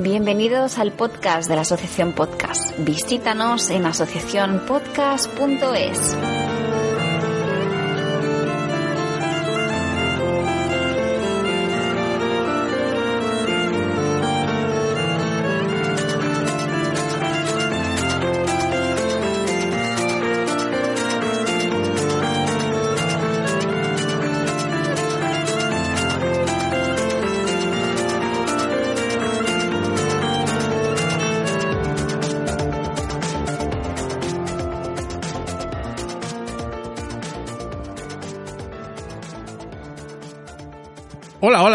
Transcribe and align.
Bienvenidos 0.00 0.78
al 0.78 0.92
podcast 0.92 1.48
de 1.48 1.56
la 1.56 1.62
Asociación 1.62 2.12
Podcast. 2.12 2.72
Visítanos 2.78 3.68
en 3.70 3.84
asociacionpodcast.es. 3.84 6.37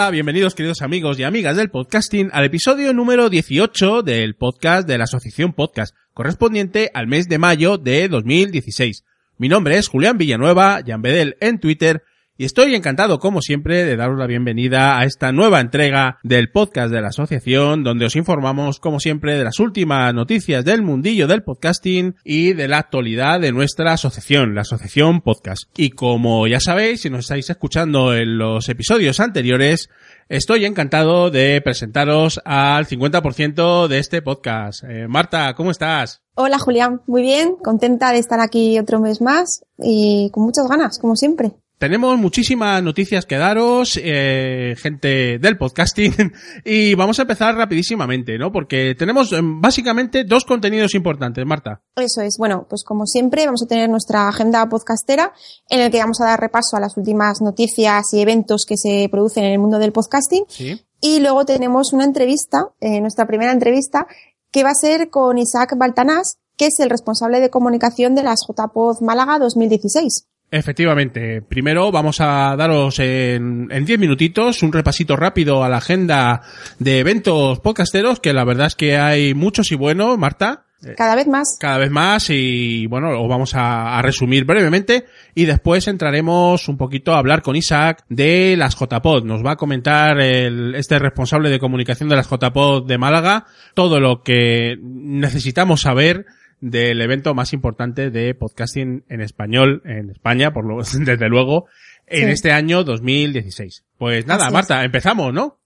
Hola, 0.03 0.11
bienvenidos 0.11 0.53
queridos 0.53 0.81
amigos 0.81 1.17
y 1.17 1.23
amigas 1.23 1.55
del 1.55 1.69
podcasting 1.69 2.29
al 2.33 2.43
episodio 2.43 2.91
número 2.91 3.29
18 3.29 4.03
del 4.03 4.35
podcast 4.35 4.85
de 4.85 4.97
la 4.97 5.05
Asociación 5.05 5.53
Podcast, 5.53 5.95
correspondiente 6.13 6.91
al 6.93 7.07
mes 7.07 7.29
de 7.29 7.37
mayo 7.37 7.77
de 7.77 8.09
2016. 8.09 9.05
Mi 9.37 9.47
nombre 9.47 9.77
es 9.77 9.87
Julián 9.87 10.17
Villanueva, 10.17 10.81
Jan 10.85 11.01
Bedel 11.01 11.37
en 11.39 11.57
Twitter, 11.57 12.03
y 12.43 12.45
estoy 12.45 12.75
encantado, 12.75 13.19
como 13.19 13.41
siempre, 13.41 13.85
de 13.85 13.95
daros 13.95 14.19
la 14.19 14.27
bienvenida 14.27 14.99
a 14.99 15.05
esta 15.05 15.31
nueva 15.31 15.61
entrega 15.61 16.17
del 16.23 16.51
podcast 16.51 16.91
de 16.91 16.99
la 16.99 17.07
asociación, 17.07 17.85
donde 17.85 18.07
os 18.07 18.17
informamos, 18.17 18.81
como 18.81 18.99
siempre, 18.99 19.37
de 19.37 19.45
las 19.45 19.61
últimas 19.61 20.13
noticias 20.13 20.65
del 20.65 20.81
mundillo 20.81 21.25
del 21.25 21.43
podcasting 21.43 22.17
y 22.25 22.51
de 22.51 22.67
la 22.67 22.79
actualidad 22.79 23.39
de 23.39 23.53
nuestra 23.53 23.93
asociación, 23.93 24.55
la 24.55 24.63
Asociación 24.63 25.21
Podcast. 25.21 25.69
Y 25.77 25.91
como 25.91 26.45
ya 26.45 26.59
sabéis, 26.59 27.03
si 27.03 27.09
nos 27.09 27.21
estáis 27.21 27.49
escuchando 27.49 28.13
en 28.13 28.37
los 28.37 28.67
episodios 28.67 29.21
anteriores, 29.21 29.89
estoy 30.27 30.65
encantado 30.65 31.31
de 31.31 31.61
presentaros 31.61 32.41
al 32.43 32.85
50% 32.87 33.87
de 33.87 33.99
este 33.99 34.21
podcast. 34.21 34.83
Eh, 34.83 35.07
Marta, 35.07 35.53
¿cómo 35.55 35.71
estás? 35.71 36.21
Hola 36.35 36.59
Julián, 36.59 36.99
muy 37.07 37.21
bien, 37.21 37.55
contenta 37.63 38.11
de 38.11 38.17
estar 38.17 38.41
aquí 38.41 38.77
otro 38.79 38.99
mes 38.99 39.21
más 39.21 39.63
y 39.77 40.29
con 40.33 40.43
muchas 40.43 40.67
ganas, 40.67 40.99
como 40.99 41.15
siempre. 41.15 41.53
Tenemos 41.83 42.17
muchísimas 42.17 42.81
noticias 42.81 43.25
que 43.25 43.35
daros, 43.35 43.99
eh, 44.01 44.73
gente 44.77 45.37
del 45.37 45.57
podcasting, 45.57 46.13
y 46.63 46.95
vamos 46.95 47.19
a 47.19 47.23
empezar 47.23 47.55
rapidísimamente, 47.55 48.37
¿no? 48.37 48.53
Porque 48.53 48.95
tenemos 48.97 49.33
eh, 49.33 49.41
básicamente 49.43 50.23
dos 50.23 50.45
contenidos 50.45 50.95
importantes, 50.95 51.45
Marta. 51.45 51.81
Eso 51.97 52.21
es, 52.21 52.37
bueno, 52.39 52.67
pues 52.69 52.85
como 52.85 53.05
siempre 53.05 53.45
vamos 53.45 53.63
a 53.63 53.67
tener 53.67 53.89
nuestra 53.89 54.29
agenda 54.29 54.65
podcastera 54.69 55.33
en 55.69 55.81
el 55.81 55.91
que 55.91 55.99
vamos 55.99 56.21
a 56.21 56.25
dar 56.27 56.39
repaso 56.39 56.77
a 56.77 56.79
las 56.79 56.95
últimas 56.95 57.41
noticias 57.41 58.13
y 58.13 58.21
eventos 58.21 58.63
que 58.65 58.77
se 58.77 59.09
producen 59.11 59.43
en 59.43 59.51
el 59.51 59.59
mundo 59.59 59.77
del 59.77 59.91
podcasting. 59.91 60.45
Sí. 60.47 60.81
Y 61.01 61.19
luego 61.19 61.43
tenemos 61.43 61.91
una 61.91 62.05
entrevista, 62.05 62.69
eh, 62.79 63.01
nuestra 63.01 63.27
primera 63.27 63.51
entrevista, 63.51 64.07
que 64.51 64.63
va 64.63 64.69
a 64.69 64.75
ser 64.75 65.09
con 65.09 65.37
Isaac 65.37 65.75
Baltanás, 65.75 66.37
que 66.55 66.67
es 66.67 66.79
el 66.79 66.89
responsable 66.89 67.41
de 67.41 67.49
comunicación 67.49 68.15
de 68.15 68.23
las 68.23 68.39
JPod 68.47 69.01
Málaga 69.01 69.37
2016. 69.37 70.27
Efectivamente. 70.53 71.41
Primero 71.41 71.91
vamos 71.91 72.21
a 72.21 72.55
daros 72.55 72.99
en, 72.99 73.69
en 73.71 73.85
10 73.85 73.97
minutitos 73.97 74.61
un 74.61 74.71
repasito 74.71 75.15
rápido 75.15 75.63
a 75.63 75.69
la 75.69 75.77
agenda 75.77 76.43
de 76.77 76.99
eventos 76.99 77.59
podcasteros, 77.59 78.19
que 78.19 78.33
la 78.33 78.43
verdad 78.43 78.67
es 78.67 78.75
que 78.75 78.95
hay 78.95 79.33
muchos 79.33 79.71
y 79.71 79.75
buenos, 79.75 80.15
Marta. 80.19 80.65
Cada 80.95 81.15
vez 81.15 81.25
más. 81.25 81.57
Cada 81.59 81.79
vez 81.79 81.89
más 81.89 82.29
y 82.29 82.85
bueno, 82.85 83.11
lo 83.11 83.27
vamos 83.27 83.55
a, 83.55 83.97
a 83.97 84.01
resumir 84.03 84.45
brevemente 84.45 85.05
y 85.33 85.45
después 85.45 85.87
entraremos 85.87 86.67
un 86.67 86.77
poquito 86.77 87.13
a 87.13 87.17
hablar 87.17 87.41
con 87.41 87.55
Isaac 87.55 88.03
de 88.09 88.55
las 88.55 88.75
JPod. 88.75 89.23
Nos 89.23 89.43
va 89.43 89.53
a 89.53 89.55
comentar 89.55 90.19
el, 90.21 90.75
este 90.75 90.99
responsable 90.99 91.49
de 91.49 91.57
comunicación 91.57 92.09
de 92.09 92.15
las 92.15 92.29
JPod 92.29 92.85
de 92.85 92.99
Málaga 92.99 93.45
todo 93.73 93.99
lo 93.99 94.21
que 94.21 94.77
necesitamos 94.81 95.81
saber 95.81 96.27
del 96.71 97.01
evento 97.01 97.33
más 97.33 97.51
importante 97.53 98.09
de 98.09 98.33
podcasting 98.35 99.03
en 99.09 99.19
español 99.21 99.81
en 99.85 100.09
España, 100.09 100.53
por 100.53 100.65
lo, 100.65 100.77
desde 100.99 101.27
luego, 101.29 101.65
en 102.07 102.27
Sí. 102.27 102.31
este 102.31 102.51
año 102.51 102.83
2016. 102.83 103.83
Pues 103.97 104.25
nada, 104.27 104.43
Así 104.45 104.49
es. 104.49 104.53
Marta, 104.53 104.83
empezamos, 104.83 105.33
¿no? 105.33 105.59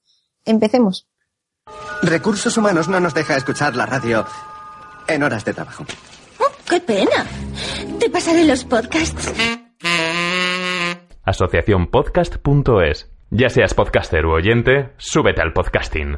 Empecemos. 0.45 1.07
Recursos 2.01 2.57
Humanos 2.57 2.87
no 2.87 2.99
nos 2.99 3.13
deja 3.13 3.35
escuchar 3.37 3.75
la 3.75 3.85
radio 3.85 4.25
en 5.07 5.21
horas 5.23 5.45
de 5.45 5.53
trabajo. 5.53 5.85
Oh, 6.39 6.51
¡Qué 6.69 6.79
pena! 6.79 7.25
Te 7.99 8.09
pasaré 8.09 8.45
los 8.45 8.63
podcasts. 8.63 9.33
asociacionpodcast.es. 11.23 13.11
Ya 13.29 13.49
seas 13.49 13.73
podcaster 13.73 14.25
u 14.25 14.31
oyente, 14.31 14.93
súbete 14.97 15.41
al 15.41 15.51
podcasting. 15.53 16.17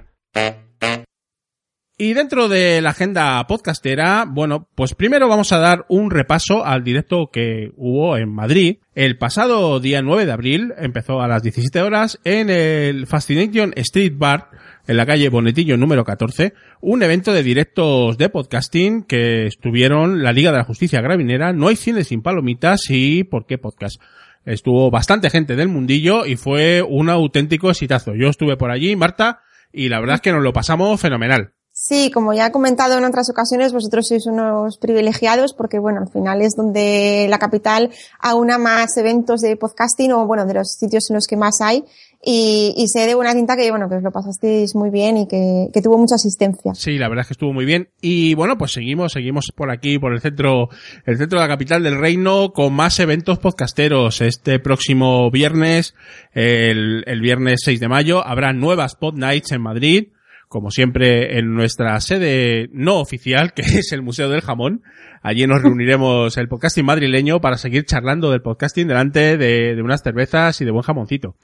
Y 2.02 2.14
dentro 2.14 2.48
de 2.48 2.82
la 2.82 2.92
agenda 2.92 3.46
podcastera, 3.46 4.24
bueno, 4.26 4.70
pues 4.74 4.96
primero 4.96 5.28
vamos 5.28 5.52
a 5.52 5.58
dar 5.58 5.86
un 5.90 6.12
repaso 6.12 6.66
al 6.66 6.82
directo 6.82 7.30
que 7.30 7.74
hubo 7.76 8.16
en 8.16 8.34
Madrid. 8.34 8.78
El 8.96 9.18
pasado 9.18 9.82
día 9.82 10.02
9 10.02 10.26
de 10.26 10.32
abril 10.32 10.74
empezó 10.78 11.20
a 11.20 11.28
las 11.28 11.44
17 11.44 11.82
horas 11.82 12.18
en 12.24 12.50
el 12.50 13.06
Fascination 13.06 13.74
Street 13.76 14.14
Bar, 14.16 14.48
en 14.88 14.96
la 14.96 15.06
calle 15.06 15.28
Bonetillo 15.28 15.76
número 15.76 16.06
14, 16.06 16.54
un 16.80 17.04
evento 17.04 17.34
de 17.34 17.44
directos 17.44 18.18
de 18.18 18.30
podcasting 18.30 19.04
que 19.04 19.48
estuvieron 19.48 20.24
la 20.24 20.32
Liga 20.32 20.52
de 20.52 20.60
la 20.60 20.64
Justicia 20.64 21.02
Gravinera, 21.02 21.52
No 21.52 21.68
hay 21.68 21.76
cine 21.76 22.06
sin 22.06 22.22
palomitas 22.22 22.80
y 22.88 23.26
¿Por 23.26 23.46
qué 23.46 23.58
podcast? 23.58 24.02
Estuvo 24.46 24.90
bastante 24.90 25.30
gente 25.30 25.58
del 25.58 25.68
mundillo 25.68 26.26
y 26.26 26.38
fue 26.38 26.82
un 26.82 27.10
auténtico 27.10 27.70
exitazo. 27.70 28.16
Yo 28.16 28.30
estuve 28.30 28.56
por 28.56 28.72
allí, 28.72 28.96
Marta, 28.96 29.42
y 29.74 29.90
la 29.90 30.00
verdad 30.00 30.16
es 30.16 30.22
que 30.22 30.32
nos 30.32 30.44
lo 30.44 30.54
pasamos 30.54 31.02
fenomenal. 31.02 31.56
Sí, 31.82 32.12
como 32.12 32.34
ya 32.34 32.48
he 32.48 32.52
comentado 32.52 32.98
en 32.98 33.06
otras 33.06 33.30
ocasiones, 33.30 33.72
vosotros 33.72 34.10
sois 34.10 34.26
unos 34.26 34.78
privilegiados 34.78 35.54
porque, 35.54 35.80
bueno, 35.80 36.02
al 36.02 36.10
final 36.12 36.42
es 36.42 36.54
donde 36.58 37.26
la 37.30 37.40
capital 37.40 37.90
aúna 38.20 38.58
más 38.58 38.98
eventos 38.98 39.40
de 39.40 39.56
podcasting 39.56 40.12
o, 40.12 40.28
bueno, 40.28 40.46
de 40.46 40.56
los 40.56 40.74
sitios 40.74 41.10
en 41.10 41.16
los 41.16 41.26
que 41.26 41.38
más 41.38 41.62
hay. 41.62 41.86
Y, 42.22 42.74
y 42.76 42.90
sé 42.90 43.08
de 43.08 43.16
buena 43.16 43.34
tinta 43.34 43.56
que, 43.56 43.72
bueno, 43.72 43.88
que 43.88 43.96
os 43.96 44.04
lo 44.04 44.12
pasasteis 44.12 44.76
muy 44.76 44.90
bien 44.90 45.16
y 45.16 45.28
que, 45.30 45.70
que 45.74 45.82
tuvo 45.82 45.98
mucha 45.98 46.16
asistencia. 46.16 46.74
Sí, 46.76 46.98
la 46.98 47.08
verdad 47.08 47.22
es 47.22 47.28
que 47.28 47.34
estuvo 47.36 47.54
muy 47.54 47.64
bien. 47.64 47.88
Y 48.02 48.34
bueno, 48.36 48.58
pues 48.58 48.74
seguimos, 48.74 49.14
seguimos 49.14 49.46
por 49.56 49.72
aquí, 49.72 49.98
por 50.00 50.12
el 50.12 50.20
centro, 50.20 50.68
el 51.06 51.18
centro 51.18 51.40
de 51.40 51.46
la 51.46 51.54
capital 51.54 51.82
del 51.82 51.98
reino, 51.98 52.52
con 52.52 52.74
más 52.74 53.00
eventos 53.00 53.40
podcasteros. 53.40 54.20
Este 54.20 54.60
próximo 54.60 55.32
viernes, 55.32 55.96
el, 56.34 57.06
el 57.08 57.22
viernes 57.22 57.62
6 57.64 57.80
de 57.80 57.88
mayo, 57.88 58.28
habrá 58.28 58.52
nuevas 58.52 58.96
Pod 58.96 59.14
Nights 59.14 59.54
en 59.54 59.62
Madrid. 59.62 60.10
Como 60.50 60.72
siempre, 60.72 61.38
en 61.38 61.54
nuestra 61.54 61.98
sede 62.02 62.70
no 62.74 63.00
oficial, 63.00 63.54
que 63.56 63.62
es 63.62 63.94
el 63.94 64.02
Museo 64.02 64.28
del 64.30 64.42
Jamón. 64.42 64.82
Allí 65.22 65.48
nos 65.48 65.62
reuniremos 65.62 66.36
el 66.38 66.50
podcasting 66.50 66.86
madrileño 66.86 67.40
para 67.40 67.58
seguir 67.58 67.86
charlando 67.86 68.32
del 68.32 68.42
podcasting 68.42 68.88
delante 68.88 69.38
de, 69.38 69.82
unas 69.82 70.02
cervezas 70.02 70.60
y 70.60 70.66
de 70.66 70.72
buen 70.72 70.84
jamoncito. 70.84 71.36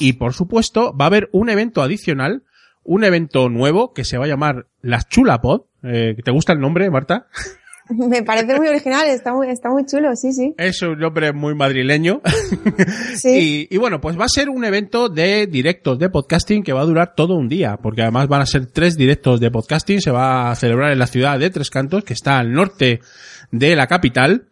Y 0.00 0.14
por 0.14 0.32
supuesto, 0.32 0.96
va 0.96 1.04
a 1.04 1.08
haber 1.08 1.28
un 1.32 1.50
evento 1.50 1.82
adicional 1.82 2.42
un 2.88 3.02
evento 3.02 3.48
nuevo 3.48 3.92
que 3.92 4.04
se 4.04 4.16
va 4.16 4.26
a 4.26 4.28
llamar 4.28 4.68
Las 4.80 5.08
Chulapod. 5.08 5.62
Eh, 5.82 6.14
¿Te 6.24 6.30
gusta 6.30 6.52
el 6.52 6.60
nombre, 6.60 6.88
Marta? 6.88 7.26
Me 8.08 8.22
parece 8.22 8.56
muy 8.58 8.68
original, 8.68 9.06
está 9.08 9.32
muy, 9.32 9.48
está 9.48 9.70
muy 9.70 9.84
chulo, 9.86 10.14
sí, 10.16 10.32
sí. 10.32 10.54
Es 10.58 10.82
un 10.82 10.98
nombre 10.98 11.32
muy 11.32 11.54
madrileño. 11.54 12.20
Sí. 13.16 13.66
y, 13.70 13.74
y 13.74 13.78
bueno, 13.78 14.00
pues 14.00 14.18
va 14.18 14.26
a 14.26 14.28
ser 14.28 14.50
un 14.50 14.64
evento 14.64 15.08
de 15.08 15.46
directos 15.46 15.98
de 15.98 16.10
podcasting 16.10 16.62
que 16.62 16.72
va 16.72 16.82
a 16.82 16.84
durar 16.84 17.14
todo 17.14 17.34
un 17.34 17.48
día, 17.48 17.78
porque 17.78 18.02
además 18.02 18.28
van 18.28 18.42
a 18.42 18.46
ser 18.46 18.66
tres 18.66 18.96
directos 18.96 19.40
de 19.40 19.50
podcasting. 19.50 20.00
Se 20.00 20.10
va 20.10 20.50
a 20.50 20.54
celebrar 20.54 20.92
en 20.92 20.98
la 20.98 21.06
ciudad 21.06 21.38
de 21.38 21.48
Tres 21.50 21.70
Cantos, 21.70 22.04
que 22.04 22.12
está 22.12 22.38
al 22.38 22.52
norte 22.52 23.00
de 23.50 23.76
la 23.76 23.86
capital. 23.86 24.48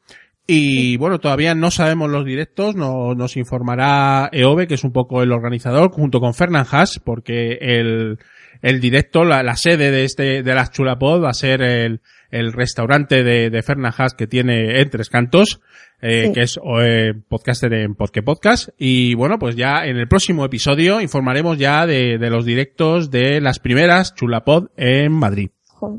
Y 0.47 0.99
bueno, 0.99 1.21
todavía 1.21 1.55
no 1.55 1.71
sabemos 1.71 2.11
los 2.11 2.25
directos, 2.27 2.75
no- 2.77 3.15
nos 3.15 3.37
informará 3.39 4.29
EOBE, 4.31 4.67
que 4.67 4.75
es 4.75 4.85
un 4.85 4.93
poco 4.93 5.23
el 5.23 5.33
organizador, 5.33 5.91
junto 5.91 6.21
con 6.21 6.35
Fernand 6.35 6.67
Haas, 6.71 7.01
porque 7.03 7.59
el, 7.63 8.19
el 8.61 8.81
directo, 8.81 9.25
la, 9.25 9.43
la 9.43 9.57
sede 9.57 9.91
de 9.91 10.05
este, 10.05 10.43
de 10.43 10.55
las 10.55 10.71
Chulapod 10.71 11.23
va 11.25 11.31
a 11.31 11.35
ser 11.35 11.63
el, 11.63 12.01
el 12.31 12.53
restaurante 12.53 13.25
de, 13.25 13.49
de 13.49 13.63
Fernand 13.63 13.95
Haas 13.97 14.13
que 14.13 14.27
tiene 14.27 14.81
en 14.83 14.91
Tres 14.91 15.09
Cantos, 15.09 15.61
eh, 16.03 16.25
Sí. 16.27 16.33
que 16.35 16.43
es 16.43 16.61
eh, 16.79 17.15
podcaster 17.27 17.73
en 17.73 17.95
Podque 17.95 18.23
Podcast. 18.23 18.69
Y 18.77 19.15
bueno, 19.15 19.39
pues 19.39 19.57
ya 19.57 19.87
en 19.87 19.97
el 19.97 20.09
próximo 20.09 20.45
episodio 20.45 21.01
informaremos 21.01 21.57
ya 21.57 21.87
de, 21.87 22.19
de 22.19 22.29
los 22.31 22.45
directos 22.45 23.11
de 23.11 23.41
las 23.41 23.61
primeras 23.61 24.15
Chulapod 24.15 24.67
en 24.77 25.13
Madrid. 25.13 25.49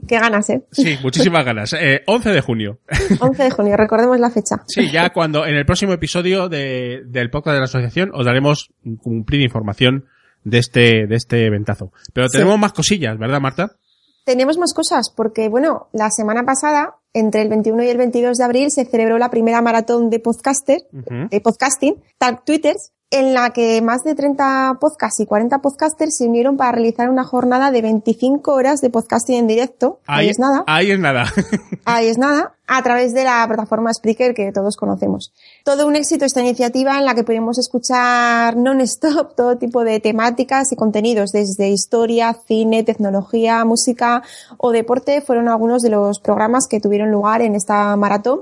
Qué 0.07 0.19
ganas, 0.19 0.49
¿eh? 0.49 0.63
Sí, 0.71 0.97
muchísimas 1.01 1.45
ganas. 1.45 1.73
Eh, 1.73 2.01
11 2.05 2.29
de 2.29 2.41
junio. 2.41 2.79
11 3.19 3.43
de 3.43 3.51
junio, 3.51 3.77
recordemos 3.77 4.19
la 4.19 4.29
fecha. 4.29 4.63
Sí, 4.67 4.91
ya 4.91 5.11
cuando 5.11 5.45
en 5.45 5.55
el 5.55 5.65
próximo 5.65 5.93
episodio 5.93 6.49
de, 6.49 7.03
del 7.05 7.29
podcast 7.29 7.53
de 7.53 7.59
la 7.59 7.65
asociación 7.65 8.11
os 8.13 8.25
daremos 8.25 8.71
cumplir 9.01 9.41
información 9.41 10.05
de 10.43 10.59
este, 10.59 11.07
de 11.07 11.15
este 11.15 11.49
ventazo. 11.49 11.91
Pero 12.13 12.29
tenemos 12.29 12.57
más 12.57 12.73
cosillas, 12.73 13.17
¿verdad, 13.17 13.41
Marta? 13.41 13.75
Tenemos 14.25 14.57
más 14.57 14.73
cosas, 14.73 15.11
porque 15.15 15.49
bueno, 15.49 15.87
la 15.93 16.09
semana 16.09 16.43
pasada, 16.43 16.95
entre 17.13 17.41
el 17.43 17.49
21 17.49 17.83
y 17.83 17.89
el 17.89 17.97
22 17.97 18.37
de 18.37 18.43
abril, 18.43 18.71
se 18.71 18.85
celebró 18.85 19.17
la 19.19 19.29
primera 19.29 19.61
maratón 19.61 20.09
de 20.09 20.19
podcaster, 20.19 20.79
de 20.91 21.41
podcasting, 21.41 22.01
Tag 22.17 22.43
Twitters, 22.43 22.91
en 23.11 23.33
la 23.33 23.51
que 23.51 23.81
más 23.81 24.03
de 24.03 24.15
30 24.15 24.77
podcasts 24.81 25.19
y 25.19 25.25
40 25.25 25.59
podcasters 25.59 26.17
se 26.17 26.25
unieron 26.25 26.57
para 26.57 26.71
realizar 26.71 27.09
una 27.09 27.23
jornada 27.23 27.71
de 27.71 27.81
25 27.81 28.51
horas 28.53 28.81
de 28.81 28.89
podcasting 28.89 29.37
en 29.37 29.47
directo. 29.47 29.99
Ahí, 30.07 30.29
es 30.29 30.39
nada. 30.39 30.63
Ahí 30.67 30.91
es 30.91 30.99
nada. 30.99 31.31
Ahí 31.85 32.07
es 32.07 32.17
nada, 32.17 32.55
a 32.67 32.81
través 32.81 33.13
de 33.13 33.23
la 33.23 33.45
plataforma 33.47 33.93
Spreaker 33.93 34.33
que 34.33 34.51
todos 34.51 34.75
conocemos. 34.75 35.33
Todo 35.63 35.87
un 35.87 35.95
éxito 35.95 36.25
esta 36.25 36.41
iniciativa 36.41 36.97
en 36.97 37.05
la 37.05 37.13
que 37.13 37.23
pudimos 37.23 37.59
escuchar 37.59 38.57
non-stop 38.57 39.35
todo 39.35 39.57
tipo 39.57 39.83
de 39.83 39.99
temáticas 39.99 40.71
y 40.71 40.75
contenidos, 40.75 41.31
desde 41.31 41.69
historia, 41.69 42.35
cine, 42.47 42.83
tecnología, 42.83 43.63
música 43.65 44.23
o 44.57 44.71
deporte, 44.71 45.21
fueron 45.21 45.47
algunos 45.47 45.83
de 45.83 45.89
los 45.89 46.19
programas 46.19 46.67
que 46.67 46.79
tuvieron 46.79 47.11
lugar 47.11 47.41
en 47.43 47.55
esta 47.55 47.95
maratón. 47.95 48.41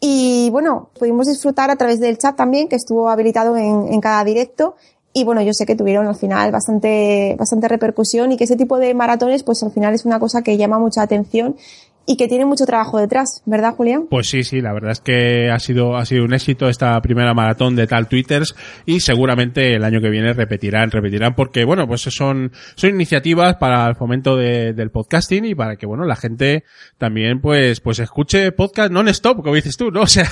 Y 0.00 0.50
bueno, 0.50 0.90
pudimos 0.98 1.26
disfrutar 1.26 1.70
a 1.70 1.76
través 1.76 2.00
del 2.00 2.18
chat 2.18 2.36
también, 2.36 2.68
que 2.68 2.76
estuvo 2.76 3.08
habilitado 3.08 3.56
en, 3.56 3.92
en 3.92 4.00
cada 4.00 4.22
directo. 4.24 4.76
Y 5.12 5.24
bueno, 5.24 5.40
yo 5.40 5.54
sé 5.54 5.64
que 5.64 5.74
tuvieron 5.74 6.06
al 6.06 6.14
final 6.14 6.52
bastante, 6.52 7.36
bastante 7.38 7.68
repercusión 7.68 8.32
y 8.32 8.36
que 8.36 8.44
ese 8.44 8.56
tipo 8.56 8.78
de 8.78 8.92
maratones, 8.92 9.42
pues 9.44 9.62
al 9.62 9.72
final 9.72 9.94
es 9.94 10.04
una 10.04 10.20
cosa 10.20 10.42
que 10.42 10.58
llama 10.58 10.78
mucha 10.78 11.00
atención 11.00 11.56
y 12.06 12.16
que 12.16 12.28
tiene 12.28 12.44
mucho 12.44 12.64
trabajo 12.66 12.98
detrás, 13.00 13.42
¿verdad, 13.46 13.74
Julián? 13.74 14.06
Pues 14.08 14.28
sí, 14.28 14.44
sí, 14.44 14.60
la 14.60 14.72
verdad 14.72 14.92
es 14.92 15.00
que 15.00 15.50
ha 15.50 15.58
sido, 15.58 15.96
ha 15.96 16.04
sido 16.06 16.24
un 16.24 16.32
éxito 16.34 16.68
esta 16.68 17.00
primera 17.02 17.34
maratón 17.34 17.74
de 17.74 17.86
tal 17.86 18.08
Twitters 18.08 18.54
y 18.86 19.00
seguramente 19.00 19.74
el 19.74 19.82
año 19.84 20.00
que 20.00 20.08
viene 20.10 20.32
repetirán, 20.32 20.90
repetirán 20.90 21.34
porque 21.34 21.64
bueno, 21.64 21.86
pues 21.88 22.02
son, 22.02 22.52
son 22.76 22.90
iniciativas 22.90 23.56
para 23.56 23.86
el 23.88 23.96
fomento 23.96 24.36
de- 24.36 24.72
del 24.72 24.90
podcasting 24.90 25.44
y 25.44 25.54
para 25.54 25.76
que 25.76 25.86
bueno, 25.86 26.04
la 26.04 26.16
gente 26.16 26.64
también 26.96 27.40
pues, 27.40 27.80
pues 27.80 27.98
escuche 27.98 28.52
podcast 28.52 28.92
non-stop, 28.92 29.42
como 29.42 29.54
dices 29.54 29.76
tú, 29.76 29.90
¿no? 29.90 30.02
O 30.06 30.06
sea, 30.06 30.28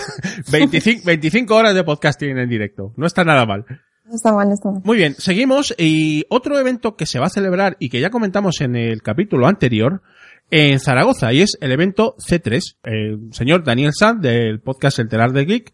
25, 0.53 1.03
25 1.05 1.55
horas 1.55 1.75
de 1.75 1.83
podcasting 1.85 2.39
en 2.39 2.49
directo. 2.49 2.93
No 2.97 3.07
está 3.07 3.25
nada 3.25 3.45
mal. 3.47 3.65
No 4.07 4.15
está 4.15 4.33
mal, 4.33 4.47
no 4.49 4.55
está 4.55 4.71
mal. 4.71 4.83
Muy 4.85 4.97
bien, 4.99 5.15
seguimos 5.19 5.75
y 5.79 6.25
otro 6.29 6.59
evento 6.59 6.95
que 6.95 7.07
se 7.07 7.19
va 7.19 7.27
a 7.27 7.31
celebrar 7.31 7.77
y 7.81 7.89
que 7.89 8.01
ya 8.01 8.11
comentamos 8.11 8.61
en 8.61 8.77
el 8.77 9.03
capítulo 9.03 9.47
anterior 9.47 10.03
en 10.51 10.81
Zaragoza 10.81 11.33
y 11.33 11.43
es 11.43 11.59
el 11.61 11.73
evento 11.73 12.17
C3. 12.19 12.77
El 12.83 13.33
señor 13.33 13.65
Daniel 13.65 13.93
Sanz 13.93 14.21
del 14.21 14.61
podcast 14.61 14.99
El 14.99 15.09
Telar 15.09 15.33
de 15.33 15.45
Geek 15.45 15.73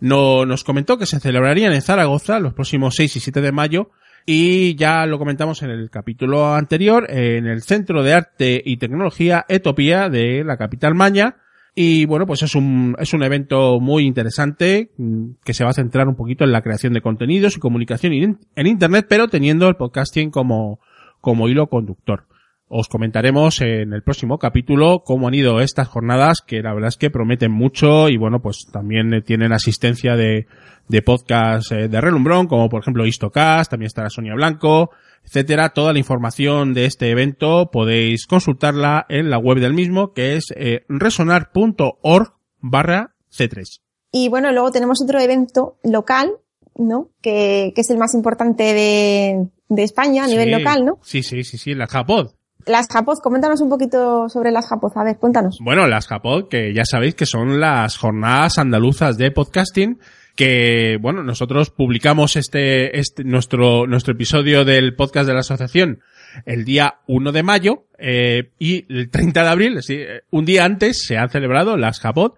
no, 0.00 0.46
nos 0.46 0.64
comentó 0.64 0.98
que 0.98 1.06
se 1.06 1.20
celebrarían 1.20 1.72
en 1.72 1.82
Zaragoza 1.82 2.40
los 2.40 2.54
próximos 2.54 2.96
6 2.96 3.16
y 3.16 3.20
7 3.20 3.40
de 3.40 3.52
mayo 3.52 3.90
y 4.26 4.74
ya 4.76 5.06
lo 5.06 5.18
comentamos 5.18 5.62
en 5.62 5.70
el 5.70 5.90
capítulo 5.90 6.54
anterior 6.54 7.06
en 7.08 7.46
el 7.46 7.62
Centro 7.62 8.02
de 8.02 8.14
Arte 8.14 8.62
y 8.64 8.76
Tecnología 8.76 9.44
Etopía 9.48 10.08
de 10.08 10.44
la 10.44 10.56
capital 10.56 10.94
Maña. 10.94 11.36
Y 11.74 12.04
bueno, 12.04 12.26
pues 12.26 12.42
es 12.42 12.54
un, 12.54 12.96
es 12.98 13.14
un 13.14 13.22
evento 13.22 13.80
muy 13.80 14.04
interesante 14.04 14.90
mm, 14.98 15.30
que 15.42 15.54
se 15.54 15.64
va 15.64 15.70
a 15.70 15.74
centrar 15.74 16.06
un 16.06 16.16
poquito 16.16 16.44
en 16.44 16.52
la 16.52 16.62
creación 16.62 16.92
de 16.92 17.00
contenidos 17.00 17.56
y 17.56 17.60
comunicación 17.60 18.12
en 18.12 18.66
Internet, 18.66 19.06
pero 19.08 19.28
teniendo 19.28 19.68
el 19.68 19.76
podcasting 19.76 20.30
como, 20.30 20.80
como 21.20 21.48
hilo 21.48 21.68
conductor. 21.68 22.26
Os 22.74 22.88
comentaremos 22.88 23.60
en 23.60 23.92
el 23.92 24.02
próximo 24.02 24.38
capítulo 24.38 25.02
cómo 25.04 25.28
han 25.28 25.34
ido 25.34 25.60
estas 25.60 25.88
jornadas, 25.88 26.38
que 26.40 26.62
la 26.62 26.72
verdad 26.72 26.88
es 26.88 26.96
que 26.96 27.10
prometen 27.10 27.52
mucho 27.52 28.08
y 28.08 28.16
bueno, 28.16 28.40
pues 28.40 28.64
también 28.72 29.12
eh, 29.12 29.20
tienen 29.20 29.52
asistencia 29.52 30.16
de, 30.16 30.46
de 30.88 31.02
podcast 31.02 31.70
eh, 31.70 31.88
de 31.88 32.00
relumbrón, 32.00 32.46
como 32.46 32.70
por 32.70 32.80
ejemplo 32.80 33.04
Histocast, 33.04 33.70
también 33.70 33.88
estará 33.88 34.08
Sonia 34.08 34.32
Blanco, 34.32 34.88
etcétera. 35.22 35.74
Toda 35.74 35.92
la 35.92 35.98
información 35.98 36.72
de 36.72 36.86
este 36.86 37.10
evento 37.10 37.68
podéis 37.70 38.26
consultarla 38.26 39.04
en 39.10 39.28
la 39.28 39.36
web 39.36 39.58
del 39.58 39.74
mismo, 39.74 40.14
que 40.14 40.36
es 40.36 40.46
eh, 40.56 40.86
resonar.org 40.88 42.32
barra 42.60 43.14
C3. 43.30 43.82
Y 44.12 44.30
bueno, 44.30 44.50
luego 44.50 44.70
tenemos 44.70 45.02
otro 45.02 45.20
evento 45.20 45.76
local, 45.84 46.30
¿no? 46.74 47.10
Que, 47.20 47.72
que 47.74 47.82
es 47.82 47.90
el 47.90 47.98
más 47.98 48.14
importante 48.14 48.62
de, 48.72 49.48
de 49.68 49.82
España 49.82 50.24
a 50.24 50.26
nivel 50.26 50.50
local, 50.50 50.86
¿no? 50.86 51.00
Sí, 51.02 51.22
sí, 51.22 51.44
sí, 51.44 51.58
sí, 51.58 51.74
la 51.74 51.86
Japod. 51.86 52.30
Las 52.66 52.86
Japoz, 52.88 53.20
coméntanos 53.20 53.60
un 53.60 53.68
poquito 53.68 54.28
sobre 54.28 54.50
las 54.50 54.68
Japoz. 54.68 54.96
A 54.96 55.04
ver, 55.04 55.18
cuéntanos. 55.18 55.58
Bueno, 55.60 55.86
las 55.86 56.06
Japod, 56.06 56.48
que 56.48 56.72
ya 56.72 56.84
sabéis 56.84 57.14
que 57.14 57.26
son 57.26 57.60
las 57.60 57.96
jornadas 57.96 58.58
andaluzas 58.58 59.18
de 59.18 59.30
podcasting, 59.30 59.98
que, 60.36 60.98
bueno, 61.00 61.22
nosotros 61.22 61.70
publicamos 61.70 62.36
este, 62.36 62.98
este, 62.98 63.24
nuestro, 63.24 63.86
nuestro 63.86 64.14
episodio 64.14 64.64
del 64.64 64.94
podcast 64.94 65.26
de 65.26 65.34
la 65.34 65.40
asociación 65.40 66.00
el 66.46 66.64
día 66.64 67.00
1 67.06 67.32
de 67.32 67.42
mayo, 67.42 67.86
eh, 67.98 68.52
y 68.58 68.86
el 68.92 69.10
30 69.10 69.42
de 69.42 69.48
abril, 69.48 69.80
eh, 69.88 70.22
un 70.30 70.44
día 70.44 70.64
antes, 70.64 71.04
se 71.06 71.18
han 71.18 71.28
celebrado 71.28 71.76
las 71.76 72.00
Japod 72.00 72.32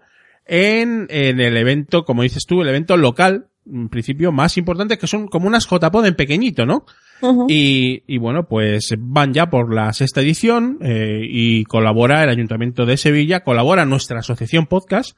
en, 0.45 1.07
en 1.09 1.39
el 1.39 1.57
evento, 1.57 2.03
como 2.03 2.23
dices 2.23 2.45
tú, 2.45 2.61
el 2.61 2.69
evento 2.69 2.97
local, 2.97 3.47
en 3.71 3.89
principio 3.89 4.31
más 4.31 4.57
importante, 4.57 4.97
que 4.97 5.07
son 5.07 5.27
como 5.27 5.47
unas 5.47 5.65
JPod 5.67 6.05
en 6.05 6.15
pequeñito, 6.15 6.65
¿no? 6.65 6.85
Y, 7.49 8.03
y 8.07 8.17
bueno, 8.17 8.47
pues 8.47 8.89
van 8.97 9.33
ya 9.33 9.49
por 9.49 9.73
la 9.73 9.91
sexta 9.93 10.21
edición 10.21 10.77
eh, 10.81 11.21
y 11.27 11.63
colabora 11.63 12.23
el 12.23 12.29
Ayuntamiento 12.29 12.85
de 12.85 12.97
Sevilla, 12.97 13.39
colabora 13.43 13.85
nuestra 13.85 14.19
asociación 14.19 14.65
podcast 14.67 15.17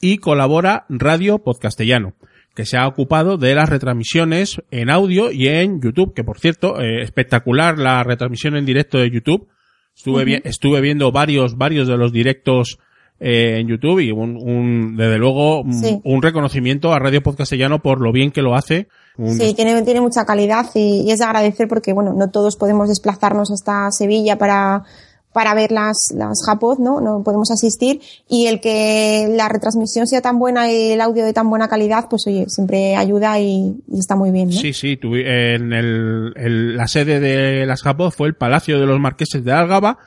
y 0.00 0.18
colabora 0.18 0.84
Radio 0.88 1.38
Podcastellano, 1.38 2.12
que 2.54 2.66
se 2.66 2.76
ha 2.76 2.86
ocupado 2.86 3.36
de 3.38 3.54
las 3.54 3.68
retransmisiones 3.68 4.60
en 4.70 4.90
audio 4.90 5.32
y 5.32 5.48
en 5.48 5.80
YouTube, 5.80 6.14
que 6.14 6.22
por 6.22 6.38
cierto, 6.38 6.80
eh, 6.80 7.02
espectacular 7.02 7.78
la 7.78 8.04
retransmisión 8.04 8.56
en 8.56 8.66
directo 8.66 8.98
de 8.98 9.10
YouTube. 9.10 9.48
Estuve, 9.96 10.24
vi- 10.24 10.40
estuve 10.44 10.80
viendo 10.80 11.10
varios, 11.10 11.56
varios 11.56 11.88
de 11.88 11.96
los 11.96 12.12
directos 12.12 12.78
eh, 13.20 13.58
en 13.60 13.66
YouTube 13.68 14.00
y 14.00 14.10
un, 14.12 14.36
un- 14.36 14.96
desde 14.96 15.18
luego, 15.18 15.62
un- 15.62 15.74
Sí. 15.74 16.00
un 16.04 16.22
reconocimiento 16.22 16.92
a 16.92 16.98
Radio 16.98 17.22
Podcastellano 17.22 17.80
por 17.80 18.00
lo 18.00 18.12
bien 18.12 18.30
que 18.30 18.42
lo 18.42 18.54
hace. 18.54 18.88
Un- 19.16 19.38
Sí, 19.38 19.54
tiene, 19.54 19.82
tiene 19.82 20.00
mucha 20.00 20.24
calidad 20.24 20.66
y, 20.74 21.02
y 21.06 21.10
es 21.10 21.18
de 21.18 21.24
agradecer 21.24 21.66
porque, 21.68 21.92
bueno, 21.92 22.12
no 22.12 22.30
todos 22.30 22.56
podemos 22.56 22.88
desplazarnos 22.88 23.50
hasta 23.50 23.90
Sevilla 23.90 24.38
para, 24.38 24.84
para 25.32 25.52
ver 25.54 25.72
las, 25.72 26.12
las 26.16 26.44
Japoz, 26.46 26.78
¿no? 26.78 27.00
No 27.00 27.22
podemos 27.24 27.50
asistir 27.50 28.00
y 28.28 28.46
el 28.46 28.60
que 28.60 29.26
la 29.36 29.48
retransmisión 29.48 30.06
sea 30.06 30.20
tan 30.20 30.38
buena 30.38 30.70
y 30.72 30.92
el 30.92 31.00
audio 31.00 31.24
de 31.24 31.32
tan 31.32 31.50
buena 31.50 31.66
calidad, 31.68 32.06
pues 32.08 32.26
oye, 32.28 32.46
siempre 32.48 32.94
ayuda 32.96 33.38
y, 33.40 33.76
y 33.92 33.98
está 33.98 34.14
muy 34.16 34.30
bien, 34.30 34.46
¿no? 34.50 34.52
Sí, 34.54 34.72
sí, 34.72 34.98
en 35.02 35.72
el, 35.72 36.32
el- 36.36 36.76
la 36.76 36.86
sede 36.86 37.18
de 37.20 37.66
las 37.66 37.82
Japos 37.82 38.14
fue 38.14 38.28
el 38.28 38.34
Palacio 38.36 38.78
de 38.78 38.86
los 38.86 39.00
Marqueses 39.00 39.44
de 39.44 39.52
Álgaba 39.52 39.98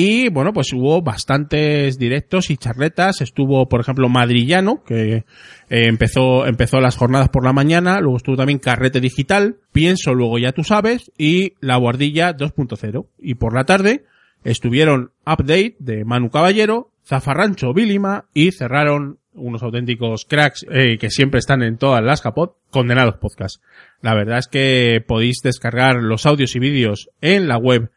y 0.00 0.28
bueno, 0.28 0.52
pues 0.52 0.72
hubo 0.72 1.02
bastantes 1.02 1.98
directos 1.98 2.50
y 2.50 2.56
charletas. 2.56 3.20
Estuvo, 3.20 3.68
por 3.68 3.80
ejemplo, 3.80 4.08
Madrillano, 4.08 4.84
que 4.84 5.16
eh, 5.16 5.24
empezó, 5.68 6.46
empezó 6.46 6.80
las 6.80 6.96
jornadas 6.96 7.30
por 7.30 7.44
la 7.44 7.52
mañana, 7.52 7.98
luego 7.98 8.18
estuvo 8.18 8.36
también 8.36 8.60
Carrete 8.60 9.00
Digital, 9.00 9.56
Pienso, 9.72 10.14
luego 10.14 10.38
ya 10.38 10.52
tú 10.52 10.62
sabes, 10.62 11.10
y 11.18 11.54
La 11.60 11.76
Guardilla 11.78 12.36
2.0. 12.36 13.06
Y 13.18 13.34
por 13.34 13.56
la 13.56 13.64
tarde 13.64 14.04
estuvieron 14.44 15.10
Update 15.26 15.74
de 15.80 16.04
Manu 16.04 16.30
Caballero, 16.30 16.92
Zafarrancho 17.04 17.74
Vilima 17.74 18.26
y 18.32 18.52
cerraron 18.52 19.18
unos 19.32 19.64
auténticos 19.64 20.26
cracks 20.26 20.64
eh, 20.70 20.96
que 20.98 21.10
siempre 21.10 21.40
están 21.40 21.64
en 21.64 21.76
todas 21.76 22.04
las 22.04 22.22
Japot, 22.22 22.56
condenados 22.70 23.16
podcast. 23.16 23.60
La 24.00 24.14
verdad 24.14 24.38
es 24.38 24.46
que 24.46 25.02
podéis 25.04 25.38
descargar 25.42 25.96
los 25.96 26.24
audios 26.24 26.54
y 26.54 26.60
vídeos 26.60 27.10
en 27.20 27.48
la 27.48 27.58
web 27.58 27.90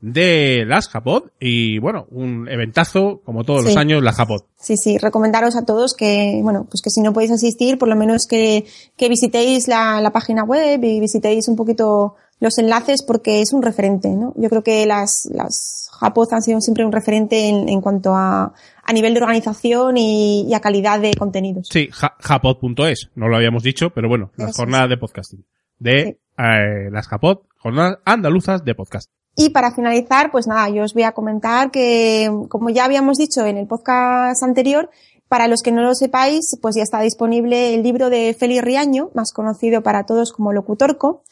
de 0.00 0.64
las 0.66 0.88
Japot 0.88 1.32
y 1.40 1.78
bueno, 1.80 2.06
un 2.10 2.48
eventazo 2.48 3.20
como 3.24 3.44
todos 3.44 3.64
los 3.64 3.76
años 3.76 4.02
la 4.02 4.12
Japot. 4.12 4.46
Sí, 4.60 4.76
sí, 4.76 4.96
recomendaros 4.98 5.56
a 5.56 5.64
todos 5.64 5.94
que, 5.94 6.38
bueno, 6.42 6.66
pues 6.70 6.82
que 6.82 6.90
si 6.90 7.00
no 7.00 7.12
podéis 7.12 7.32
asistir, 7.32 7.78
por 7.78 7.88
lo 7.88 7.96
menos 7.96 8.26
que, 8.26 8.64
que 8.96 9.08
visitéis 9.08 9.66
la, 9.68 10.00
la 10.00 10.10
página 10.12 10.44
web 10.44 10.82
y 10.84 11.00
visitéis 11.00 11.48
un 11.48 11.56
poquito 11.56 12.14
los 12.40 12.56
enlaces 12.58 13.02
porque 13.02 13.40
es 13.40 13.52
un 13.52 13.62
referente, 13.62 14.08
¿no? 14.10 14.32
Yo 14.36 14.48
creo 14.48 14.62
que 14.62 14.86
las, 14.86 15.28
las 15.32 15.88
Japoz 15.98 16.32
han 16.32 16.42
sido 16.42 16.60
siempre 16.60 16.84
un 16.86 16.92
referente 16.92 17.48
en, 17.48 17.68
en 17.68 17.80
cuanto 17.80 18.14
a, 18.14 18.52
a 18.84 18.92
nivel 18.92 19.14
de 19.14 19.20
organización 19.20 19.96
y, 19.96 20.42
y 20.48 20.54
a 20.54 20.60
calidad 20.60 21.00
de 21.00 21.14
contenidos. 21.14 21.66
Sí, 21.68 21.88
ja- 21.90 22.14
japot.es, 22.20 23.10
no 23.16 23.26
lo 23.26 23.34
habíamos 23.36 23.64
dicho, 23.64 23.90
pero 23.90 24.08
bueno, 24.08 24.30
las 24.36 24.56
jornadas 24.56 24.88
de 24.88 24.96
podcasting. 24.96 25.44
De 25.80 26.04
Sí. 26.04 26.08
eh, 26.38 26.88
las 26.92 27.08
Japot, 27.08 27.42
jornadas 27.58 27.98
andaluzas 28.04 28.64
de 28.64 28.74
podcast. 28.76 29.10
Y 29.40 29.50
para 29.50 29.70
finalizar, 29.70 30.32
pues 30.32 30.48
nada, 30.48 30.68
yo 30.68 30.82
os 30.82 30.94
voy 30.94 31.04
a 31.04 31.12
comentar 31.12 31.70
que, 31.70 32.28
como 32.48 32.70
ya 32.70 32.84
habíamos 32.84 33.18
dicho 33.18 33.46
en 33.46 33.56
el 33.56 33.68
podcast 33.68 34.42
anterior, 34.42 34.90
para 35.28 35.46
los 35.46 35.62
que 35.62 35.70
no 35.70 35.80
lo 35.80 35.94
sepáis, 35.94 36.58
pues 36.60 36.74
ya 36.74 36.82
está 36.82 37.00
disponible 37.02 37.72
el 37.72 37.84
libro 37.84 38.10
de 38.10 38.34
Félix 38.36 38.64
Riaño, 38.64 39.10
más 39.14 39.32
conocido 39.32 39.80
para 39.84 40.06
todos 40.06 40.32
como 40.32 40.52
Locutorco, 40.52 41.22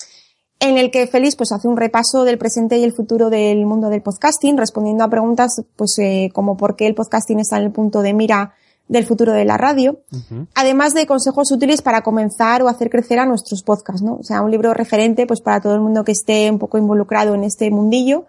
en 0.61 0.79
el 0.79 0.93
que 0.93 1.09
Félix 1.09 1.35
pues 1.35 1.51
hace 1.51 1.67
un 1.67 1.77
repaso 1.77 2.23
del 2.23 2.39
presente 2.39 2.79
y 2.79 2.85
el 2.85 2.93
futuro 2.93 3.29
del 3.29 3.67
mundo 3.67 3.89
del 3.89 4.03
podcasting, 4.03 4.57
respondiendo 4.57 5.03
a 5.03 5.11
preguntas 5.11 5.65
pues 5.75 5.99
eh, 5.99 6.31
como 6.33 6.57
por 6.57 6.77
qué 6.77 6.87
el 6.87 6.95
podcasting 6.95 7.41
está 7.41 7.57
en 7.57 7.65
el 7.65 7.73
punto 7.73 8.03
de 8.03 8.15
mira 8.15 8.55
del 8.89 9.05
futuro 9.05 9.33
de 9.33 9.45
la 9.45 9.57
radio, 9.57 10.01
además 10.55 10.95
de 10.95 11.07
consejos 11.07 11.51
útiles 11.51 11.83
para 11.83 12.03
comenzar 12.03 12.63
o 12.63 12.69
hacer 12.69 12.89
crecer 12.89 13.19
a 13.19 13.27
nuestros 13.27 13.63
podcasts, 13.63 14.03
¿no? 14.03 14.15
O 14.17 14.23
sea, 14.23 14.43
un 14.43 14.51
libro 14.51 14.75
referente 14.75 15.27
pues 15.27 15.41
para 15.41 15.61
todo 15.61 15.75
el 15.75 15.81
mundo 15.81 16.05
que 16.05 16.13
esté 16.13 16.51
un 16.51 16.59
poco 16.59 16.79
involucrado 16.79 17.35
en 17.35 17.45
este 17.45 17.71
mundillo 17.71 18.27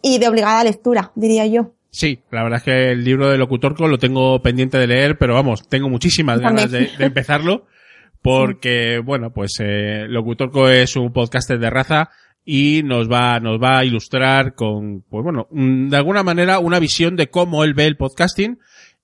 y 0.00 0.18
de 0.18 0.28
obligada 0.28 0.62
lectura, 0.64 1.10
diría 1.16 1.46
yo. 1.46 1.72
Sí, 1.90 2.20
la 2.30 2.42
verdad 2.42 2.58
es 2.58 2.64
que 2.64 2.90
el 2.92 3.02
libro 3.02 3.28
de 3.28 3.38
Locutorco 3.38 3.88
lo 3.88 3.98
tengo 3.98 4.40
pendiente 4.40 4.78
de 4.78 4.86
leer, 4.86 5.18
pero 5.18 5.34
vamos, 5.34 5.66
tengo 5.68 5.88
muchísimas 5.88 6.38
ganas 6.38 6.70
de, 6.70 6.90
de 6.96 7.04
empezarlo 7.04 7.66
porque, 8.22 9.00
bueno, 9.04 9.32
pues 9.32 9.54
eh, 9.60 10.06
Locutorco 10.08 10.68
es 10.68 10.96
un 10.96 11.12
podcaster 11.12 11.58
de 11.58 11.70
raza 11.70 12.10
y 12.50 12.82
nos 12.82 13.10
va, 13.10 13.40
nos 13.40 13.60
va 13.62 13.78
a 13.78 13.84
ilustrar 13.84 14.54
con, 14.54 15.02
pues 15.02 15.22
bueno, 15.22 15.48
de 15.50 15.94
alguna 15.96 16.22
manera 16.22 16.58
una 16.60 16.78
visión 16.78 17.14
de 17.14 17.28
cómo 17.28 17.62
él 17.62 17.74
ve 17.74 17.84
el 17.84 17.98
podcasting 17.98 18.58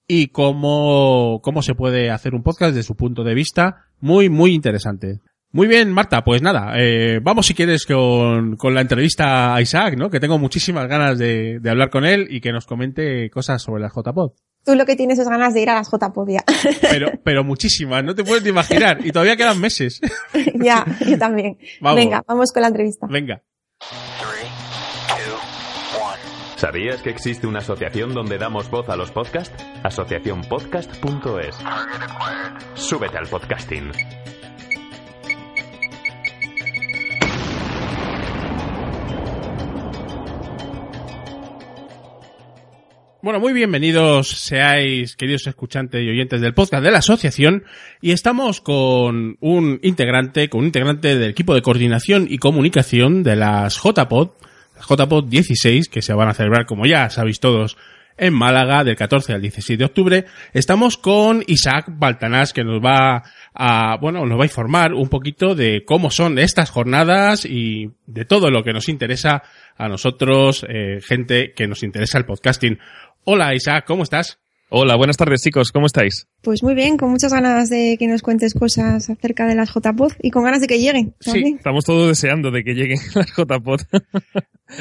y 0.06 0.28
cómo, 0.28 1.40
cómo 1.42 1.62
se 1.62 1.75
puede 1.75 2.11
hacer 2.11 2.34
un 2.34 2.42
podcast 2.42 2.75
desde 2.75 2.87
su 2.87 2.96
punto 2.96 3.25
de 3.25 3.34
vista. 3.34 3.87
Muy, 4.00 4.28
muy 4.28 4.52
interesante. 4.52 5.20
Muy 5.52 5.68
bien, 5.68 5.92
Marta, 5.92 6.25
pues 6.25 6.42
nada, 6.42 6.73
eh, 6.76 7.20
vamos 7.23 7.46
si 7.46 7.54
quieres 7.54 7.87
con, 7.87 8.56
con 8.56 8.75
la 8.75 8.80
entrevista 8.80 9.54
a 9.54 9.61
Isaac, 9.61 9.96
¿no? 9.96 10.11
Que 10.11 10.18
tengo 10.18 10.37
muchísimas 10.37 10.88
ganas 10.88 11.16
de, 11.16 11.61
de 11.61 11.70
hablar 11.70 11.90
con 11.90 12.04
él 12.04 12.26
y 12.28 12.40
que 12.40 12.50
nos 12.50 12.66
comente 12.66 13.30
cosas 13.30 13.62
sobre 13.62 13.82
la 13.82 13.88
JPod. 13.88 14.32
Tú 14.64 14.75
lo 14.75 14.87
que 14.87 14.96
tienes 14.96 15.18
es 15.18 15.28
ganas 15.28 15.52
de 15.52 15.61
ir 15.61 15.68
a 15.68 15.75
las 15.75 15.90
JPod 15.90 16.28
ya. 16.28 16.42
Pero, 16.90 17.12
pero 17.23 17.44
muchísimas, 17.44 18.02
no 18.02 18.14
te 18.14 18.25
puedes 18.25 18.46
imaginar. 18.46 18.99
Y 19.04 19.12
todavía 19.12 19.37
quedan 19.37 19.61
meses. 19.61 20.00
ya, 20.54 20.84
yo 21.06 21.18
también. 21.20 21.58
Vamos. 21.80 21.96
Venga, 21.96 22.25
vamos 22.26 22.50
con 22.50 22.62
la 22.62 22.68
entrevista. 22.68 23.06
Venga. 23.08 23.42
¿Sabías 26.64 27.02
que 27.02 27.11
existe 27.11 27.47
una 27.47 27.59
asociación 27.59 28.14
donde 28.14 28.38
damos 28.38 28.71
voz 28.71 28.88
a 28.88 28.97
los 28.97 29.11
podcasts? 29.11 29.62
Asociacionpodcast.es. 29.83 31.59
Súbete 32.73 33.18
al 33.18 33.26
podcasting. 33.26 33.90
Bueno, 43.21 43.40
muy 43.40 43.52
bienvenidos 43.52 44.28
seáis, 44.28 45.16
queridos 45.16 45.47
escuchantes 45.47 46.02
y 46.02 46.09
oyentes 46.09 46.40
del 46.40 46.54
podcast 46.54 46.83
de 46.83 46.90
la 46.90 46.99
asociación, 46.99 47.64
y 48.00 48.12
estamos 48.12 48.62
con 48.62 49.37
un 49.40 49.80
integrante, 49.83 50.49
con 50.49 50.61
un 50.61 50.66
integrante 50.68 51.14
del 51.14 51.28
equipo 51.28 51.54
de 51.54 51.61
coordinación 51.61 52.26
y 52.26 52.38
comunicación 52.38 53.23
de 53.23 53.37
las 53.37 53.78
JPod, 53.83 54.30
JPod 54.81 55.28
16, 55.28 55.88
que 55.88 56.02
se 56.02 56.14
van 56.14 56.28
a 56.28 56.35
celebrar, 56.35 56.66
como 56.66 56.87
ya 56.87 57.11
sabéis 57.11 57.40
todos, 57.40 57.76
en 58.16 58.33
Málaga 58.33 58.85
del 58.85 58.97
14 58.97 59.33
al 59.33 59.43
16 59.43 59.78
de 59.78 59.85
octubre. 59.85 60.25
Estamos 60.52 60.97
con 60.97 61.43
Isaac 61.47 61.87
Baltanás, 61.88 62.52
que 62.52 62.64
nos 62.64 62.81
va 62.81 63.23
a, 63.54 63.97
bueno, 64.00 64.25
nos 64.26 64.38
va 64.38 64.45
a 64.45 64.47
informar 64.47 64.95
un 64.95 65.09
poquito 65.09 65.54
de 65.54 65.85
cómo 65.85 66.11
son 66.11 66.38
estas 66.38 66.71
jornadas 66.71 67.45
y 67.45 67.90
de 68.07 68.25
todo 68.25 68.50
lo 68.50 68.62
que 68.62 68.73
nos 68.73 68.88
interesa 68.88 69.43
a 69.76 69.88
nosotros, 69.88 70.64
eh, 70.69 71.00
gente 71.02 71.52
que 71.54 71.66
nos 71.66 71.83
interesa 71.83 72.19
el 72.19 72.25
podcasting. 72.25 72.78
Hola 73.25 73.54
Isaac, 73.54 73.85
¿cómo 73.87 74.02
estás? 74.02 74.43
Hola, 74.76 74.97
buenas 74.97 75.16
tardes 75.16 75.40
chicos, 75.40 75.71
¿cómo 75.71 75.87
estáis? 75.87 76.26
Pues 76.43 76.64
muy 76.64 76.75
bien, 76.75 76.97
con 76.97 77.09
muchas 77.09 77.33
ganas 77.33 77.71
de 77.71 77.95
que 77.97 78.09
nos 78.09 78.23
cuentes 78.23 78.54
cosas 78.54 79.09
acerca 79.09 79.47
de 79.47 79.54
las 79.54 79.73
JPod 79.73 80.14
y 80.21 80.33
con 80.33 80.43
ganas 80.43 80.61
de 80.61 80.66
que 80.66 80.81
lleguen. 80.81 81.14
Sí, 81.21 81.54
estamos 81.57 81.85
todos 81.85 82.09
deseando 82.09 82.50
de 82.50 82.64
que 82.64 82.75
lleguen 82.75 82.99
las 83.14 83.33
JPod. 83.37 83.83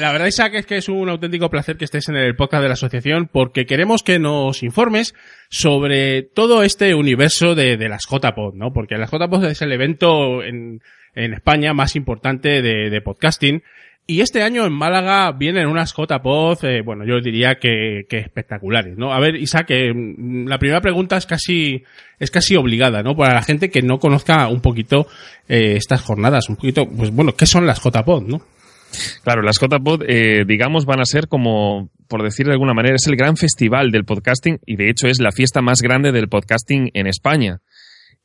La 0.00 0.10
verdad, 0.10 0.26
Isaac, 0.26 0.54
es 0.54 0.66
que 0.66 0.78
es 0.78 0.88
un 0.88 1.08
auténtico 1.08 1.48
placer 1.48 1.76
que 1.76 1.84
estés 1.84 2.08
en 2.08 2.16
el 2.16 2.34
podcast 2.34 2.62
de 2.62 2.68
la 2.70 2.74
asociación 2.74 3.30
porque 3.32 3.66
queremos 3.66 4.02
que 4.02 4.18
nos 4.18 4.64
informes 4.64 5.14
sobre 5.48 6.22
todo 6.22 6.64
este 6.64 6.96
universo 6.96 7.54
de, 7.54 7.76
de 7.76 7.88
las 7.88 8.02
JPod, 8.10 8.54
¿no? 8.54 8.72
Porque 8.72 8.96
las 8.96 9.12
JPod 9.12 9.44
es 9.44 9.62
el 9.62 9.70
evento 9.70 10.42
en, 10.42 10.80
en 11.14 11.34
España 11.34 11.72
más 11.72 11.96
importante 11.96 12.62
de, 12.62 12.90
de 12.90 13.00
podcasting 13.00 13.62
y 14.06 14.20
este 14.20 14.42
año 14.42 14.66
en 14.66 14.72
Málaga 14.74 15.32
vienen 15.32 15.66
unas 15.66 15.94
JPod, 15.94 16.62
eh, 16.64 16.82
bueno, 16.82 17.06
yo 17.06 17.20
diría 17.22 17.54
que, 17.54 18.04
que, 18.06 18.18
espectaculares, 18.18 18.98
¿no? 18.98 19.14
A 19.14 19.18
ver, 19.18 19.34
Isaac, 19.36 19.70
eh, 19.70 19.92
la 19.94 20.58
primera 20.58 20.82
pregunta 20.82 21.16
es 21.16 21.24
casi, 21.24 21.82
es 22.18 22.30
casi 22.30 22.54
obligada, 22.54 23.02
¿no? 23.02 23.16
Para 23.16 23.32
la 23.32 23.42
gente 23.42 23.70
que 23.70 23.80
no 23.80 23.98
conozca 23.98 24.48
un 24.48 24.60
poquito 24.60 25.06
eh, 25.48 25.76
estas 25.76 26.02
jornadas, 26.02 26.50
un 26.50 26.56
poquito, 26.56 26.86
pues 26.86 27.12
bueno, 27.12 27.32
¿qué 27.34 27.46
son 27.46 27.66
las 27.66 27.82
JPod, 27.82 28.24
no? 28.26 28.42
Claro, 29.22 29.40
las 29.40 29.58
JPod, 29.58 30.02
eh, 30.06 30.44
digamos, 30.46 30.84
van 30.84 31.00
a 31.00 31.06
ser 31.06 31.26
como, 31.26 31.88
por 32.06 32.22
decir 32.22 32.44
de 32.44 32.52
alguna 32.52 32.74
manera, 32.74 32.96
es 32.96 33.06
el 33.06 33.16
gran 33.16 33.38
festival 33.38 33.90
del 33.90 34.04
podcasting 34.04 34.60
y 34.66 34.76
de 34.76 34.90
hecho 34.90 35.06
es 35.06 35.18
la 35.18 35.32
fiesta 35.32 35.62
más 35.62 35.80
grande 35.80 36.12
del 36.12 36.28
podcasting 36.28 36.90
en 36.92 37.06
España. 37.06 37.60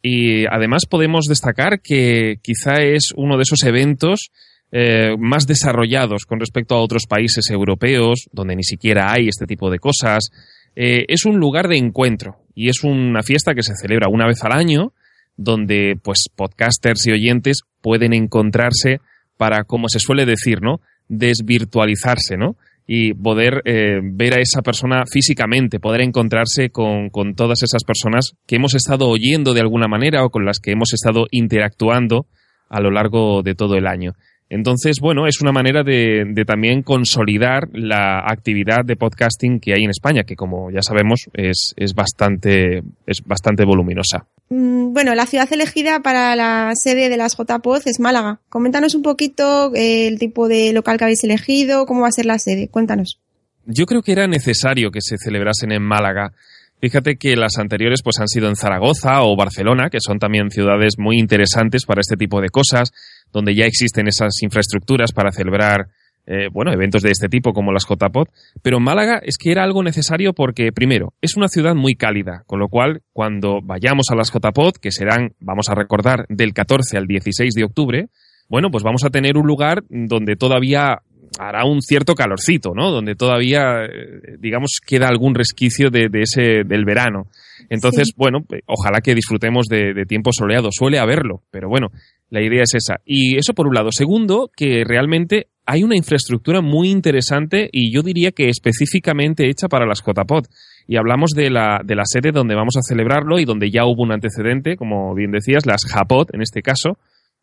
Y 0.01 0.46
además 0.46 0.86
podemos 0.86 1.25
destacar 1.25 1.82
que 1.82 2.38
quizá 2.41 2.82
es 2.82 3.12
uno 3.15 3.36
de 3.36 3.44
esos 3.44 3.63
eventos 3.63 4.32
eh, 4.72 5.15
más 5.18 5.48
desarrollados 5.48 6.25
con 6.25 6.39
respecto 6.39 6.75
a 6.75 6.82
otros 6.82 7.06
países 7.08 7.50
europeos, 7.50 8.29
donde 8.32 8.56
ni 8.56 8.63
siquiera 8.63 9.12
hay 9.12 9.27
este 9.27 9.46
tipo 9.46 9.70
de 9.70 9.79
cosas. 9.79 10.29
Eh, 10.75 11.06
es 11.08 11.25
un 11.25 11.38
lugar 11.38 11.68
de 11.68 11.77
encuentro 11.77 12.38
y 12.53 12.70
es 12.70 12.84
una 12.84 13.24
fiesta 13.24 13.53
que 13.53 13.63
se 13.63 13.74
celebra 13.75 14.08
una 14.10 14.27
vez 14.27 14.44
al 14.44 14.53
año, 14.53 14.94
donde 15.36 15.98
pues 16.01 16.29
podcasters 16.36 17.08
y 17.08 17.12
oyentes 17.12 17.62
pueden 17.82 18.13
encontrarse 18.13 19.00
para, 19.38 19.63
como 19.63 19.89
se 19.89 20.00
suele 20.00 20.25
decir, 20.25 20.62
¿no? 20.62 20.82
Desvirtualizarse, 21.08 22.38
¿no? 22.38 22.56
Y 22.91 23.13
poder 23.13 23.62
eh, 23.65 24.00
ver 24.01 24.34
a 24.34 24.41
esa 24.41 24.63
persona 24.63 25.03
físicamente, 25.05 25.79
poder 25.79 26.01
encontrarse 26.01 26.72
con, 26.72 27.12
con 27.12 27.36
todas 27.36 27.62
esas 27.62 27.84
personas 27.84 28.34
que 28.48 28.55
hemos 28.55 28.74
estado 28.74 29.08
oyendo 29.08 29.53
de 29.53 29.62
alguna 29.62 29.88
manera 29.88 30.25
o 30.25 30.31
con 30.31 30.43
las 30.43 30.60
que 30.60 30.72
hemos 30.72 30.91
estado 30.93 31.27
interactuando 31.29 32.25
a 32.67 32.81
lo 32.81 32.89
largo 32.89 33.43
de 33.43 33.53
todo 33.53 33.75
el 33.75 33.86
año. 33.86 34.13
Entonces, 34.50 34.98
bueno, 35.00 35.27
es 35.27 35.41
una 35.41 35.51
manera 35.51 35.84
de, 35.84 36.25
de, 36.27 36.44
también 36.44 36.82
consolidar 36.82 37.70
la 37.72 38.20
actividad 38.20 38.84
de 38.84 38.96
podcasting 38.96 39.60
que 39.60 39.74
hay 39.74 39.84
en 39.84 39.91
España, 39.91 40.24
que 40.24 40.36
como 40.36 40.72
ya 40.72 40.82
sabemos 40.82 41.29
es, 41.34 41.74
es, 41.77 41.94
bastante, 41.94 42.82
es 43.06 43.22
bastante 43.24 43.63
voluminosa. 43.63 44.25
Bueno, 44.50 45.13
la 45.13 45.27
ciudad 45.27 45.48
elegida 45.53 46.00
para 46.00 46.36
la 46.36 46.72
sede 46.75 47.10
de 47.10 47.18
las 47.18 47.38
JPOZ 47.38 47.86
es 47.86 48.00
Málaga. 48.00 48.39
Coméntanos 48.50 48.96
un 48.96 49.03
poquito 49.03 49.72
eh, 49.75 50.08
el 50.08 50.18
tipo 50.18 50.48
de 50.48 50.74
local 50.74 50.98
que 50.98 51.03
habéis 51.03 51.24
elegido, 51.24 51.86
cómo 51.86 52.01
va 52.01 52.08
a 52.08 52.12
ser 52.12 52.25
la 52.25 52.39
sede. 52.39 52.70
Cuéntanos. 52.70 53.20
Yo 53.68 53.86
creo 53.86 54.01
que 54.01 54.13
era 54.13 54.27
necesario 54.27 54.89
que 54.89 55.01
se 55.01 55.18
celebrasen 55.20 55.72
en 55.72 55.84
Málaga. 55.84 56.34
Fíjate 56.79 57.17
que 57.17 57.36
las 57.36 57.57
anteriores 57.57 58.01
pues 58.03 58.19
han 58.19 58.27
sido 58.27 58.48
en 58.48 58.55
Zaragoza 58.55 59.24
o 59.24 59.36
Barcelona, 59.36 59.89
que 59.89 60.00
son 60.00 60.17
también 60.17 60.50
ciudades 60.50 60.93
muy 60.98 61.19
interesantes 61.19 61.86
para 61.86 62.01
este 62.01 62.15
tipo 62.15 62.39
de 62.41 62.50
cosas 62.50 62.91
donde 63.33 63.53
ya 63.53 63.65
existen 63.65 64.07
esas 64.07 64.41
infraestructuras 64.41 65.12
para 65.12 65.31
celebrar 65.31 65.89
eh, 66.31 66.48
bueno, 66.51 66.71
eventos 66.71 67.01
de 67.01 67.09
este 67.09 67.27
tipo 67.27 67.53
como 67.53 67.71
las 67.71 67.88
JPOD, 67.88 68.27
pero 68.62 68.79
Málaga 68.79 69.19
es 69.24 69.38
que 69.38 69.51
era 69.51 69.63
algo 69.63 69.81
necesario 69.81 70.33
porque, 70.33 70.71
primero, 70.71 71.13
es 71.21 71.36
una 71.36 71.48
ciudad 71.48 71.74
muy 71.74 71.95
cálida, 71.95 72.43
con 72.45 72.59
lo 72.59 72.67
cual, 72.67 73.01
cuando 73.13 73.62
vayamos 73.63 74.05
a 74.12 74.15
las 74.15 74.31
JPOD, 74.31 74.74
que 74.79 74.91
serán, 74.91 75.33
vamos 75.39 75.69
a 75.69 75.75
recordar, 75.75 76.27
del 76.29 76.53
14 76.53 76.98
al 76.98 77.07
16 77.07 77.55
de 77.55 77.63
octubre, 77.63 78.09
bueno, 78.48 78.69
pues 78.69 78.83
vamos 78.83 79.03
a 79.05 79.09
tener 79.09 79.38
un 79.38 79.48
lugar 79.48 79.83
donde 79.89 80.36
todavía 80.36 81.01
hará 81.39 81.63
un 81.63 81.81
cierto 81.81 82.15
calorcito, 82.15 82.74
¿no? 82.75 82.91
Donde 82.91 83.15
todavía, 83.15 83.86
eh, 83.86 84.36
digamos, 84.39 84.79
queda 84.86 85.08
algún 85.08 85.34
resquicio 85.36 85.89
de, 85.89 86.10
de 86.10 86.22
ese, 86.22 86.63
del 86.65 86.84
verano. 86.84 87.27
Entonces, 87.69 88.10
sí. 88.10 88.13
bueno, 88.17 88.39
ojalá 88.65 89.00
que 89.01 89.15
disfrutemos 89.15 89.67
de, 89.67 89.93
de 89.93 90.05
tiempo 90.05 90.31
soleado. 90.34 90.67
Suele 90.72 91.00
haberlo, 91.00 91.43
pero 91.50 91.69
bueno, 91.69 91.88
la 92.29 92.41
idea 92.41 92.63
es 92.63 92.74
esa. 92.75 92.98
Y 93.05 93.38
eso 93.38 93.53
por 93.53 93.67
un 93.67 93.74
lado. 93.74 93.89
Segundo, 93.91 94.51
que 94.53 94.84
realmente 94.86 95.48
hay 95.65 95.84
una 95.84 95.96
infraestructura 95.96 96.62
muy 96.62 96.89
interesante 96.89 97.69
y 97.72 97.93
yo 97.93 98.01
diría 98.01 98.31
que 98.31 98.50
específicamente 98.50 99.50
hecha 99.50 99.69
para 99.69 99.86
las 99.86 100.01
JPOD. 100.01 100.46
Y 100.88 100.98
hablamos 100.98 101.31
de 101.31 101.50
la, 101.50 101.79
de 101.86 101.96
la 101.96 102.03
sede 102.05 102.31
donde 102.31 102.55
vamos 102.55 102.75
a 102.75 102.81
celebrarlo 102.81 103.39
y 103.39 103.46
donde 103.46 103.72
ya 103.72 103.86
hubo 103.86 104.03
un 104.03 104.12
antecedente, 104.12 104.75
como 104.75 105.13
bien 105.13 105.31
decías, 105.31 105.65
las 105.65 105.86
JAPOD 105.86 106.34
en 106.34 106.41
este 106.41 106.62
caso. 106.63 106.98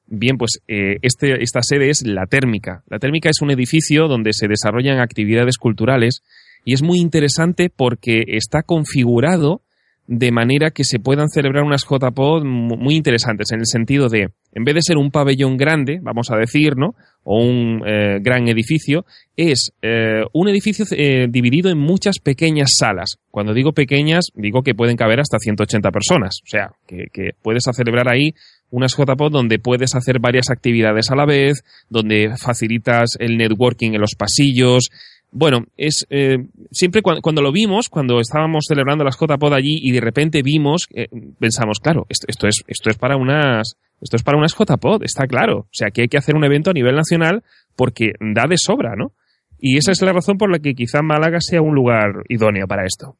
Bien, 0.08 0.38
pues 0.38 0.60
eh, 0.68 0.98
este, 1.02 1.42
esta 1.42 1.60
sede 1.62 1.90
es 1.90 2.06
la 2.06 2.26
térmica. 2.26 2.84
La 2.88 2.98
térmica 2.98 3.28
es 3.28 3.42
un 3.42 3.50
edificio 3.50 4.06
donde 4.06 4.32
se 4.32 4.46
desarrollan 4.46 5.00
actividades 5.00 5.58
culturales 5.58 6.22
y 6.64 6.75
es 6.75 6.82
muy 6.82 6.98
interesante 6.98 7.70
porque 7.75 8.22
está 8.28 8.62
configurado 8.62 9.62
de 10.08 10.30
manera 10.30 10.70
que 10.70 10.84
se 10.84 11.00
puedan 11.00 11.28
celebrar 11.28 11.64
unas 11.64 11.82
JPOD 11.82 12.44
muy 12.44 12.94
interesantes, 12.94 13.50
en 13.50 13.58
el 13.58 13.66
sentido 13.66 14.08
de, 14.08 14.28
en 14.52 14.64
vez 14.64 14.76
de 14.76 14.82
ser 14.82 14.98
un 14.98 15.10
pabellón 15.10 15.56
grande, 15.56 15.98
vamos 16.00 16.30
a 16.30 16.36
decir, 16.36 16.76
¿no? 16.76 16.94
O 17.25 17.44
un 17.44 17.82
eh, 17.84 18.20
gran 18.20 18.46
edificio, 18.46 19.04
es 19.36 19.72
eh, 19.82 20.22
un 20.32 20.48
edificio 20.48 20.84
dividido 21.28 21.70
en 21.70 21.78
muchas 21.78 22.20
pequeñas 22.20 22.75
salas. 22.78 23.16
Cuando 23.32 23.52
digo 23.52 23.72
pequeñas, 23.72 24.26
digo 24.36 24.62
que 24.62 24.76
pueden 24.76 24.96
caber 24.96 25.18
hasta 25.18 25.40
180 25.40 25.90
personas. 25.90 26.38
O 26.44 26.48
sea, 26.48 26.70
que, 26.86 27.06
que 27.12 27.30
puedes 27.42 27.64
celebrar 27.72 28.08
ahí 28.08 28.32
unas 28.70 28.96
JPOD 28.96 29.30
donde 29.30 29.58
puedes 29.58 29.94
hacer 29.94 30.18
varias 30.18 30.50
actividades 30.50 31.11
a 31.11 31.16
la 31.16 31.26
vez, 31.26 31.64
donde 31.88 32.35
facilitas 32.37 33.11
el 33.18 33.37
networking 33.37 33.92
en 33.92 34.00
los 34.00 34.14
pasillos, 34.16 34.90
bueno, 35.32 35.66
es 35.76 36.06
eh, 36.08 36.38
siempre 36.70 37.02
cuando, 37.02 37.20
cuando, 37.20 37.42
lo 37.42 37.52
vimos, 37.52 37.88
cuando 37.88 38.20
estábamos 38.20 38.64
celebrando 38.66 39.04
las 39.04 39.18
JPod 39.18 39.52
allí 39.52 39.78
y 39.82 39.92
de 39.92 40.00
repente 40.00 40.42
vimos, 40.42 40.87
eh, 40.94 41.08
pensamos, 41.38 41.78
claro, 41.78 42.06
esto, 42.08 42.26
esto, 42.28 42.46
es, 42.46 42.62
esto 42.66 42.90
es 42.90 42.96
para 42.96 43.16
unas, 43.16 43.76
esto 44.00 44.16
es 44.16 44.23
para 44.23 44.38
unas 44.38 44.54
JPod, 44.54 45.02
está 45.02 45.26
claro. 45.26 45.58
O 45.58 45.68
sea, 45.73 45.90
que 45.90 46.02
hay 46.02 46.08
que 46.08 46.16
hacer 46.16 46.37
un 46.37 46.44
evento 46.44 46.70
a 46.70 46.75
nivel 46.75 46.94
nacional 46.94 47.42
porque 47.75 48.12
da 48.20 48.46
de 48.49 48.56
sobra, 48.56 48.94
¿no? 48.96 49.12
Y 49.58 49.78
esa 49.78 49.92
es 49.92 50.00
la 50.02 50.12
razón 50.12 50.38
por 50.38 50.50
la 50.50 50.58
que 50.58 50.75
quizá 50.75 51.02
Málaga 51.02 51.40
sea 51.40 51.61
un 51.61 51.75
lugar 51.75 52.25
idóneo 52.28 52.66
para 52.66 52.87
esto. 52.87 53.16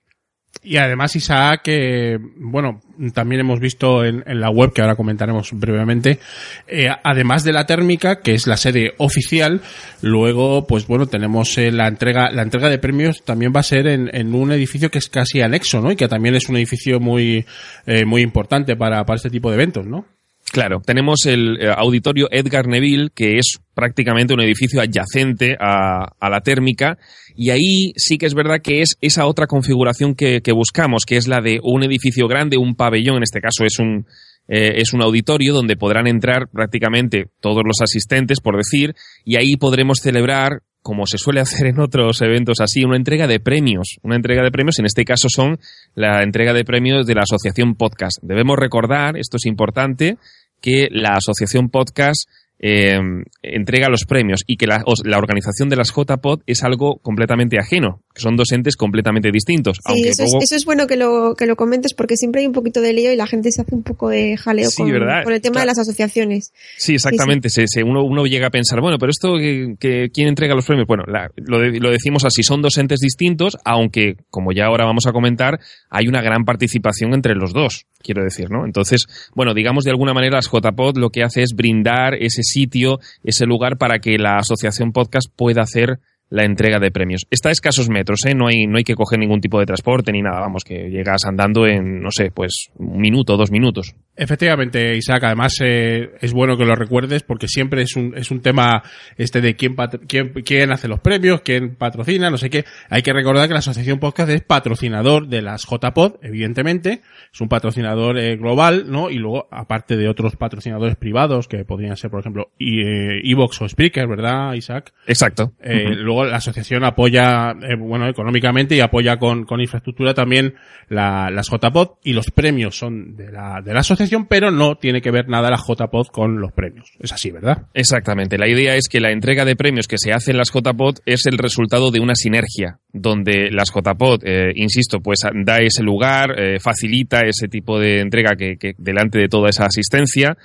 Y 0.63 0.79
además, 0.79 1.15
Isaac, 1.15 1.63
que, 1.63 2.19
bueno, 2.37 2.81
también 3.15 3.41
hemos 3.41 3.61
visto 3.61 4.05
en, 4.05 4.25
en, 4.27 4.41
la 4.41 4.51
web, 4.51 4.73
que 4.73 4.81
ahora 4.81 4.97
comentaremos 4.97 5.51
brevemente, 5.53 6.19
eh, 6.67 6.89
además 7.05 7.45
de 7.45 7.53
la 7.53 7.67
térmica, 7.67 8.21
que 8.21 8.35
es 8.35 8.47
la 8.47 8.57
sede 8.57 8.95
oficial, 8.99 9.61
luego, 10.03 10.67
pues 10.67 10.87
bueno, 10.87 11.07
tenemos 11.07 11.57
eh, 11.59 11.71
la 11.71 11.87
entrega, 11.87 12.31
la 12.31 12.43
entrega 12.43 12.69
de 12.69 12.79
premios 12.79 13.23
también 13.25 13.53
va 13.55 13.61
a 13.61 13.65
ser 13.65 13.87
en, 13.87 14.11
en, 14.15 14.35
un 14.35 14.51
edificio 14.53 14.91
que 14.91 14.99
es 14.99 15.09
casi 15.09 15.41
anexo, 15.41 15.81
¿no? 15.81 15.93
Y 15.93 15.97
que 15.97 16.09
también 16.09 16.35
es 16.35 16.49
un 16.49 16.57
edificio 16.57 17.01
muy, 17.01 17.45
eh, 17.87 18.05
muy 18.05 18.23
importante 18.23 18.77
para, 18.77 19.05
para 19.05 19.17
este 19.17 19.31
tipo 19.31 19.51
de 19.51 19.57
eventos, 19.57 19.87
¿no? 19.87 20.16
Claro, 20.53 20.81
tenemos 20.81 21.27
el 21.27 21.59
eh, 21.61 21.73
auditorio 21.77 22.29
Edgar 22.31 22.67
Neville, 22.67 23.11
que 23.15 23.39
es 23.39 23.59
prácticamente 23.75 24.33
un 24.33 24.41
edificio 24.41 24.81
adyacente 24.81 25.57
a, 25.59 26.29
la 26.29 26.41
térmica, 26.41 26.99
y 27.35 27.51
ahí 27.51 27.93
sí 27.97 28.17
que 28.17 28.27
es 28.27 28.35
verdad 28.35 28.61
que 28.63 28.81
es 28.81 28.97
esa 29.01 29.27
otra 29.27 29.47
configuración 29.47 30.15
que, 30.15 30.41
que 30.41 30.53
buscamos, 30.53 31.05
que 31.05 31.17
es 31.17 31.27
la 31.29 31.41
de 31.41 31.61
un 31.63 31.83
edificio 31.83 32.27
grande, 32.29 32.57
un 32.57 32.75
pabellón, 32.75 33.19
en 33.19 33.23
este 33.25 33.41
caso 33.41 33.65
es 33.65 33.79
un, 33.79 34.07
eh, 34.49 34.75
es 34.77 34.93
un 34.93 35.03
auditorio 35.03 35.53
donde 35.53 35.77
podrán 35.77 36.07
entrar 36.07 36.49
prácticamente 36.49 37.27
todos 37.41 37.63
los 37.65 37.81
asistentes, 37.81 38.41
por 38.41 38.57
decir, 38.57 38.95
y 39.25 39.37
ahí 39.37 39.57
podremos 39.57 39.99
celebrar 40.01 40.63
como 40.87 41.05
se 41.05 41.19
suele 41.19 41.41
hacer 41.41 41.67
en 41.67 41.81
otros 41.81 42.23
eventos 42.23 42.61
así, 42.61 42.85
una 42.85 42.97
entrega 42.97 43.27
de 43.27 43.41
premios. 43.41 43.99
Una 44.05 44.15
entrega 44.15 44.45
de 44.45 44.53
premios, 44.53 44.79
en 44.79 44.87
este 44.87 45.05
caso 45.05 45.27
son 45.29 45.59
la 45.97 46.23
entrega 46.23 46.53
de 46.53 46.65
premios 46.65 47.09
de 47.09 47.15
la 47.17 47.23
Asociación 47.23 47.75
Podcast. 47.75 48.23
Debemos 48.23 48.57
recordar, 48.57 49.17
esto 49.17 49.37
es 49.37 49.47
importante, 49.47 50.17
que 50.61 50.87
la 50.93 51.15
Asociación 51.15 51.71
Podcast 51.71 52.31
eh, 52.61 53.01
entrega 53.43 53.89
los 53.89 54.05
premios 54.05 54.45
y 54.47 54.59
que 54.59 54.69
la, 54.69 54.85
la, 55.03 55.19
organización 55.19 55.69
de 55.69 55.75
las 55.75 55.93
JPod 55.93 56.43
es 56.47 56.63
algo 56.63 56.99
completamente 57.03 57.59
ajeno, 57.59 58.03
que 58.17 58.23
son 58.23 58.35
dos 58.35 58.51
entes 58.53 58.77
completamente 58.77 59.31
distintos. 59.31 59.77
Sí, 59.77 59.83
aunque 59.85 60.09
eso, 60.09 60.23
luego... 60.23 60.39
es, 60.39 60.45
eso, 60.45 60.57
es, 60.57 60.65
bueno 60.65 60.87
que 60.87 60.97
lo, 60.97 61.35
que 61.35 61.45
lo 61.45 61.55
comentes 61.55 61.93
porque 61.93 62.17
siempre 62.17 62.41
hay 62.41 62.47
un 62.47 62.55
poquito 62.55 62.81
de 62.81 62.95
lío 62.95 63.13
y 63.13 63.17
la 63.17 63.27
gente 63.27 63.53
se 63.53 63.61
hace 63.61 63.75
un 63.75 63.83
poco 63.83 64.09
de 64.09 64.39
jaleo 64.39 64.71
sí, 64.71 64.83
con, 64.83 64.91
el 64.91 64.97
tema 64.97 65.25
claro. 65.27 65.61
de 65.61 65.67
las 65.67 65.79
asociaciones. 65.79 66.55
Sí, 66.79 66.95
exactamente. 66.95 67.51
Sí. 67.51 67.63
Se, 67.63 67.81
se, 67.81 67.83
uno, 67.85 68.03
uno, 68.05 68.25
llega 68.25 68.47
a 68.47 68.51
pensar, 68.51 68.81
bueno, 68.81 68.97
pero 68.99 69.11
esto, 69.11 69.37
que, 69.37 69.75
que 69.79 70.09
¿quién 70.13 70.29
entrega 70.29 70.55
los 70.55 70.65
premios? 70.65 70.87
Bueno, 70.87 71.05
la, 71.07 71.31
lo, 71.37 71.59
de, 71.59 71.79
lo, 71.79 71.91
decimos 71.91 72.25
así, 72.25 72.43
son 72.43 72.63
dos 72.63 72.79
entes 72.79 73.01
distintos, 73.01 73.59
aunque, 73.67 74.17
como 74.31 74.53
ya 74.53 74.65
ahora 74.65 74.87
vamos 74.87 75.07
a 75.07 75.13
comentar, 75.13 75.61
hay 75.91 76.09
una 76.09 76.23
gran 76.23 76.45
participación 76.47 77.13
entre 77.13 77.35
los 77.35 77.53
dos, 77.53 77.85
quiero 78.03 78.25
decir, 78.25 78.51
¿no? 78.51 78.65
Entonces, 78.65 79.07
bueno, 79.35 79.53
digamos 79.53 79.85
de 79.85 79.91
alguna 79.91 80.15
manera, 80.15 80.37
las 80.37 80.51
JPod 80.51 80.97
lo 80.97 81.11
que 81.11 81.23
hace 81.23 81.43
es 81.43 81.53
brindar 81.55 82.15
ese 82.15 82.43
sitio, 82.43 82.99
ese 83.23 83.45
lugar 83.45 83.77
para 83.77 83.99
que 83.99 84.17
la 84.17 84.39
asociación 84.39 84.93
podcast 84.93 85.29
pueda 85.37 85.61
hacer 85.61 85.99
la 86.29 86.45
entrega 86.45 86.79
de 86.79 86.91
premios. 86.91 87.27
Está 87.31 87.51
a 87.51 87.53
escasos 87.53 87.89
metros, 87.89 88.25
¿eh? 88.27 88.35
No 88.35 88.49
hay, 88.49 88.67
no 88.67 88.79
hay 88.79 88.85
que 88.85 88.95
coger 88.95 89.19
ningún 89.19 89.41
tipo 89.41 89.61
de 89.61 89.67
transporte 89.67 90.13
ni 90.13 90.23
nada, 90.23 90.41
vamos, 90.41 90.65
que 90.65 90.91
llegas 90.91 91.25
andando 91.25 91.67
en, 91.67 92.01
no 92.01 92.11
sé, 92.11 92.31
pues 92.31 92.71
un 92.77 93.01
minuto, 93.01 93.37
dos 93.37 93.51
minutos. 93.51 93.95
Efectivamente, 94.17 94.97
Isaac, 94.97 95.25
además 95.25 95.55
eh, 95.63 96.11
es 96.21 96.33
bueno 96.33 96.57
que 96.57 96.65
lo 96.65 96.75
recuerdes 96.75 97.23
porque 97.23 97.49
siempre 97.49 97.83
es 97.83 97.97
un, 97.97 98.17
es 98.17 98.31
un 98.31 98.41
tema 98.41 98.83
este 99.17 99.41
de 99.41 99.57
quién, 99.57 99.77
quién, 100.09 100.33
quién 100.45 100.73
hace 100.73 100.89
los 100.89 101.01
premios, 101.01 101.43
quién 101.43 101.77
patrocina, 101.77 102.31
no 102.31 102.39
sé 102.39 102.49
qué. 102.49 102.65
Hay 102.89 103.03
que 103.03 103.13
recordar 103.13 103.47
que 103.47 103.53
la 103.53 103.61
Asociación 103.61 103.99
Podcast 103.99 104.31
es 104.31 104.43
patrocinador 104.43 105.29
de 105.29 105.43
las 105.43 105.67
JPod, 105.67 106.15
evidentemente, 106.23 107.03
es 107.33 107.41
un 107.41 107.49
patrocinador 107.49 108.19
eh, 108.19 108.37
global, 108.37 108.91
¿no? 108.91 109.11
Y 109.11 109.19
luego, 109.19 109.49
aparte 109.51 109.97
de 109.97 110.09
otros 110.09 110.37
patrocinadores 110.37 110.97
privados, 110.97 111.47
que 111.47 111.65
podrían 111.65 111.97
ser, 111.97 112.11
por 112.11 112.21
ejemplo, 112.21 112.51
Evox 112.59 113.61
o 113.63 113.69
Spreaker, 113.69 114.09
¿verdad, 114.09 114.55
Isaac? 114.55 114.93
Exacto. 115.07 115.53
Eh, 115.63 115.85
uh 115.85 115.91
-huh. 115.91 115.95
Luego 115.97 116.16
la 116.25 116.37
asociación 116.37 116.85
apoya, 116.85 117.51
eh, 117.51 117.77
bueno, 117.79 118.09
económicamente 118.09 118.77
y 118.77 118.81
apoya 118.81 119.19
con, 119.19 119.47
infraestructura 119.59 120.15
también 120.15 120.55
la, 120.89 121.31
las 121.31 121.49
JPod 121.51 121.99
y 122.03 122.13
los 122.13 122.31
premios 122.31 122.77
son 122.79 123.17
de 123.17 123.33
la, 123.33 123.61
de 123.65 123.73
la 123.73 123.81
asociación, 123.81 124.27
pero 124.27 124.51
no 124.51 124.77
tiene 124.77 125.01
que 125.01 125.11
ver 125.11 125.29
nada 125.29 125.51
la 125.51 125.57
JPod 125.57 126.09
con 126.09 126.41
los 126.41 126.53
premios. 126.53 126.93
Es 127.01 127.13
así, 127.13 127.31
¿verdad? 127.31 127.67
Exactamente. 127.75 128.39
La 128.39 128.49
idea 128.49 128.75
es 128.75 128.89
que 128.89 129.01
la 129.01 129.11
entrega 129.11 129.45
de 129.45 129.57
premios 129.57 129.89
que 129.89 129.99
se 129.99 130.13
hace 130.13 130.31
en 130.31 130.39
las 130.39 130.53
JPod 130.53 130.99
es 131.07 131.27
el 131.27 131.39
resultado 131.39 131.91
de 131.91 132.01
una 132.01 132.15
sinergia, 132.15 132.79
donde 132.93 133.51
las 133.51 133.71
JPod, 133.73 134.23
eh, 134.25 134.53
insisto, 134.55 135.01
pues 135.01 135.21
da 135.45 135.59
ese 135.59 135.83
lugar, 135.83 136.39
eh, 136.39 136.59
facilita 136.61 137.21
ese 137.21 137.49
tipo 137.49 137.79
de 137.79 138.01
entrega 138.01 138.37
que, 138.37 138.57
que 138.57 138.75
delante 138.79 139.19
de 139.19 139.29
toda 139.29 139.51
esa 139.51 139.67
asistencia 139.67 140.37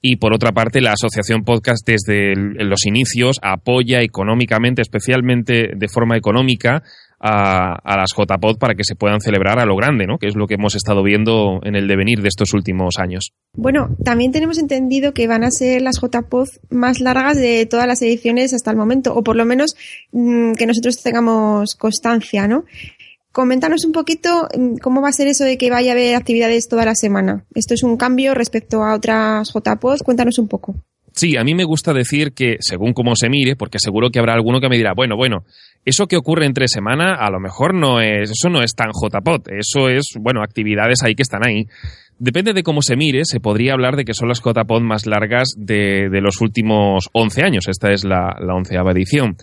y 0.00 0.16
por 0.16 0.32
otra 0.32 0.52
parte 0.52 0.80
la 0.80 0.92
asociación 0.92 1.44
podcast 1.44 1.86
desde 1.86 2.34
los 2.36 2.86
inicios 2.86 3.38
apoya 3.42 4.00
económicamente, 4.00 4.82
especialmente 4.82 5.70
de 5.76 5.88
forma 5.88 6.16
económica, 6.16 6.82
a, 7.20 7.74
a, 7.74 7.96
las 7.96 8.10
JPod 8.16 8.58
para 8.58 8.74
que 8.74 8.84
se 8.84 8.94
puedan 8.94 9.20
celebrar 9.20 9.58
a 9.58 9.66
lo 9.66 9.76
grande, 9.76 10.06
¿no? 10.06 10.18
Que 10.18 10.28
es 10.28 10.36
lo 10.36 10.46
que 10.46 10.54
hemos 10.54 10.76
estado 10.76 11.02
viendo 11.02 11.60
en 11.64 11.74
el 11.74 11.88
devenir 11.88 12.22
de 12.22 12.28
estos 12.28 12.54
últimos 12.54 12.98
años. 12.98 13.32
Bueno, 13.54 13.96
también 14.04 14.30
tenemos 14.30 14.58
entendido 14.58 15.12
que 15.12 15.26
van 15.26 15.42
a 15.42 15.50
ser 15.50 15.82
las 15.82 16.00
JPod 16.00 16.48
más 16.70 17.00
largas 17.00 17.36
de 17.36 17.66
todas 17.66 17.86
las 17.86 18.02
ediciones 18.02 18.54
hasta 18.54 18.70
el 18.70 18.76
momento, 18.76 19.14
o 19.14 19.22
por 19.22 19.34
lo 19.34 19.44
menos 19.44 19.74
mmm, 20.12 20.52
que 20.52 20.66
nosotros 20.66 21.02
tengamos 21.02 21.74
constancia, 21.74 22.46
¿no? 22.46 22.64
Coméntanos 23.32 23.84
un 23.84 23.92
poquito 23.92 24.48
cómo 24.82 25.02
va 25.02 25.08
a 25.08 25.12
ser 25.12 25.28
eso 25.28 25.44
de 25.44 25.58
que 25.58 25.70
vaya 25.70 25.92
a 25.92 25.94
haber 25.94 26.14
actividades 26.14 26.68
toda 26.68 26.84
la 26.84 26.94
semana. 26.94 27.44
Esto 27.54 27.74
es 27.74 27.82
un 27.82 27.96
cambio 27.96 28.34
respecto 28.34 28.82
a 28.82 28.94
otras 28.94 29.52
JPOD. 29.52 30.02
Cuéntanos 30.02 30.38
un 30.38 30.48
poco. 30.48 30.74
Sí, 31.12 31.36
a 31.36 31.42
mí 31.42 31.54
me 31.54 31.64
gusta 31.64 31.92
decir 31.92 32.32
que 32.32 32.58
según 32.60 32.92
cómo 32.92 33.16
se 33.16 33.28
mire, 33.28 33.56
porque 33.56 33.78
seguro 33.80 34.10
que 34.10 34.20
habrá 34.20 34.34
alguno 34.34 34.60
que 34.60 34.68
me 34.68 34.76
dirá, 34.76 34.92
bueno, 34.94 35.16
bueno, 35.16 35.44
eso 35.84 36.06
que 36.06 36.16
ocurre 36.16 36.46
entre 36.46 36.68
semana 36.68 37.16
a 37.16 37.30
lo 37.30 37.40
mejor 37.40 37.74
no 37.74 38.00
es, 38.00 38.30
eso 38.30 38.48
no 38.48 38.62
es 38.62 38.74
tan 38.74 38.90
JPOD, 38.92 39.48
eso 39.58 39.88
es, 39.88 40.04
bueno, 40.20 40.42
actividades 40.42 41.02
ahí 41.02 41.14
que 41.16 41.22
están 41.22 41.44
ahí. 41.44 41.66
Depende 42.20 42.52
de 42.52 42.62
cómo 42.62 42.82
se 42.82 42.96
mire, 42.96 43.22
se 43.24 43.40
podría 43.40 43.72
hablar 43.72 43.96
de 43.96 44.04
que 44.04 44.14
son 44.14 44.28
las 44.28 44.40
JPOD 44.40 44.80
más 44.80 45.06
largas 45.06 45.48
de, 45.56 46.08
los 46.20 46.40
últimos 46.40 47.08
11 47.12 47.42
años. 47.42 47.68
Esta 47.68 47.90
es 47.92 48.04
la, 48.04 48.36
la 48.40 48.54
onceava 48.54 48.92
edición. 48.92 49.36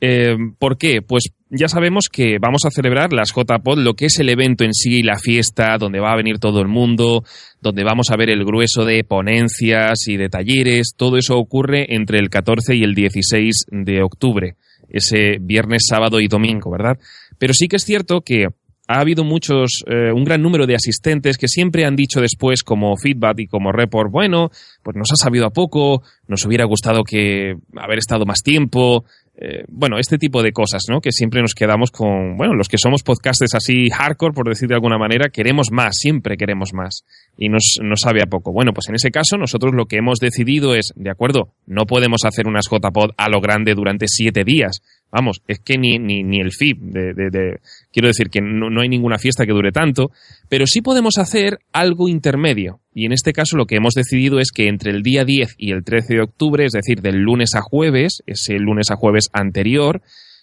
Eh, 0.00 0.36
¿Por 0.58 0.78
qué? 0.78 1.02
Pues 1.02 1.32
ya 1.50 1.68
sabemos 1.68 2.08
que 2.10 2.38
vamos 2.40 2.64
a 2.64 2.70
celebrar 2.70 3.12
las 3.12 3.32
JPod, 3.34 3.78
lo 3.78 3.94
que 3.94 4.06
es 4.06 4.18
el 4.20 4.28
evento 4.28 4.64
en 4.64 4.72
sí, 4.72 5.02
la 5.02 5.18
fiesta, 5.18 5.76
donde 5.78 5.98
va 5.98 6.12
a 6.12 6.16
venir 6.16 6.38
todo 6.38 6.60
el 6.60 6.68
mundo, 6.68 7.24
donde 7.60 7.82
vamos 7.82 8.10
a 8.10 8.16
ver 8.16 8.30
el 8.30 8.44
grueso 8.44 8.84
de 8.84 9.02
ponencias 9.02 10.06
y 10.06 10.16
de 10.16 10.28
talleres. 10.28 10.94
Todo 10.96 11.16
eso 11.16 11.36
ocurre 11.36 11.94
entre 11.94 12.18
el 12.18 12.30
14 12.30 12.76
y 12.76 12.84
el 12.84 12.94
16 12.94 13.66
de 13.70 14.02
octubre, 14.02 14.54
ese 14.88 15.38
viernes, 15.40 15.86
sábado 15.88 16.20
y 16.20 16.28
domingo, 16.28 16.70
¿verdad? 16.70 16.98
Pero 17.38 17.52
sí 17.52 17.66
que 17.66 17.76
es 17.76 17.84
cierto 17.84 18.20
que 18.20 18.46
ha 18.90 18.98
habido 18.98 19.22
muchos, 19.22 19.84
eh, 19.86 20.10
un 20.12 20.24
gran 20.24 20.42
número 20.42 20.66
de 20.66 20.74
asistentes 20.74 21.38
que 21.38 21.46
siempre 21.46 21.84
han 21.84 21.94
dicho 21.94 22.20
después 22.20 22.64
como 22.64 22.96
feedback 22.96 23.38
y 23.38 23.46
como 23.46 23.70
report, 23.70 24.10
bueno, 24.10 24.50
pues 24.82 24.96
nos 24.96 25.12
ha 25.12 25.16
sabido 25.16 25.46
a 25.46 25.50
poco, 25.50 26.02
nos 26.26 26.44
hubiera 26.44 26.64
gustado 26.64 27.04
que 27.04 27.54
haber 27.76 27.98
estado 27.98 28.24
más 28.26 28.42
tiempo, 28.42 29.04
eh, 29.42 29.64
bueno, 29.68 29.98
este 29.98 30.18
tipo 30.18 30.42
de 30.42 30.52
cosas, 30.52 30.82
¿no? 30.90 31.00
Que 31.00 31.12
siempre 31.12 31.40
nos 31.40 31.54
quedamos 31.54 31.90
con, 31.90 32.36
bueno, 32.36 32.54
los 32.54 32.68
que 32.68 32.76
somos 32.76 33.02
podcasters 33.02 33.54
así 33.54 33.88
hardcore, 33.88 34.34
por 34.34 34.46
decir 34.46 34.68
de 34.68 34.74
alguna 34.74 34.98
manera, 34.98 35.30
queremos 35.30 35.68
más, 35.72 35.94
siempre 35.96 36.36
queremos 36.36 36.74
más. 36.74 37.06
Y 37.38 37.48
nos, 37.48 37.78
nos 37.82 38.00
sabe 38.00 38.22
a 38.22 38.26
poco. 38.26 38.52
Bueno, 38.52 38.74
pues 38.74 38.90
en 38.90 38.96
ese 38.96 39.10
caso 39.10 39.38
nosotros 39.38 39.72
lo 39.74 39.86
que 39.86 39.96
hemos 39.96 40.18
decidido 40.18 40.74
es, 40.74 40.92
de 40.94 41.10
acuerdo, 41.10 41.54
no 41.66 41.86
podemos 41.86 42.26
hacer 42.26 42.46
unas 42.46 42.66
JPod 42.70 43.12
a 43.16 43.30
lo 43.30 43.40
grande 43.40 43.72
durante 43.74 44.08
siete 44.08 44.44
días. 44.44 44.82
Vamos, 45.12 45.42
es 45.48 45.58
que 45.58 45.76
ni, 45.76 45.98
ni, 45.98 46.22
ni 46.22 46.40
el 46.40 46.50
de, 46.50 47.12
de, 47.14 47.58
quiero 47.92 48.08
decir 48.08 48.30
que 48.30 48.40
no, 48.40 48.70
no 48.70 48.80
hay 48.80 48.88
ninguna 48.88 49.18
fiesta 49.18 49.44
que 49.44 49.52
dure 49.52 49.72
tanto, 49.72 50.12
pero 50.48 50.66
sí 50.66 50.82
podemos 50.82 51.18
hacer 51.18 51.58
algo 51.72 52.08
intermedio. 52.08 52.80
Y 52.94 53.06
en 53.06 53.12
este 53.12 53.32
caso 53.32 53.56
lo 53.56 53.66
que 53.66 53.76
hemos 53.76 53.94
decidido 53.94 54.38
es 54.38 54.52
que 54.52 54.68
entre 54.68 54.92
el 54.92 55.02
día 55.02 55.24
10 55.24 55.56
y 55.58 55.72
el 55.72 55.82
13 55.82 56.14
de 56.14 56.22
octubre, 56.22 56.64
es 56.64 56.72
decir, 56.72 57.00
del 57.00 57.16
lunes 57.16 57.54
a 57.56 57.60
jueves, 57.60 58.22
ese 58.26 58.54
lunes 58.58 58.90
a 58.90 58.96
jueves 58.96 59.30
anterior, 59.32 60.00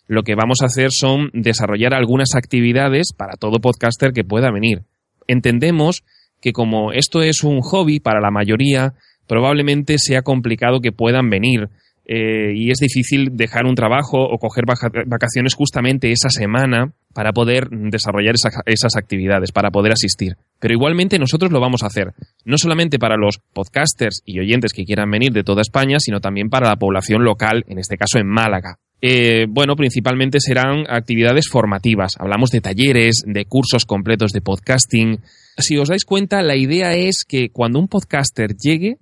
lo 0.08 0.23
que 0.23 0.36
vamos 0.36 0.62
a 0.62 0.65
hacer 0.65 0.91
son 0.91 1.30
desarrollar 1.34 1.93
algunas 1.93 2.36
actividades 2.36 3.13
para 3.15 3.38
todo 3.38 3.60
podcaster 3.60 4.12
que 4.12 4.23
pueda 4.23 4.51
venir. 4.51 4.84
Entendemos 5.27 6.03
que 6.41 6.53
como 6.53 6.91
esto 6.91 7.21
es 7.21 7.43
un 7.43 7.62
hobby 7.62 7.99
para 7.99 8.21
la 8.21 8.32
mayoría, 8.32 8.93
probablemente 9.27 9.97
sea 9.97 10.21
complicado 10.21 10.80
que 10.80 10.91
puedan 10.91 11.30
venir. 11.30 11.69
Eh, 12.10 12.54
y 12.56 12.72
es 12.72 12.78
difícil 12.78 13.36
dejar 13.36 13.65
un 13.65 13.76
trabajo 13.76 14.24
o 14.24 14.38
coger 14.38 14.63
vacaciones 15.06 15.56
justamente 15.56 16.13
esa 16.13 16.30
semana 16.30 16.93
para 17.13 17.34
poder 17.34 17.67
desarrollar 17.70 18.36
esa, 18.36 18.50
esas 18.65 18.96
actividades, 18.96 19.52
para 19.52 19.72
poder 19.72 19.91
asistir. 19.91 20.38
Pero 20.60 20.74
igualmente 20.74 21.20
nosotros 21.20 21.52
lo 21.52 21.60
vamos 21.60 21.84
a 21.84 21.88
hacer, 21.88 22.13
no 22.46 22.58
solamente 22.58 22.98
para 22.98 23.17
los 23.17 23.39
podcasters 23.52 24.24
y 24.26 24.39
oyentes 24.39 24.72
que 24.72 24.86
quieran 24.86 25.12
venir 25.12 25.34
de 25.34 25.43
toda 25.43 25.62
España, 25.62 26.00
sino 26.00 26.22
también 26.22 26.50
para 26.50 26.70
la 26.70 26.78
población 26.78 27.26
local, 27.26 27.65
en 27.67 27.78
este 27.78 27.98
caso 27.98 28.20
en 28.20 28.28
Málaga. 28.28 28.80
Eh, 29.02 29.46
bueno, 29.50 29.76
principalmente 29.76 30.39
serán 30.39 30.86
actividades 30.89 31.50
formativas. 31.50 32.13
Hablamos 32.17 32.52
de 32.52 32.62
talleres, 32.62 33.24
de 33.26 33.46
cursos 33.46 33.86
completos 33.86 34.32
de 34.32 34.41
podcasting. 34.41 35.20
Si 35.58 35.78
os 35.78 35.89
dais 35.89 36.06
cuenta, 36.06 36.41
la 36.41 36.56
idea 36.56 36.93
es 36.93 37.26
que 37.28 37.50
cuando 37.50 37.80
un 37.80 37.89
podcaster 37.89 38.56
llegue, 38.56 38.98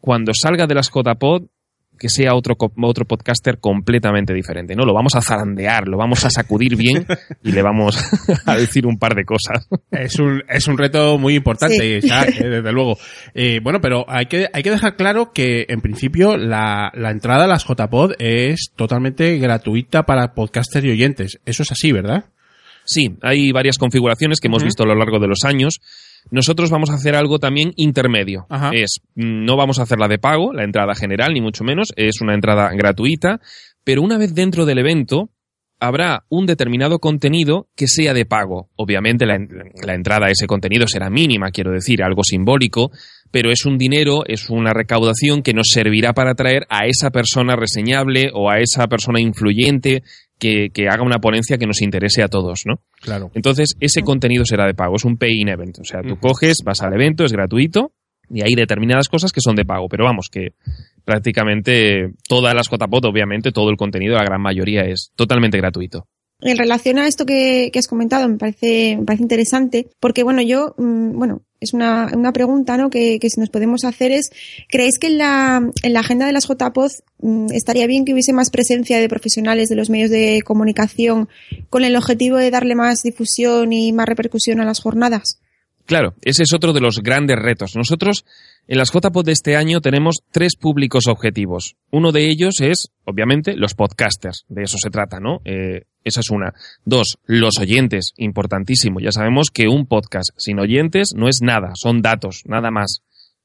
cuando 0.00 0.32
salga 0.34 0.66
de 0.66 0.74
las 0.74 0.90
JPod, 0.90 1.48
que 1.98 2.08
sea 2.08 2.34
otro, 2.34 2.56
otro 2.82 3.04
podcaster 3.04 3.58
completamente 3.58 4.34
diferente, 4.34 4.74
¿no? 4.74 4.84
Lo 4.84 4.94
vamos 4.94 5.14
a 5.14 5.22
zarandear, 5.22 5.88
lo 5.88 5.96
vamos 5.96 6.24
a 6.24 6.30
sacudir 6.30 6.76
bien 6.76 7.06
y 7.42 7.52
le 7.52 7.62
vamos 7.62 7.98
a 8.46 8.56
decir 8.56 8.86
un 8.86 8.98
par 8.98 9.14
de 9.14 9.24
cosas. 9.24 9.68
Es 9.90 10.18
un, 10.18 10.42
es 10.48 10.66
un 10.66 10.78
reto 10.78 11.18
muy 11.18 11.34
importante, 11.34 12.00
Sí. 12.00 12.08
Eh, 12.24 12.48
desde 12.48 12.72
luego. 12.72 12.96
Eh, 13.34 13.60
bueno, 13.62 13.80
pero 13.80 14.04
hay 14.08 14.26
que, 14.26 14.48
hay 14.52 14.62
que 14.62 14.70
dejar 14.70 14.96
claro 14.96 15.32
que, 15.32 15.66
en 15.68 15.80
principio, 15.80 16.36
la, 16.36 16.90
la 16.94 17.10
entrada 17.10 17.44
a 17.44 17.46
las 17.46 17.64
JPod 17.64 18.12
es 18.18 18.72
totalmente 18.74 19.36
gratuita 19.38 20.04
para 20.04 20.34
podcasters 20.34 20.86
y 20.86 20.90
oyentes. 20.90 21.40
Eso 21.44 21.62
es 21.62 21.72
así, 21.72 21.92
¿verdad? 21.92 22.26
Sí, 22.84 23.16
hay 23.22 23.50
varias 23.52 23.78
configuraciones 23.78 24.40
que 24.40 24.48
hemos 24.48 24.62
visto 24.62 24.82
a 24.82 24.86
lo 24.86 24.94
largo 24.94 25.18
de 25.18 25.28
los 25.28 25.44
años. 25.44 25.80
Nosotros 26.30 26.70
vamos 26.70 26.90
a 26.90 26.94
hacer 26.94 27.14
algo 27.14 27.38
también 27.38 27.72
intermedio. 27.76 28.46
Ajá. 28.48 28.70
Es, 28.72 29.00
no 29.14 29.56
vamos 29.56 29.78
a 29.78 29.82
hacer 29.82 29.98
la 29.98 30.08
de 30.08 30.18
pago, 30.18 30.52
la 30.52 30.64
entrada 30.64 30.94
general, 30.94 31.32
ni 31.34 31.40
mucho 31.40 31.64
menos. 31.64 31.92
Es 31.96 32.20
una 32.20 32.34
entrada 32.34 32.70
gratuita. 32.74 33.40
Pero 33.84 34.02
una 34.02 34.18
vez 34.18 34.34
dentro 34.34 34.64
del 34.64 34.78
evento, 34.78 35.30
habrá 35.78 36.24
un 36.30 36.46
determinado 36.46 36.98
contenido 36.98 37.68
que 37.76 37.86
sea 37.86 38.14
de 38.14 38.24
pago. 38.24 38.70
Obviamente 38.76 39.26
la, 39.26 39.38
la 39.84 39.94
entrada 39.94 40.26
a 40.26 40.30
ese 40.30 40.46
contenido 40.46 40.86
será 40.86 41.10
mínima, 41.10 41.50
quiero 41.50 41.72
decir, 41.72 42.02
algo 42.02 42.22
simbólico, 42.24 42.90
pero 43.30 43.50
es 43.50 43.66
un 43.66 43.76
dinero, 43.76 44.22
es 44.26 44.48
una 44.48 44.72
recaudación 44.72 45.42
que 45.42 45.52
nos 45.52 45.68
servirá 45.72 46.12
para 46.14 46.32
atraer 46.32 46.66
a 46.70 46.86
esa 46.86 47.10
persona 47.10 47.56
reseñable 47.56 48.30
o 48.32 48.50
a 48.50 48.60
esa 48.60 48.86
persona 48.86 49.20
influyente 49.20 50.02
que, 50.38 50.70
que 50.70 50.88
haga 50.88 51.02
una 51.02 51.18
ponencia 51.18 51.58
que 51.58 51.66
nos 51.66 51.82
interese 51.82 52.22
a 52.22 52.28
todos, 52.28 52.62
¿no? 52.66 52.80
Claro. 53.00 53.30
Entonces, 53.34 53.76
ese 53.80 54.02
contenido 54.02 54.44
será 54.44 54.66
de 54.66 54.74
pago, 54.74 54.96
es 54.96 55.04
un 55.04 55.16
pay-in 55.16 55.48
event. 55.48 55.78
O 55.80 55.84
sea, 55.84 56.02
tú 56.02 56.18
coges, 56.18 56.58
vas 56.64 56.82
al 56.82 56.94
evento, 56.94 57.24
es 57.24 57.32
gratuito, 57.32 57.92
y 58.28 58.42
hay 58.42 58.54
determinadas 58.54 59.08
cosas 59.08 59.32
que 59.32 59.40
son 59.40 59.54
de 59.54 59.64
pago. 59.64 59.88
Pero 59.88 60.04
vamos, 60.04 60.28
que 60.30 60.54
prácticamente 61.04 62.12
todas 62.28 62.54
las 62.54 62.68
JPOT, 62.68 63.04
obviamente, 63.06 63.52
todo 63.52 63.70
el 63.70 63.76
contenido, 63.76 64.14
la 64.14 64.24
gran 64.24 64.40
mayoría 64.40 64.82
es 64.82 65.12
totalmente 65.16 65.58
gratuito. 65.58 66.06
En 66.44 66.58
relación 66.58 66.98
a 66.98 67.08
esto 67.08 67.24
que, 67.24 67.72
has 67.74 67.86
comentado, 67.86 68.28
me 68.28 68.36
parece, 68.36 68.98
me 68.98 69.04
parece 69.06 69.22
interesante, 69.22 69.88
porque 69.98 70.22
bueno, 70.22 70.42
yo, 70.42 70.74
mm, 70.76 71.16
bueno, 71.16 71.40
es 71.58 71.72
una, 71.72 72.10
una 72.14 72.34
pregunta, 72.34 72.76
¿no? 72.76 72.90
Que, 72.90 73.18
que 73.18 73.30
si 73.30 73.40
nos 73.40 73.48
podemos 73.48 73.84
hacer 73.84 74.12
es, 74.12 74.30
¿creéis 74.68 74.98
que 74.98 75.06
en 75.06 75.16
la, 75.16 75.66
en 75.82 75.92
la 75.94 76.00
agenda 76.00 76.26
de 76.26 76.32
las 76.32 76.46
JPOZ 76.46 77.02
mm, 77.22 77.46
estaría 77.52 77.86
bien 77.86 78.04
que 78.04 78.12
hubiese 78.12 78.34
más 78.34 78.50
presencia 78.50 78.98
de 78.98 79.08
profesionales 79.08 79.70
de 79.70 79.76
los 79.76 79.88
medios 79.88 80.10
de 80.10 80.42
comunicación 80.44 81.30
con 81.70 81.82
el 81.82 81.96
objetivo 81.96 82.36
de 82.36 82.50
darle 82.50 82.74
más 82.74 83.02
difusión 83.02 83.72
y 83.72 83.94
más 83.94 84.06
repercusión 84.06 84.60
a 84.60 84.66
las 84.66 84.80
jornadas? 84.80 85.40
Claro, 85.86 86.14
ese 86.22 86.44
es 86.44 86.54
otro 86.54 86.72
de 86.72 86.80
los 86.80 87.00
grandes 87.02 87.38
retos. 87.38 87.76
Nosotros 87.76 88.24
en 88.66 88.78
las 88.78 88.90
JPOD 88.90 89.26
de 89.26 89.32
este 89.32 89.56
año 89.56 89.82
tenemos 89.82 90.22
tres 90.30 90.56
públicos 90.56 91.06
objetivos. 91.06 91.76
Uno 91.90 92.10
de 92.10 92.30
ellos 92.30 92.60
es, 92.60 92.90
obviamente, 93.04 93.54
los 93.54 93.74
podcasters. 93.74 94.46
De 94.48 94.62
eso 94.62 94.78
se 94.78 94.88
trata, 94.88 95.20
¿no? 95.20 95.42
Eh, 95.44 95.82
esa 96.02 96.20
es 96.20 96.30
una. 96.30 96.54
Dos, 96.86 97.18
los 97.26 97.58
oyentes. 97.60 98.12
Importantísimo. 98.16 99.00
Ya 99.00 99.12
sabemos 99.12 99.50
que 99.52 99.68
un 99.68 99.86
podcast 99.86 100.30
sin 100.38 100.58
oyentes 100.58 101.10
no 101.14 101.28
es 101.28 101.40
nada, 101.42 101.72
son 101.74 102.00
datos, 102.00 102.42
nada 102.46 102.70
más. 102.70 103.02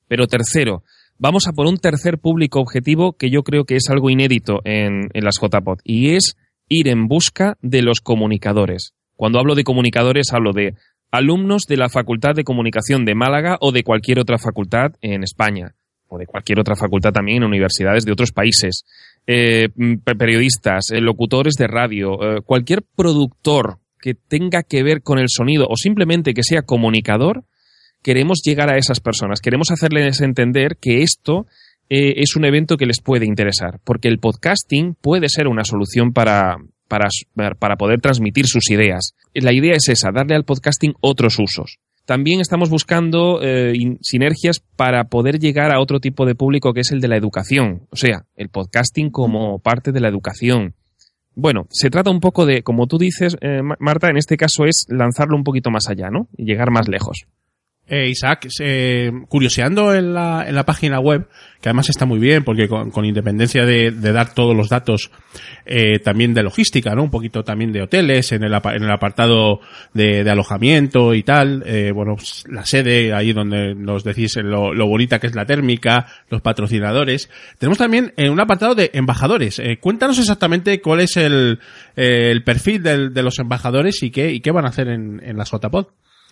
Pero 0.08 0.28
tercero, 0.28 0.84
vamos 1.18 1.46
a 1.48 1.52
por 1.52 1.68
un 1.68 1.78
tercer 1.78 2.20
público 2.20 2.62
objetivo 2.62 3.14
que 3.14 3.30
yo 3.30 3.44
creo 3.44 3.66
que 3.66 3.76
es 3.76 3.90
algo 3.90 4.10
inédito 4.10 4.62
en, 4.64 5.10
en 5.14 5.24
las 5.26 5.40
JPOD 5.42 5.80
y 5.84 6.16
es 6.16 6.38
ir 6.70 6.88
en 6.88 7.08
busca 7.08 7.58
de 7.62 7.82
los 7.82 8.00
comunicadores. 8.00 8.94
Cuando 9.20 9.38
hablo 9.40 9.54
de 9.54 9.66
comunicadores 9.66 10.32
hablo 10.32 10.54
de 10.54 10.76
alumnos 11.12 11.64
de 11.68 11.78
la 11.78 11.90
Facultad 11.90 12.36
de 12.36 12.44
Comunicación 12.44 13.06
de 13.06 13.16
Málaga 13.16 13.58
o 13.62 13.72
de 13.72 13.84
cualquier 13.84 14.20
otra 14.20 14.38
facultad 14.38 14.92
en 15.02 15.24
España, 15.24 15.74
o 16.08 16.18
de 16.18 16.26
cualquier 16.26 16.60
otra 16.60 16.76
facultad 16.76 17.12
también 17.12 17.38
en 17.38 17.48
universidades 17.50 18.06
de 18.06 18.12
otros 18.12 18.32
países, 18.32 18.84
eh, 19.28 19.70
pe- 20.04 20.16
periodistas, 20.16 20.90
eh, 20.92 21.02
locutores 21.02 21.54
de 21.56 21.68
radio, 21.68 22.14
eh, 22.22 22.42
cualquier 22.44 22.84
productor 22.96 23.78
que 24.02 24.14
tenga 24.16 24.64
que 24.64 24.82
ver 24.82 25.02
con 25.02 25.20
el 25.20 25.28
sonido 25.30 25.68
o 25.70 25.76
simplemente 25.76 26.34
que 26.34 26.44
sea 26.44 26.62
comunicador, 26.62 27.44
queremos 28.02 28.42
llegar 28.44 28.72
a 28.72 28.78
esas 28.78 29.00
personas, 29.02 29.42
queremos 29.42 29.72
hacerles 29.72 30.22
entender 30.22 30.78
que 30.80 31.02
esto 31.04 31.46
eh, 31.90 32.14
es 32.22 32.36
un 32.36 32.46
evento 32.46 32.78
que 32.78 32.86
les 32.86 33.02
puede 33.02 33.26
interesar, 33.26 33.80
porque 33.84 34.08
el 34.08 34.20
podcasting 34.20 34.96
puede 35.02 35.28
ser 35.28 35.48
una 35.48 35.64
solución 35.64 36.14
para, 36.14 36.58
para, 36.90 37.08
para 37.58 37.78
poder 37.78 38.02
transmitir 38.02 38.48
sus 38.48 38.70
ideas. 38.70 39.14
La 39.34 39.54
idea 39.54 39.76
es 39.76 39.88
esa, 39.88 40.10
darle 40.12 40.36
al 40.36 40.44
podcasting 40.44 40.96
otros 41.00 41.40
usos. 41.40 41.78
También 42.06 42.42
estamos 42.42 42.70
buscando 42.70 43.40
eh, 43.42 43.74
in- 43.76 44.00
sinergias 44.02 44.62
para 44.76 45.06
poder 45.06 45.40
llegar 45.40 45.72
a 45.72 45.80
otro 45.80 46.00
tipo 46.00 46.26
de 46.26 46.34
público 46.36 46.74
que 46.74 46.82
es 46.82 46.92
el 46.92 47.00
de 47.02 47.08
la 47.08 47.16
educación, 47.18 47.84
o 47.92 47.96
sea, 47.96 48.26
el 48.36 48.50
podcasting 48.50 49.12
como 49.12 49.60
parte 49.60 49.92
de 49.92 50.00
la 50.02 50.10
educación. 50.10 50.74
Bueno, 51.36 51.68
se 51.70 51.90
trata 51.92 52.10
un 52.10 52.20
poco 52.20 52.46
de, 52.48 52.64
como 52.64 52.88
tú 52.88 52.98
dices, 52.98 53.38
eh, 53.42 53.62
Ma- 53.62 53.78
Marta, 53.80 54.10
en 54.10 54.18
este 54.18 54.36
caso 54.36 54.66
es 54.66 54.86
lanzarlo 54.90 55.38
un 55.38 55.44
poquito 55.44 55.70
más 55.70 55.88
allá, 55.88 56.10
¿no? 56.10 56.28
Y 56.36 56.46
llegar 56.46 56.72
más 56.72 56.88
lejos. 56.90 57.28
Eh, 57.92 58.08
Isaac, 58.10 58.48
eh, 58.60 59.12
curioseando 59.28 59.96
en 59.96 60.14
la, 60.14 60.46
en 60.48 60.54
la 60.54 60.64
página 60.64 61.00
web, 61.00 61.28
que 61.60 61.70
además 61.70 61.90
está 61.90 62.06
muy 62.06 62.20
bien 62.20 62.44
porque 62.44 62.68
con, 62.68 62.92
con 62.92 63.04
independencia 63.04 63.66
de, 63.66 63.90
de 63.90 64.12
dar 64.12 64.34
todos 64.36 64.56
los 64.56 64.70
datos 64.70 65.10
eh, 65.66 65.98
también 65.98 66.36
de 66.36 66.44
logística, 66.44 66.94
¿no? 66.94 67.02
Un 67.04 67.10
poquito 67.10 67.44
también 67.44 67.72
de 67.72 67.82
hoteles 67.82 68.32
en 68.32 68.44
el, 68.44 68.54
en 68.54 68.84
el 68.84 68.92
apartado 68.92 69.60
de, 69.94 70.24
de 70.24 70.30
alojamiento 70.30 71.16
y 71.16 71.24
tal, 71.24 71.64
eh, 71.66 71.92
bueno, 71.92 72.16
pues, 72.16 72.44
la 72.48 72.64
sede, 72.66 73.12
ahí 73.14 73.34
donde 73.34 73.74
nos 73.74 74.04
decís 74.04 74.36
lo, 74.38 74.72
bonita 74.88 75.18
que 75.20 75.26
es 75.28 75.34
la 75.36 75.46
térmica, 75.48 76.06
los 76.30 76.42
patrocinadores. 76.42 77.30
Tenemos 77.58 77.80
también 77.80 78.14
eh, 78.18 78.30
un 78.30 78.40
apartado 78.40 78.76
de 78.76 78.92
embajadores. 78.94 79.58
Eh, 79.58 79.80
cuéntanos 79.80 80.20
exactamente 80.20 80.80
cuál 80.80 81.00
es 81.00 81.18
el, 81.18 81.60
el 81.96 82.44
perfil 82.44 82.84
del- 82.84 83.14
de 83.16 83.24
los 83.24 83.40
embajadores 83.40 84.04
y 84.04 84.12
qué, 84.12 84.32
y 84.32 84.42
qué 84.42 84.52
van 84.52 84.66
a 84.66 84.70
hacer 84.70 84.90
en, 84.90 85.22
en 85.24 85.38
las 85.38 85.50
JPod. 85.52 85.88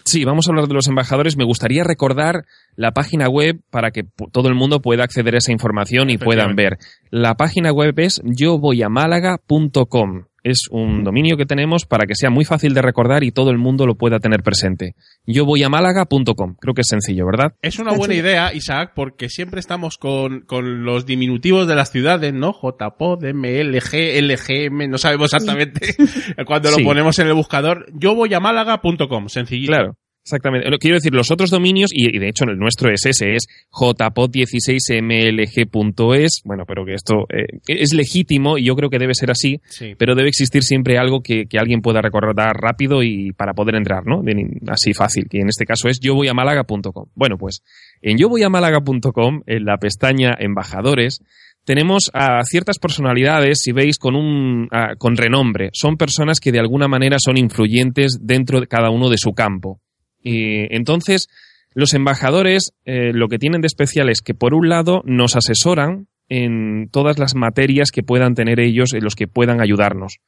Sí, 0.08 0.24
vamos 0.24 0.48
a 0.48 0.52
hablar 0.52 0.70
de 0.70 0.74
los 0.74 0.88
embajadores. 0.88 1.36
Me 1.36 1.43
gustaría 1.43 1.84
recordar 1.84 2.46
la 2.78 2.91
página 2.91 3.28
web 3.28 3.60
para 3.70 3.91
que 3.91 4.06
todo 4.32 4.48
el 4.48 4.56
mundo 4.56 4.82
pueda 4.82 5.04
acceder 5.04 5.36
a 5.36 5.39
esa 5.39 5.52
información 5.52 6.10
y 6.10 6.17
puedan 6.17 6.56
ver. 6.56 6.78
La 7.12 7.36
página 7.36 7.74
web 7.74 8.00
es 8.00 8.22
yovoyamálaga.com. 8.24 10.24
Es 10.49 10.67
un 10.71 11.03
dominio 11.03 11.36
que 11.36 11.45
tenemos 11.45 11.86
para 11.86 12.05
que 12.05 12.15
sea 12.15 12.29
muy 12.29 12.45
fácil 12.45 12.73
de 12.73 12.81
recordar 12.81 13.23
y 13.23 13.31
todo 13.31 13.51
el 13.51 13.57
mundo 13.57 13.86
lo 13.86 13.95
pueda 13.95 14.19
tener 14.19 14.43
presente. 14.43 14.95
Yovoyamálaga.com. 15.25 16.55
Creo 16.60 16.73
que 16.73 16.81
es 16.81 16.88
sencillo, 16.88 17.25
¿verdad? 17.25 17.53
Es 17.62 17.79
una 17.79 17.93
buena 17.93 18.13
idea, 18.13 18.53
Isaac, 18.53 18.91
porque 18.95 19.29
siempre 19.29 19.60
estamos 19.60 19.97
con, 19.97 20.41
con 20.41 20.83
los 20.83 21.05
diminutivos 21.05 21.67
de 21.67 21.75
las 21.75 21.91
ciudades, 21.91 22.33
¿no? 22.33 22.53
JPOD, 22.53 23.33
MLG, 23.33 24.21
LGM, 24.21 24.89
no 24.89 24.97
sabemos 24.97 25.33
exactamente 25.33 25.95
cuando 26.45 26.69
lo 26.71 26.77
Sí. 26.77 26.83
ponemos 26.83 27.17
en 27.19 27.27
el 27.27 27.33
buscador. 27.33 27.86
Yo 27.93 28.15
voy 28.15 28.33
a 28.33 28.39
málaga.com, 28.39 29.27
sencillito. 29.29 29.71
Claro. 29.71 29.95
Exactamente. 30.28 30.68
Quiero 30.80 30.98
decir, 30.98 31.13
los 31.13 31.32
otros 31.32 31.50
dominios, 31.50 31.90
y, 31.94 32.13
y 32.13 32.20
de 32.20 32.28
hecho 32.28 32.44
el 32.44 32.60
nuestro 32.60 32.92
es 32.92 33.06
ese, 33.06 33.36
es 33.36 33.48
jpod16mlg.es, 33.72 36.42
bueno, 36.44 36.66
pero 36.68 36.84
que 36.86 36.96
esto 36.96 37.26
eh, 37.30 37.46
es 37.68 37.94
legítimo 37.94 38.58
y 38.58 38.66
yo 38.66 38.76
creo 38.76 38.90
que 38.90 39.00
debe 39.00 39.13
ser 39.13 39.32
así, 39.32 39.62
Sí. 39.70 39.96
pero 39.98 40.16
debe 40.16 40.28
existir 40.28 40.63
siempre 40.63 40.98
algo 40.98 41.22
que, 41.22 41.46
que 41.46 41.58
alguien 41.60 41.82
pueda 41.82 42.02
recordar 42.02 42.58
rápido 42.58 43.04
y 43.04 43.32
para 43.32 43.54
poder 43.54 43.76
entrar, 43.76 44.06
¿no? 44.06 44.22
Así 44.68 44.94
fácil, 44.94 45.30
que 45.30 45.40
en 45.40 45.48
este 45.48 45.66
caso 45.66 45.88
es 45.88 46.02
yovoyamálaga.com. 46.02 47.06
Bueno, 47.16 47.38
pues 47.38 47.63
en 48.02 48.18
yovoyamálaga.com, 48.18 49.44
en 49.46 49.63
la 49.63 49.78
pestaña 49.78 50.36
embajadores, 50.38 51.22
tenemos 51.63 52.12
a 52.13 52.44
ciertas 52.44 52.80
personalidades, 52.80 53.62
si 53.62 53.72
veis, 53.72 53.98
con 53.98 54.16
un 54.16 54.68
ah, 54.72 54.96
con 54.98 55.16
renombre. 55.16 55.70
Son 55.74 55.96
personas 55.96 56.42
que 56.42 56.52
de 56.52 56.60
alguna 56.60 56.90
manera 56.90 57.18
son 57.20 57.38
influyentes 57.38 58.20
dentro 58.22 58.60
de 58.60 58.68
cada 58.68 58.90
uno 58.90 59.10
de 59.10 59.18
su 59.18 59.32
campo. 59.34 59.80
Y 60.21 60.73
entonces, 60.75 61.27
los 61.73 61.93
embajadores 61.93 62.73
eh, 62.86 63.12
lo 63.13 63.27
que 63.27 63.39
tienen 63.39 63.62
de 63.62 63.67
especial 63.67 64.10
es 64.10 64.21
que, 64.21 64.34
por 64.34 64.53
un 64.53 64.69
lado, 64.69 65.01
nos 65.06 65.36
asesoran 65.36 66.08
en 66.30 66.89
todas 66.91 67.19
las 67.19 67.36
materias 67.36 67.91
que 67.91 68.03
puedan 68.03 68.36
tener 68.36 68.60
ellos, 68.60 68.93
en 68.93 69.03
los 69.03 69.15
que 69.15 69.27
puedan 69.27 69.62
ayudarnos. 69.62 70.19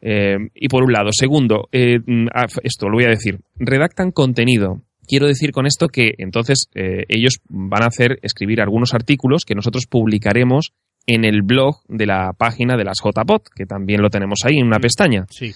Eh, 0.00 0.36
y 0.54 0.68
por 0.68 0.82
un 0.82 0.92
lado. 0.92 1.10
Segundo, 1.12 1.68
eh, 1.70 2.00
mm, 2.04 2.26
ah, 2.34 2.46
esto 2.64 2.88
lo 2.88 2.96
voy 2.96 3.04
a 3.04 3.10
decir, 3.10 3.38
redactan 3.54 4.10
contenido. 4.10 4.82
Quiero 5.06 5.26
decir 5.26 5.52
con 5.52 5.66
esto 5.66 5.88
que 5.88 6.14
entonces 6.18 6.68
eh, 6.74 7.04
ellos 7.08 7.38
van 7.48 7.84
a 7.84 7.86
hacer 7.86 8.18
escribir 8.22 8.60
algunos 8.60 8.94
artículos 8.94 9.44
que 9.44 9.54
nosotros 9.54 9.86
publicaremos 9.86 10.72
en 11.06 11.24
el 11.24 11.42
blog 11.42 11.82
de 11.88 12.06
la 12.06 12.32
página 12.36 12.76
de 12.76 12.84
las 12.84 12.98
JPOT, 13.02 13.48
que 13.54 13.66
también 13.66 14.02
lo 14.02 14.10
tenemos 14.10 14.40
ahí 14.44 14.58
en 14.58 14.66
una 14.66 14.78
pestaña. 14.78 15.26
Sí. 15.30 15.52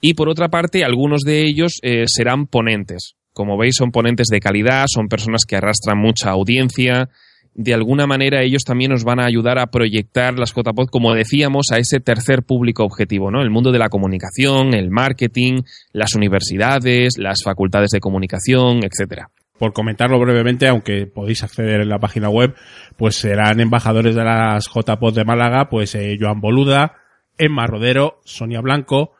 Y 0.00 0.14
por 0.14 0.28
otra 0.28 0.48
parte, 0.48 0.84
algunos 0.84 1.20
de 1.22 1.42
ellos 1.42 1.80
serán 2.06 2.46
ponentes. 2.46 3.14
Como 3.32 3.56
veis, 3.56 3.76
son 3.76 3.90
ponentes 3.90 4.28
de 4.28 4.40
calidad, 4.40 4.84
son 4.88 5.08
personas 5.08 5.44
que 5.46 5.56
arrastran 5.56 5.98
mucha 5.98 6.30
audiencia. 6.30 7.08
De 7.54 7.74
alguna 7.74 8.06
manera, 8.06 8.42
ellos 8.42 8.64
también 8.64 8.92
nos 8.92 9.04
van 9.04 9.20
a 9.20 9.26
ayudar 9.26 9.58
a 9.58 9.66
proyectar 9.66 10.38
las 10.38 10.54
JPod, 10.54 10.88
como 10.90 11.12
decíamos, 11.14 11.66
a 11.70 11.78
ese 11.78 12.00
tercer 12.00 12.42
público 12.42 12.82
objetivo, 12.84 13.30
¿no? 13.30 13.42
El 13.42 13.50
mundo 13.50 13.72
de 13.72 13.78
la 13.78 13.90
comunicación, 13.90 14.72
el 14.74 14.90
marketing, 14.90 15.62
las 15.92 16.14
universidades, 16.14 17.18
las 17.18 17.42
facultades 17.42 17.90
de 17.90 18.00
comunicación, 18.00 18.80
etcétera. 18.84 19.28
por 19.58 19.72
comentarlo 19.72 20.18
brevemente, 20.18 20.66
aunque 20.66 21.06
podéis 21.06 21.44
acceder 21.44 21.82
en 21.82 21.88
la 21.88 22.00
página 22.00 22.28
web, 22.28 22.54
pues 22.96 23.14
serán 23.14 23.60
embajadores 23.60 24.16
de 24.16 24.24
las 24.24 24.66
JPod 24.66 25.14
de 25.14 25.24
Málaga, 25.24 25.68
pues 25.70 25.94
eh, 25.94 26.16
Joan 26.18 26.40
Boluda, 26.40 26.96
Emma 27.38 27.66
Rodero, 27.66 28.20
Sonia 28.24 28.60
Blanco, 28.60 29.12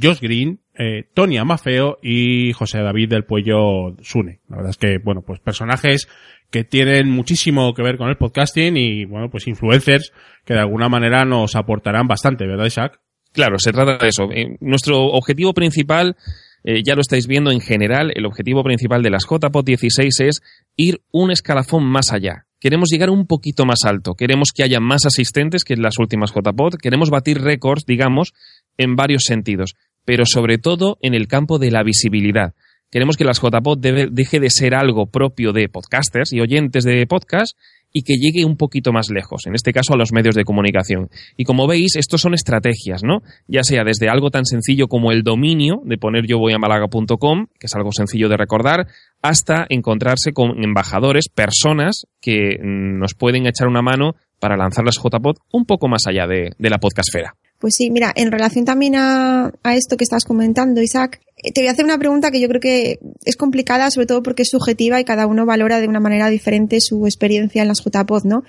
Josh 0.00 0.20
Green, 0.20 0.60
eh, 0.74 1.04
Tony 1.14 1.38
Amafeo 1.38 1.98
y 2.02 2.52
José 2.52 2.78
David 2.78 3.10
del 3.10 3.24
Puello 3.24 3.96
Sune. 4.02 4.40
La 4.48 4.56
verdad 4.56 4.70
es 4.70 4.76
que, 4.76 4.98
bueno, 4.98 5.22
pues 5.22 5.40
personajes 5.40 6.08
que 6.50 6.64
tienen 6.64 7.10
muchísimo 7.10 7.74
que 7.74 7.82
ver 7.82 7.96
con 7.96 8.08
el 8.08 8.16
podcasting 8.16 8.76
y, 8.76 9.04
bueno, 9.04 9.30
pues 9.30 9.46
influencers 9.46 10.12
que 10.44 10.54
de 10.54 10.60
alguna 10.60 10.88
manera 10.88 11.24
nos 11.24 11.54
aportarán 11.54 12.06
bastante, 12.08 12.46
¿verdad, 12.46 12.66
Isaac? 12.66 13.00
Claro, 13.32 13.58
se 13.58 13.72
trata 13.72 13.98
de 13.98 14.08
eso. 14.08 14.24
Eh, 14.32 14.56
nuestro 14.60 14.98
objetivo 14.98 15.54
principal, 15.54 16.16
eh, 16.64 16.82
ya 16.84 16.94
lo 16.94 17.00
estáis 17.00 17.26
viendo 17.26 17.52
en 17.52 17.60
general, 17.60 18.12
el 18.14 18.26
objetivo 18.26 18.64
principal 18.64 19.02
de 19.02 19.10
las 19.10 19.24
JPOT 19.24 19.64
16 19.64 20.20
es 20.20 20.42
ir 20.76 21.02
un 21.12 21.30
escalafón 21.30 21.84
más 21.84 22.12
allá. 22.12 22.46
Queremos 22.60 22.90
llegar 22.90 23.08
un 23.08 23.26
poquito 23.26 23.64
más 23.64 23.84
alto. 23.86 24.14
Queremos 24.14 24.50
que 24.54 24.62
haya 24.62 24.80
más 24.80 25.06
asistentes 25.06 25.64
que 25.64 25.72
en 25.72 25.82
las 25.82 25.98
últimas 25.98 26.32
JPOT. 26.32 26.76
Queremos 26.76 27.08
batir 27.08 27.40
récords, 27.40 27.86
digamos, 27.86 28.34
en 28.80 28.96
varios 28.96 29.22
sentidos. 29.24 29.74
Pero 30.04 30.24
sobre 30.26 30.58
todo 30.58 30.98
en 31.02 31.14
el 31.14 31.28
campo 31.28 31.58
de 31.58 31.70
la 31.70 31.82
visibilidad. 31.82 32.54
Queremos 32.90 33.16
que 33.16 33.24
las 33.24 33.40
JPOT 33.40 33.78
deje 33.78 34.40
de 34.40 34.50
ser 34.50 34.74
algo 34.74 35.06
propio 35.06 35.52
de 35.52 35.68
podcasters 35.68 36.32
y 36.32 36.40
oyentes 36.40 36.82
de 36.82 37.06
podcast 37.06 37.56
y 37.92 38.02
que 38.02 38.14
llegue 38.14 38.44
un 38.44 38.56
poquito 38.56 38.92
más 38.92 39.10
lejos, 39.10 39.46
en 39.46 39.54
este 39.54 39.72
caso 39.72 39.94
a 39.94 39.96
los 39.96 40.12
medios 40.12 40.34
de 40.34 40.44
comunicación. 40.44 41.08
Y 41.36 41.44
como 41.44 41.66
veis, 41.66 41.96
estos 41.96 42.20
son 42.20 42.34
estrategias, 42.34 43.02
¿no? 43.02 43.22
Ya 43.46 43.62
sea 43.62 43.84
desde 43.84 44.08
algo 44.08 44.30
tan 44.30 44.44
sencillo 44.44 44.88
como 44.88 45.12
el 45.12 45.22
dominio, 45.22 45.82
de 45.84 45.98
poner 45.98 46.26
yo 46.26 46.38
voy 46.38 46.52
a 46.52 46.58
malaga.com, 46.58 47.46
que 47.58 47.66
es 47.66 47.74
algo 47.74 47.90
sencillo 47.92 48.28
de 48.28 48.36
recordar, 48.36 48.86
hasta 49.22 49.66
encontrarse 49.68 50.32
con 50.32 50.62
embajadores, 50.62 51.28
personas 51.28 52.06
que 52.20 52.58
mm, 52.60 52.98
nos 52.98 53.14
pueden 53.14 53.46
echar 53.46 53.68
una 53.68 53.82
mano 53.82 54.14
para 54.40 54.56
lanzar 54.56 54.84
las 54.84 54.96
JPod 54.96 55.36
un 55.52 55.64
poco 55.64 55.88
más 55.88 56.06
allá 56.06 56.26
de, 56.26 56.50
de 56.58 56.70
la 56.70 56.78
podcastfera. 56.78 57.34
Pues 57.60 57.74
sí, 57.76 57.90
mira, 57.90 58.10
en 58.16 58.32
relación 58.32 58.64
también 58.64 58.96
a, 58.96 59.52
a 59.62 59.76
esto 59.76 59.98
que 59.98 60.04
estás 60.04 60.24
comentando, 60.24 60.80
Isaac, 60.80 61.20
eh, 61.36 61.52
te 61.52 61.60
voy 61.60 61.68
a 61.68 61.72
hacer 61.72 61.84
una 61.84 61.98
pregunta 61.98 62.30
que 62.30 62.40
yo 62.40 62.48
creo 62.48 62.60
que 62.60 63.00
es 63.26 63.36
complicada, 63.36 63.90
sobre 63.90 64.06
todo 64.06 64.22
porque 64.22 64.42
es 64.42 64.48
subjetiva 64.48 64.98
y 64.98 65.04
cada 65.04 65.26
uno 65.26 65.44
valora 65.44 65.78
de 65.78 65.86
una 65.86 66.00
manera 66.00 66.30
diferente 66.30 66.80
su 66.80 67.06
experiencia 67.06 67.60
en 67.60 67.68
las 67.68 67.84
JPod, 67.84 68.24
¿no? 68.24 68.44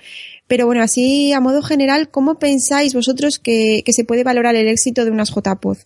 Pero 0.48 0.64
bueno, 0.64 0.82
así 0.82 1.30
a 1.34 1.40
modo 1.40 1.60
general, 1.60 2.08
¿cómo 2.08 2.38
pensáis 2.38 2.94
vosotros 2.94 3.38
que, 3.38 3.82
que 3.84 3.92
se 3.92 4.04
puede 4.04 4.24
valorar 4.24 4.56
el 4.56 4.68
éxito 4.68 5.04
de 5.04 5.10
unas 5.10 5.30
JPod? 5.30 5.76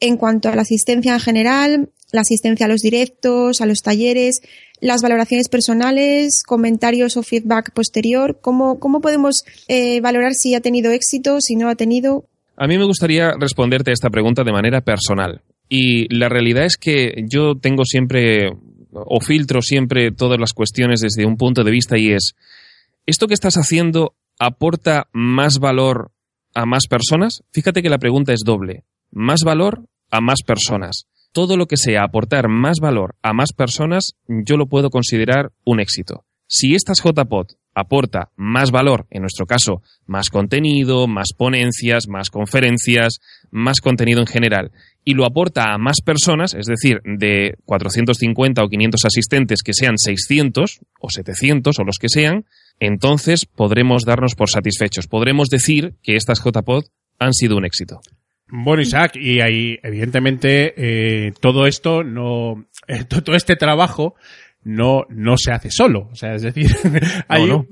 En 0.00 0.16
cuanto 0.16 0.48
a 0.48 0.56
la 0.56 0.62
asistencia 0.62 1.12
en 1.12 1.20
general, 1.20 1.90
la 2.10 2.22
asistencia 2.22 2.64
a 2.64 2.68
los 2.70 2.80
directos, 2.80 3.60
a 3.60 3.66
los 3.66 3.82
talleres, 3.82 4.40
las 4.80 5.02
valoraciones 5.02 5.50
personales, 5.50 6.42
comentarios 6.42 7.18
o 7.18 7.22
feedback 7.22 7.72
posterior, 7.74 8.38
¿cómo, 8.40 8.80
cómo 8.80 9.02
podemos 9.02 9.44
eh, 9.68 10.00
valorar 10.00 10.34
si 10.34 10.54
ha 10.54 10.60
tenido 10.60 10.90
éxito, 10.90 11.42
si 11.42 11.54
no 11.54 11.68
ha 11.68 11.74
tenido? 11.74 12.24
A 12.62 12.68
mí 12.68 12.78
me 12.78 12.84
gustaría 12.84 13.32
responderte 13.40 13.90
a 13.90 13.92
esta 13.92 14.08
pregunta 14.08 14.44
de 14.44 14.52
manera 14.52 14.82
personal. 14.82 15.42
Y 15.68 16.06
la 16.14 16.28
realidad 16.28 16.64
es 16.64 16.76
que 16.76 17.24
yo 17.28 17.56
tengo 17.56 17.84
siempre, 17.84 18.52
o 18.92 19.20
filtro 19.20 19.62
siempre 19.62 20.12
todas 20.12 20.38
las 20.38 20.52
cuestiones 20.52 21.00
desde 21.00 21.26
un 21.26 21.36
punto 21.36 21.64
de 21.64 21.72
vista 21.72 21.98
y 21.98 22.12
es, 22.12 22.36
¿esto 23.04 23.26
que 23.26 23.34
estás 23.34 23.56
haciendo 23.56 24.14
aporta 24.38 25.08
más 25.12 25.58
valor 25.58 26.12
a 26.54 26.64
más 26.64 26.86
personas? 26.86 27.42
Fíjate 27.50 27.82
que 27.82 27.90
la 27.90 27.98
pregunta 27.98 28.32
es 28.32 28.42
doble. 28.46 28.84
¿Más 29.10 29.40
valor 29.42 29.88
a 30.12 30.20
más 30.20 30.42
personas? 30.46 31.08
Todo 31.32 31.56
lo 31.56 31.66
que 31.66 31.76
sea 31.76 32.04
aportar 32.04 32.46
más 32.46 32.76
valor 32.80 33.16
a 33.22 33.32
más 33.32 33.52
personas, 33.52 34.14
yo 34.28 34.56
lo 34.56 34.68
puedo 34.68 34.90
considerar 34.90 35.50
un 35.64 35.80
éxito. 35.80 36.26
Si 36.46 36.76
estas 36.76 37.02
JPOT 37.02 37.54
aporta 37.74 38.30
más 38.36 38.70
valor, 38.70 39.06
en 39.10 39.22
nuestro 39.22 39.46
caso, 39.46 39.82
más 40.06 40.30
contenido, 40.30 41.06
más 41.06 41.32
ponencias, 41.36 42.08
más 42.08 42.30
conferencias, 42.30 43.18
más 43.50 43.80
contenido 43.80 44.20
en 44.20 44.26
general, 44.26 44.72
y 45.04 45.14
lo 45.14 45.24
aporta 45.24 45.72
a 45.72 45.78
más 45.78 46.00
personas, 46.04 46.54
es 46.54 46.66
decir, 46.66 47.00
de 47.04 47.56
450 47.64 48.62
o 48.62 48.68
500 48.68 49.04
asistentes 49.04 49.62
que 49.62 49.72
sean 49.74 49.98
600 49.98 50.80
o 51.00 51.10
700 51.10 51.78
o 51.78 51.84
los 51.84 51.98
que 51.98 52.08
sean, 52.08 52.44
entonces 52.78 53.46
podremos 53.46 54.04
darnos 54.04 54.34
por 54.34 54.50
satisfechos. 54.50 55.06
Podremos 55.06 55.48
decir 55.48 55.94
que 56.02 56.16
estas 56.16 56.42
JPod 56.42 56.84
han 57.18 57.32
sido 57.32 57.56
un 57.56 57.64
éxito. 57.64 58.00
Bueno, 58.48 58.82
Isaac, 58.82 59.16
y 59.16 59.40
ahí, 59.40 59.78
evidentemente, 59.82 60.74
eh, 60.76 61.32
todo 61.40 61.66
esto 61.66 62.04
no, 62.04 62.66
todo 63.08 63.34
este 63.34 63.56
trabajo 63.56 64.14
no, 64.64 65.04
no 65.08 65.36
se 65.36 65.52
hace 65.52 65.70
solo. 65.70 66.08
O 66.12 66.14
sea, 66.14 66.34
es 66.34 66.42
decir, 66.42 66.66
hay, 67.28 67.50
Un, 67.50 67.68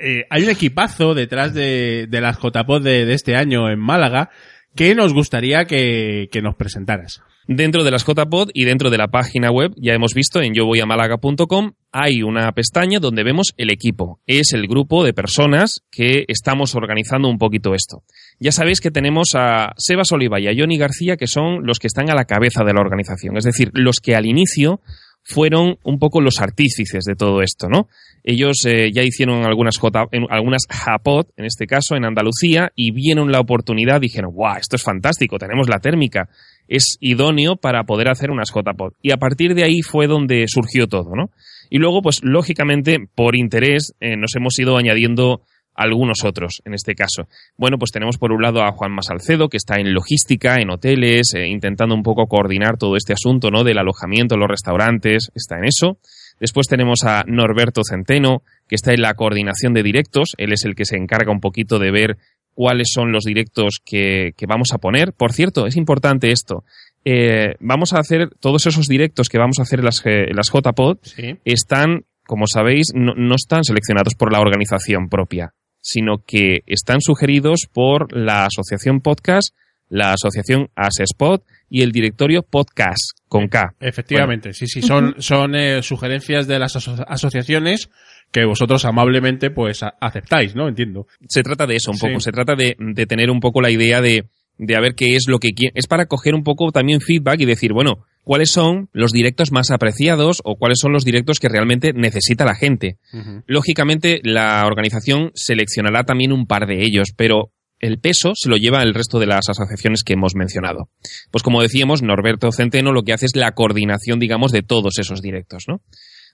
eh, 0.00 0.24
hay 0.30 0.42
un 0.42 0.50
equipazo 0.50 1.14
detrás 1.14 1.54
de, 1.54 2.06
de 2.08 2.20
las 2.20 2.38
JPod 2.38 2.82
de, 2.82 3.04
de, 3.04 3.14
este 3.14 3.36
año 3.36 3.70
en 3.70 3.78
Málaga 3.78 4.30
que 4.74 4.94
nos 4.94 5.14
gustaría 5.14 5.64
que, 5.64 6.28
que 6.30 6.42
nos 6.42 6.54
presentaras. 6.54 7.22
Dentro 7.48 7.84
de 7.84 7.92
las 7.92 8.04
JPod 8.04 8.50
y 8.54 8.64
dentro 8.64 8.90
de 8.90 8.98
la 8.98 9.06
página 9.06 9.52
web, 9.52 9.72
ya 9.76 9.94
hemos 9.94 10.14
visto 10.14 10.42
en 10.42 10.52
yo 10.52 10.66
voy 10.66 10.80
a 10.80 10.86
málaga.com, 10.86 11.72
hay 11.92 12.22
una 12.22 12.50
pestaña 12.52 12.98
donde 12.98 13.22
vemos 13.22 13.54
el 13.56 13.70
equipo. 13.70 14.20
Es 14.26 14.52
el 14.52 14.66
grupo 14.66 15.04
de 15.04 15.14
personas 15.14 15.84
que 15.90 16.24
estamos 16.26 16.74
organizando 16.74 17.28
un 17.28 17.38
poquito 17.38 17.72
esto. 17.72 18.02
Ya 18.40 18.50
sabéis 18.50 18.80
que 18.80 18.90
tenemos 18.90 19.28
a 19.34 19.72
Sebas 19.76 20.10
Oliva 20.10 20.40
y 20.40 20.48
a 20.48 20.54
Johnny 20.56 20.76
García, 20.76 21.16
que 21.16 21.28
son 21.28 21.64
los 21.64 21.78
que 21.78 21.86
están 21.86 22.10
a 22.10 22.16
la 22.16 22.24
cabeza 22.24 22.64
de 22.64 22.74
la 22.74 22.80
organización. 22.80 23.36
Es 23.36 23.44
decir, 23.44 23.70
los 23.72 23.96
que 24.02 24.16
al 24.16 24.26
inicio 24.26 24.80
fueron 25.28 25.78
un 25.82 25.98
poco 25.98 26.20
los 26.20 26.40
artífices 26.40 27.04
de 27.04 27.16
todo 27.16 27.42
esto, 27.42 27.68
¿no? 27.68 27.88
Ellos 28.22 28.64
eh, 28.64 28.92
ya 28.92 29.02
hicieron 29.02 29.44
algunas, 29.44 29.76
J, 29.76 30.06
algunas 30.30 30.62
Japot, 30.70 31.28
en 31.36 31.46
este 31.46 31.66
caso, 31.66 31.96
en 31.96 32.04
Andalucía, 32.04 32.70
y 32.76 32.92
vieron 32.92 33.32
la 33.32 33.40
oportunidad, 33.40 34.00
dijeron, 34.00 34.30
guau, 34.32 34.56
esto 34.56 34.76
es 34.76 34.84
fantástico, 34.84 35.38
tenemos 35.38 35.68
la 35.68 35.80
térmica, 35.80 36.28
es 36.68 36.96
idóneo 37.00 37.56
para 37.56 37.82
poder 37.84 38.08
hacer 38.08 38.30
unas 38.30 38.52
JPod. 38.54 38.92
Y 39.02 39.10
a 39.10 39.16
partir 39.16 39.56
de 39.56 39.64
ahí 39.64 39.82
fue 39.82 40.06
donde 40.06 40.44
surgió 40.46 40.86
todo, 40.86 41.16
¿no? 41.16 41.30
Y 41.70 41.78
luego, 41.78 42.02
pues, 42.02 42.20
lógicamente, 42.22 42.98
por 43.12 43.34
interés, 43.34 43.94
eh, 43.98 44.16
nos 44.16 44.36
hemos 44.36 44.56
ido 44.60 44.76
añadiendo 44.76 45.42
algunos 45.76 46.24
otros, 46.24 46.62
en 46.64 46.74
este 46.74 46.94
caso. 46.94 47.28
Bueno, 47.56 47.78
pues 47.78 47.90
tenemos 47.92 48.16
por 48.18 48.32
un 48.32 48.42
lado 48.42 48.62
a 48.62 48.72
Juan 48.72 48.92
Masalcedo, 48.92 49.48
que 49.48 49.56
está 49.58 49.76
en 49.76 49.92
logística, 49.92 50.56
en 50.56 50.70
hoteles, 50.70 51.34
eh, 51.34 51.46
intentando 51.46 51.94
un 51.94 52.02
poco 52.02 52.26
coordinar 52.26 52.76
todo 52.78 52.96
este 52.96 53.12
asunto, 53.12 53.50
¿no? 53.50 53.62
Del 53.64 53.78
alojamiento, 53.78 54.36
los 54.36 54.48
restaurantes, 54.48 55.30
está 55.34 55.58
en 55.58 55.66
eso. 55.66 55.98
Después 56.40 56.66
tenemos 56.66 57.04
a 57.04 57.24
Norberto 57.26 57.82
Centeno, 57.88 58.42
que 58.68 58.74
está 58.74 58.92
en 58.92 59.02
la 59.02 59.14
coordinación 59.14 59.72
de 59.74 59.82
directos. 59.82 60.34
Él 60.38 60.52
es 60.52 60.64
el 60.64 60.74
que 60.74 60.84
se 60.84 60.96
encarga 60.96 61.32
un 61.32 61.40
poquito 61.40 61.78
de 61.78 61.90
ver 61.90 62.16
cuáles 62.54 62.88
son 62.92 63.12
los 63.12 63.24
directos 63.24 63.80
que, 63.84 64.32
que 64.36 64.46
vamos 64.46 64.72
a 64.72 64.78
poner. 64.78 65.12
Por 65.12 65.32
cierto, 65.32 65.66
es 65.66 65.76
importante 65.76 66.30
esto. 66.30 66.64
Eh, 67.04 67.54
vamos 67.60 67.92
a 67.92 67.98
hacer 68.00 68.30
todos 68.40 68.66
esos 68.66 68.86
directos 68.88 69.28
que 69.28 69.38
vamos 69.38 69.58
a 69.58 69.62
hacer 69.62 69.78
en 69.80 69.84
las, 69.84 70.02
en 70.04 70.34
las 70.34 70.50
JPod, 70.52 70.98
Sí. 71.02 71.36
están, 71.44 72.04
como 72.26 72.46
sabéis, 72.46 72.88
no, 72.94 73.14
no 73.14 73.34
están 73.36 73.62
seleccionados 73.64 74.14
por 74.14 74.32
la 74.32 74.40
organización 74.40 75.08
propia 75.08 75.52
sino 75.86 76.18
que 76.26 76.62
están 76.66 77.00
sugeridos 77.00 77.60
por 77.72 78.12
la 78.12 78.46
Asociación 78.46 79.00
Podcast, 79.00 79.54
la 79.88 80.12
Asociación 80.14 80.68
Asespod 80.74 81.42
y 81.70 81.82
el 81.82 81.92
directorio 81.92 82.42
Podcast 82.42 83.16
con 83.28 83.46
K. 83.46 83.74
Efectivamente, 83.78 84.52
sí, 84.52 84.66
sí, 84.66 84.82
son, 84.82 85.14
son 85.18 85.54
eh, 85.54 85.82
sugerencias 85.84 86.48
de 86.48 86.58
las 86.58 86.74
aso 86.74 86.96
asociaciones 87.06 87.88
que 88.32 88.44
vosotros 88.44 88.84
amablemente 88.84 89.50
pues 89.50 89.84
aceptáis, 90.00 90.56
¿no? 90.56 90.66
Entiendo. 90.68 91.06
Se 91.28 91.44
trata 91.44 91.66
de 91.66 91.76
eso 91.76 91.92
un 91.92 91.98
Sí. 91.98 92.06
poco, 92.08 92.18
se 92.18 92.32
trata 92.32 92.56
de, 92.56 92.76
de 92.78 93.06
tener 93.06 93.30
un 93.30 93.38
poco 93.38 93.60
la 93.60 93.70
idea 93.70 94.00
de, 94.00 94.24
de 94.58 94.76
a 94.76 94.80
ver 94.80 94.94
qué 94.94 95.16
es 95.16 95.24
lo 95.28 95.38
que 95.38 95.52
quiere. 95.52 95.72
Es 95.74 95.86
para 95.86 96.06
coger 96.06 96.34
un 96.34 96.44
poco 96.44 96.70
también 96.72 97.00
feedback 97.00 97.40
y 97.40 97.44
decir, 97.46 97.72
bueno, 97.72 98.04
cuáles 98.22 98.50
son 98.50 98.88
los 98.92 99.12
directos 99.12 99.52
más 99.52 99.70
apreciados 99.70 100.40
o 100.44 100.56
cuáles 100.56 100.78
son 100.80 100.92
los 100.92 101.04
directos 101.04 101.38
que 101.38 101.48
realmente 101.48 101.92
necesita 101.92 102.44
la 102.44 102.54
gente. 102.54 102.98
Uh 103.12 103.16
-huh. 103.18 103.42
Lógicamente, 103.46 104.20
la 104.22 104.64
organización 104.66 105.30
seleccionará 105.34 106.04
también 106.04 106.32
un 106.32 106.46
par 106.46 106.66
de 106.66 106.82
ellos, 106.82 107.08
pero 107.16 107.52
el 107.78 107.98
peso 107.98 108.32
se 108.34 108.48
lo 108.48 108.56
lleva 108.56 108.82
el 108.82 108.94
resto 108.94 109.18
de 109.18 109.26
las 109.26 109.48
asociaciones 109.48 110.02
que 110.02 110.14
hemos 110.14 110.34
mencionado. 110.34 110.88
Pues 111.30 111.42
como 111.42 111.60
decíamos, 111.62 112.02
Norberto 112.02 112.50
Centeno 112.50 112.92
lo 112.92 113.02
que 113.02 113.12
hace 113.12 113.26
es 113.26 113.36
la 113.36 113.52
coordinación, 113.52 114.18
digamos, 114.18 114.50
de 114.50 114.62
todos 114.62 114.98
esos 114.98 115.20
directos, 115.20 115.64
¿no? 115.68 115.82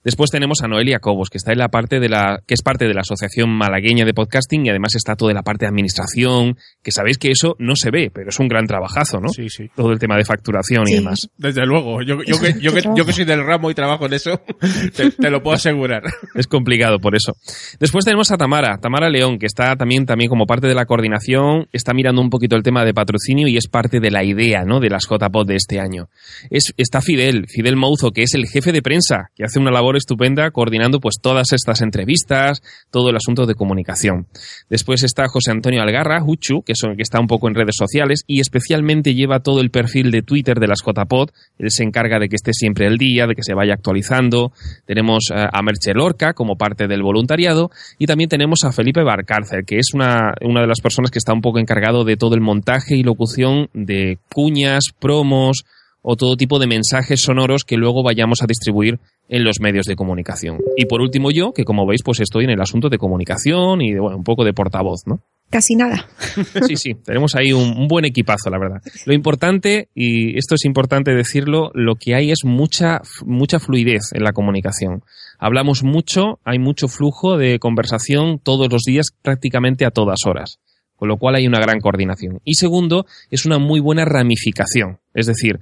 Después 0.04 0.30
tenemos 0.30 0.62
a 0.62 0.68
Noelia 0.68 0.98
Cobos, 0.98 1.30
que 1.30 1.38
está 1.38 1.52
en 1.52 1.58
la 1.58 1.68
parte 1.68 2.00
de 2.00 2.08
la, 2.08 2.40
que 2.46 2.54
es 2.54 2.62
parte 2.62 2.86
de 2.86 2.94
la 2.94 3.02
Asociación 3.02 3.50
Malagueña 3.50 4.04
de 4.04 4.14
Podcasting 4.14 4.66
y 4.66 4.70
además 4.70 4.94
está 4.94 5.14
toda 5.14 5.32
la 5.32 5.42
parte 5.42 5.64
de 5.64 5.70
administración, 5.70 6.56
que 6.82 6.90
sabéis 6.90 7.18
que 7.18 7.30
eso 7.30 7.54
no 7.58 7.76
se 7.76 7.90
ve, 7.90 8.10
pero 8.12 8.30
es 8.30 8.38
un 8.40 8.48
gran 8.48 8.66
trabajazo, 8.66 9.20
¿no? 9.20 9.28
Sí, 9.28 9.48
sí. 9.48 9.70
Todo 9.76 9.92
el 9.92 9.98
tema 9.98 10.16
de 10.16 10.24
facturación 10.24 10.86
Sí. 10.86 10.94
y 10.94 10.96
demás. 10.96 11.28
Desde 11.36 11.64
luego, 11.66 12.02
yo, 12.02 12.22
yo, 12.24 12.40
que, 12.40 12.54
yo, 12.60 12.72
que, 12.72 12.82
yo 12.96 13.06
que 13.06 13.12
soy 13.12 13.24
del 13.24 13.44
ramo 13.44 13.70
y 13.70 13.74
trabajo 13.74 14.06
en 14.06 14.14
eso, 14.14 14.40
te, 14.96 15.10
te 15.10 15.30
lo 15.30 15.42
puedo 15.42 15.54
asegurar. 15.56 16.02
Es 16.34 16.46
complicado 16.46 16.98
por 16.98 17.14
eso. 17.14 17.34
Después 17.78 18.04
tenemos 18.04 18.30
a 18.32 18.36
Tamara, 18.36 18.78
Tamara 18.78 19.08
León, 19.08 19.38
que 19.38 19.46
está 19.46 19.76
también, 19.76 20.06
también 20.06 20.28
como 20.28 20.46
parte 20.46 20.66
de 20.66 20.74
la 20.74 20.86
coordinación, 20.86 21.66
está 21.72 21.94
mirando 21.94 22.20
un 22.20 22.30
poquito 22.30 22.56
el 22.56 22.62
tema 22.62 22.84
de 22.84 22.94
patrocinio 22.94 23.46
y 23.48 23.56
es 23.56 23.68
parte 23.68 24.00
de 24.00 24.10
la 24.10 24.24
idea, 24.24 24.64
¿no? 24.64 24.80
De 24.80 24.88
las 24.90 25.04
JPod 25.08 25.46
de 25.46 25.56
este 25.56 25.78
año. 25.80 26.08
Es, 26.50 26.74
está 26.76 27.00
Fidel, 27.00 27.46
Fidel 27.48 27.76
Mouzo, 27.76 28.10
que 28.10 28.22
es 28.22 28.34
el 28.34 28.46
jefe 28.46 28.72
de 28.72 28.82
prensa, 28.82 29.30
que 29.36 29.44
hace 29.44 29.58
una 29.58 29.70
labor 29.70 29.91
estupenda 29.96 30.50
coordinando 30.50 31.00
pues 31.00 31.16
todas 31.20 31.52
estas 31.52 31.82
entrevistas, 31.82 32.62
todo 32.90 33.10
el 33.10 33.16
asunto 33.16 33.46
de 33.46 33.54
comunicación. 33.54 34.26
Después 34.68 35.02
está 35.02 35.28
José 35.28 35.50
Antonio 35.50 35.82
Algarra, 35.82 36.22
Huchu, 36.24 36.62
que, 36.62 36.74
son, 36.74 36.96
que 36.96 37.02
está 37.02 37.20
un 37.20 37.26
poco 37.26 37.48
en 37.48 37.54
redes 37.54 37.76
sociales 37.76 38.24
y 38.26 38.40
especialmente 38.40 39.14
lleva 39.14 39.40
todo 39.40 39.60
el 39.60 39.70
perfil 39.70 40.10
de 40.10 40.22
Twitter 40.22 40.58
de 40.58 40.68
las 40.68 40.80
JPod. 40.84 41.30
Él 41.58 41.70
se 41.70 41.84
encarga 41.84 42.18
de 42.18 42.28
que 42.28 42.36
esté 42.36 42.52
siempre 42.52 42.86
el 42.86 42.98
día, 42.98 43.26
de 43.26 43.34
que 43.34 43.42
se 43.42 43.54
vaya 43.54 43.74
actualizando. 43.74 44.52
Tenemos 44.86 45.28
a 45.32 45.62
Merche 45.62 45.94
Lorca 45.94 46.34
como 46.34 46.56
parte 46.56 46.86
del 46.88 47.02
voluntariado 47.02 47.70
y 47.98 48.06
también 48.06 48.28
tenemos 48.28 48.64
a 48.64 48.72
Felipe 48.72 49.02
Barcárcel, 49.02 49.64
que 49.66 49.78
es 49.78 49.94
una, 49.94 50.34
una 50.42 50.60
de 50.60 50.66
las 50.66 50.80
personas 50.80 51.10
que 51.10 51.18
está 51.18 51.32
un 51.32 51.40
poco 51.40 51.58
encargado 51.58 52.04
de 52.04 52.16
todo 52.16 52.34
el 52.34 52.40
montaje 52.40 52.96
y 52.96 53.02
locución 53.02 53.68
de 53.72 54.18
cuñas, 54.32 54.84
promos, 54.98 55.64
o 56.02 56.16
todo 56.16 56.36
tipo 56.36 56.58
de 56.58 56.66
mensajes 56.66 57.20
sonoros 57.20 57.64
que 57.64 57.76
luego 57.76 58.02
vayamos 58.02 58.42
a 58.42 58.46
distribuir 58.46 58.98
en 59.28 59.44
los 59.44 59.60
medios 59.60 59.86
de 59.86 59.96
comunicación. 59.96 60.58
Y 60.76 60.86
por 60.86 61.00
último 61.00 61.30
yo, 61.30 61.52
que 61.52 61.64
como 61.64 61.86
veis 61.86 62.02
pues 62.04 62.20
estoy 62.20 62.44
en 62.44 62.50
el 62.50 62.60
asunto 62.60 62.88
de 62.88 62.98
comunicación 62.98 63.80
y 63.80 63.92
de, 63.92 64.00
bueno, 64.00 64.18
un 64.18 64.24
poco 64.24 64.44
de 64.44 64.52
portavoz, 64.52 65.02
¿no? 65.06 65.20
Casi 65.48 65.74
nada. 65.74 66.06
Sí, 66.66 66.76
sí, 66.76 66.94
tenemos 66.94 67.34
ahí 67.34 67.52
un, 67.52 67.76
un, 67.76 67.88
buen 67.88 68.04
equipazo, 68.04 68.48
la 68.50 68.58
verdad. 68.58 68.80
Lo 69.04 69.12
importante, 69.12 69.88
y 69.94 70.38
esto 70.38 70.54
es 70.54 70.64
importante 70.64 71.14
decirlo, 71.14 71.70
lo 71.74 71.96
que 71.96 72.14
hay 72.14 72.30
es 72.30 72.44
mucha, 72.44 73.02
mucha 73.26 73.58
fluidez 73.58 74.12
en 74.12 74.22
la 74.24 74.32
comunicación. 74.32 75.02
Hablamos 75.38 75.82
mucho, 75.82 76.38
hay 76.44 76.58
mucho 76.58 76.88
flujo 76.88 77.36
de 77.36 77.58
conversación 77.58 78.38
todos 78.38 78.72
los 78.72 78.82
días, 78.86 79.08
prácticamente 79.22 79.84
a 79.84 79.90
todas 79.90 80.20
horas. 80.26 80.58
Con 80.96 81.08
lo 81.08 81.16
cual 81.16 81.34
hay 81.34 81.46
una 81.46 81.60
gran 81.60 81.80
coordinación. 81.80 82.40
Y 82.44 82.54
segundo, 82.54 83.06
es 83.30 83.44
una 83.44 83.58
muy 83.58 83.80
buena 83.80 84.04
ramificación. 84.04 85.00
Es 85.14 85.26
decir, 85.26 85.58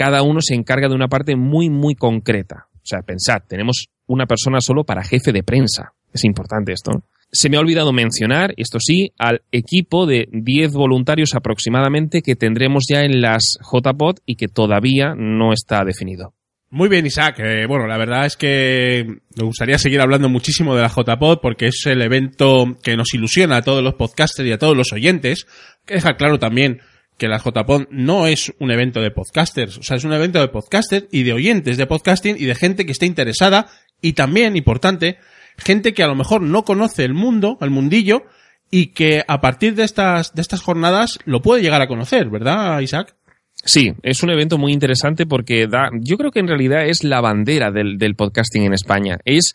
cada 0.00 0.22
uno 0.22 0.40
se 0.40 0.54
encarga 0.54 0.88
de 0.88 0.94
una 0.94 1.08
parte 1.08 1.36
muy, 1.36 1.68
muy 1.68 1.94
concreta. 1.94 2.68
O 2.72 2.86
sea, 2.86 3.02
pensad, 3.02 3.42
tenemos 3.46 3.88
una 4.06 4.24
persona 4.24 4.62
solo 4.62 4.84
para 4.84 5.04
jefe 5.04 5.30
de 5.30 5.42
prensa. 5.42 5.92
Es 6.10 6.24
importante 6.24 6.72
esto. 6.72 7.04
Se 7.30 7.50
me 7.50 7.58
ha 7.58 7.60
olvidado 7.60 7.92
mencionar, 7.92 8.54
esto 8.56 8.78
sí, 8.80 9.12
al 9.18 9.42
equipo 9.52 10.06
de 10.06 10.26
10 10.32 10.72
voluntarios 10.72 11.34
aproximadamente 11.34 12.22
que 12.22 12.34
tendremos 12.34 12.86
ya 12.88 13.02
en 13.02 13.20
las 13.20 13.58
JPOD 13.60 14.20
y 14.24 14.36
que 14.36 14.48
todavía 14.48 15.14
no 15.14 15.52
está 15.52 15.84
definido. 15.84 16.32
Muy 16.70 16.88
bien, 16.88 17.04
Isaac. 17.04 17.38
Eh, 17.40 17.66
bueno, 17.66 17.86
la 17.86 17.98
verdad 17.98 18.24
es 18.24 18.38
que 18.38 19.04
me 19.36 19.44
gustaría 19.44 19.76
seguir 19.76 20.00
hablando 20.00 20.30
muchísimo 20.30 20.74
de 20.74 20.80
la 20.80 20.88
JPod 20.88 21.40
porque 21.42 21.66
es 21.66 21.84
el 21.84 22.00
evento 22.00 22.78
que 22.82 22.96
nos 22.96 23.12
ilusiona 23.12 23.58
a 23.58 23.62
todos 23.62 23.84
los 23.84 23.94
podcasters 23.94 24.48
y 24.48 24.52
a 24.52 24.58
todos 24.58 24.74
los 24.74 24.94
oyentes. 24.94 25.46
Que 25.84 25.94
deja 25.94 26.16
claro 26.16 26.38
también 26.38 26.80
que 27.20 27.28
la 27.28 27.38
JPod 27.38 27.88
no 27.90 28.26
es 28.26 28.50
un 28.60 28.70
evento 28.70 29.02
de 29.02 29.10
podcasters, 29.10 29.76
o 29.76 29.82
sea, 29.82 29.98
es 29.98 30.04
un 30.04 30.14
evento 30.14 30.40
de 30.40 30.48
podcasters 30.48 31.06
y 31.12 31.22
de 31.22 31.34
oyentes 31.34 31.76
de 31.76 31.86
podcasting 31.86 32.36
y 32.38 32.46
de 32.46 32.54
gente 32.54 32.86
que 32.86 32.92
esté 32.92 33.04
interesada 33.04 33.66
y 34.00 34.14
también, 34.14 34.56
importante, 34.56 35.18
gente 35.58 35.92
que 35.92 36.02
a 36.02 36.06
lo 36.06 36.14
mejor 36.14 36.40
no 36.40 36.64
conoce 36.64 37.04
el 37.04 37.12
mundo, 37.12 37.58
el 37.60 37.68
mundillo, 37.68 38.22
y 38.70 38.86
que 38.94 39.22
a 39.28 39.42
partir 39.42 39.74
de 39.74 39.82
estas, 39.82 40.34
de 40.34 40.40
estas 40.40 40.62
jornadas 40.62 41.18
lo 41.26 41.42
puede 41.42 41.60
llegar 41.60 41.82
a 41.82 41.88
conocer, 41.88 42.30
¿verdad, 42.30 42.80
Isaac? 42.80 43.14
Sí, 43.52 43.92
es 44.02 44.22
un 44.22 44.30
evento 44.30 44.56
muy 44.56 44.72
interesante 44.72 45.26
porque 45.26 45.66
da, 45.66 45.90
yo 46.00 46.16
creo 46.16 46.30
que 46.30 46.40
en 46.40 46.48
realidad 46.48 46.86
es 46.86 47.04
la 47.04 47.20
bandera 47.20 47.70
del, 47.70 47.98
del 47.98 48.14
podcasting 48.14 48.62
en 48.62 48.72
España. 48.72 49.18
Es, 49.26 49.54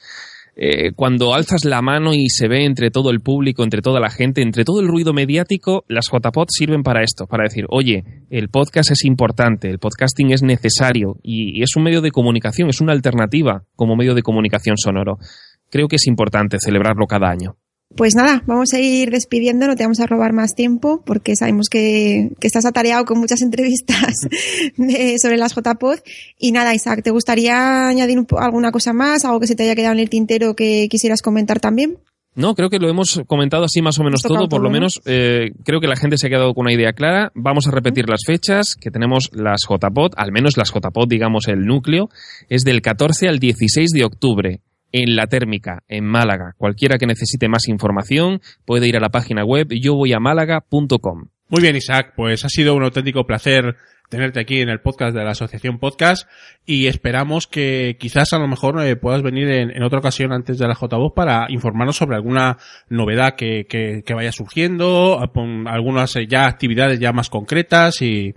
eh, 0.58 0.94
cuando 0.94 1.34
alzas 1.34 1.66
la 1.66 1.82
mano 1.82 2.14
y 2.14 2.30
se 2.30 2.48
ve 2.48 2.64
entre 2.64 2.90
todo 2.90 3.12
el 3.12 3.20
público, 3.20 3.64
entre 3.64 3.82
toda 3.82 4.00
la 4.00 4.10
gente, 4.10 4.42
entre 4.42 4.64
todo 4.64 4.80
el 4.80 4.88
ruido 4.88 5.14
mediático, 5.14 5.84
las 5.90 6.06
JPod 6.10 6.48
sirven 6.50 6.82
para 6.82 7.04
esto, 7.04 7.28
para 7.28 7.44
decir, 7.44 7.66
oye, 7.70 8.06
el 8.30 8.48
podcast 8.48 8.92
es 8.92 9.04
importante, 9.04 9.70
el 9.70 9.80
podcasting 9.80 10.32
es 10.32 10.44
necesario 10.44 11.18
y, 11.22 11.60
y 11.60 11.64
es 11.64 11.76
un 11.76 11.84
medio 11.84 12.02
de 12.02 12.12
comunicación, 12.12 12.70
es 12.70 12.80
una 12.80 12.94
alternativa 12.94 13.66
como 13.76 13.98
medio 13.98 14.14
de 14.14 14.24
comunicación 14.24 14.78
sonoro. 14.78 15.18
Creo 15.70 15.90
que 15.90 15.98
es 15.98 16.08
importante 16.08 16.58
celebrarlo 16.60 17.06
cada 17.06 17.30
año. 17.30 17.58
Pues 17.96 18.14
nada, 18.14 18.44
vamos 18.46 18.74
a 18.74 18.80
ir 18.80 19.10
despidiendo, 19.10 19.68
no 19.68 19.76
te 19.78 19.84
vamos 19.84 20.02
a 20.02 20.06
robar 20.06 20.34
más 20.34 20.54
tiempo 20.54 21.02
porque 21.06 21.38
sabemos 21.38 21.70
que, 21.70 22.32
que 22.42 22.48
estás 22.48 22.66
atareado 22.66 23.06
con 23.06 23.20
muchas 23.20 23.42
entrevistas 23.44 24.28
de, 24.76 25.18
sobre 25.18 25.38
las 25.38 25.56
JPod. 25.56 26.00
Y 26.38 26.52
nada, 26.52 26.76
Isaac, 26.76 27.04
¿te 27.04 27.12
gustaría 27.12 27.88
añadir 27.88 28.20
un, 28.20 28.28
alguna 28.38 28.72
cosa 28.72 28.92
más, 28.92 29.24
algo 29.24 29.40
que 29.40 29.48
se 29.48 29.56
te 29.56 29.64
haya 29.64 29.76
quedado 29.76 29.94
en 29.94 30.00
el 30.00 30.10
tintero 30.10 30.56
que 30.56 30.88
quisieras 30.90 31.22
comentar 31.22 31.62
también? 31.62 31.98
No, 32.36 32.54
creo 32.54 32.70
que 32.70 32.80
lo 32.80 32.90
hemos 32.90 33.22
comentado 33.28 33.64
así 33.64 33.82
más 33.82 33.98
o 33.98 34.04
menos 34.04 34.22
todo, 34.22 34.50
por 34.50 34.62
lo 34.62 34.70
menos 34.70 35.00
eh, 35.06 35.52
creo 35.64 35.80
que 35.80 35.88
la 35.88 35.96
gente 35.96 36.18
se 36.18 36.28
ha 36.28 36.30
quedado 36.30 36.54
con 36.54 36.66
una 36.66 36.74
idea 36.74 36.92
clara. 36.92 37.32
Vamos 37.34 37.66
a 37.66 37.72
repetir 37.72 38.10
las 38.10 38.24
fechas, 38.28 38.76
que 38.76 38.92
tenemos 38.92 39.30
las 39.32 39.62
JPod, 39.70 40.16
al 40.18 40.34
menos 40.34 40.58
las 40.58 40.70
JPod, 40.74 41.08
digamos 41.08 41.48
el 41.48 41.66
núcleo, 41.66 42.10
es 42.50 42.64
del 42.66 42.82
14 42.82 43.30
al 43.30 43.40
16 43.40 43.92
de 43.92 44.04
octubre 44.04 44.60
en 44.96 45.18
La 45.18 45.28
Térmica, 45.28 45.84
en 45.90 46.06
Málaga. 46.06 46.56
Cualquiera 46.58 46.98
que 46.98 47.06
necesite 47.06 47.50
más 47.50 47.68
información 47.68 48.40
puede 48.64 48.88
ir 48.88 48.96
a 48.96 49.02
la 49.02 49.10
página 49.10 49.44
web 49.44 49.68
yovoyamálaga.com. 49.70 51.28
Muy 51.50 51.62
bien, 51.62 51.76
Isaac, 51.76 52.14
pues 52.16 52.46
ha 52.46 52.50
sido 52.50 52.76
un 52.76 52.84
auténtico 52.84 53.28
placer 53.28 53.76
tenerte 54.10 54.40
aquí 54.40 54.62
en 54.62 54.70
el 54.70 54.80
podcast 54.80 55.14
de 55.14 55.24
la 55.26 55.32
Asociación 55.32 55.80
Podcast 55.80 56.30
y 56.66 56.88
esperamos 56.88 57.46
que 57.46 57.98
quizás 58.00 58.32
a 58.32 58.40
lo 58.40 58.48
mejor 58.48 58.82
eh, 58.82 58.96
puedas 58.96 59.22
venir 59.22 59.50
en, 59.50 59.84
otra 59.84 60.00
ocasión 60.00 60.32
antes 60.32 60.60
de 60.60 60.68
la 60.68 60.76
JVOZ 60.76 61.12
para 61.14 61.48
informarnos 61.50 61.98
sobre 61.98 62.16
alguna 62.16 62.58
novedad 62.88 63.36
que, 63.36 64.04
vaya 64.16 64.32
surgiendo, 64.32 65.20
algunas 65.66 66.16
eh, 66.16 66.26
ya 66.26 66.46
actividades 66.46 67.02
ya 67.02 67.12
más 67.12 67.30
concretas 67.30 68.02
y, 68.02 68.34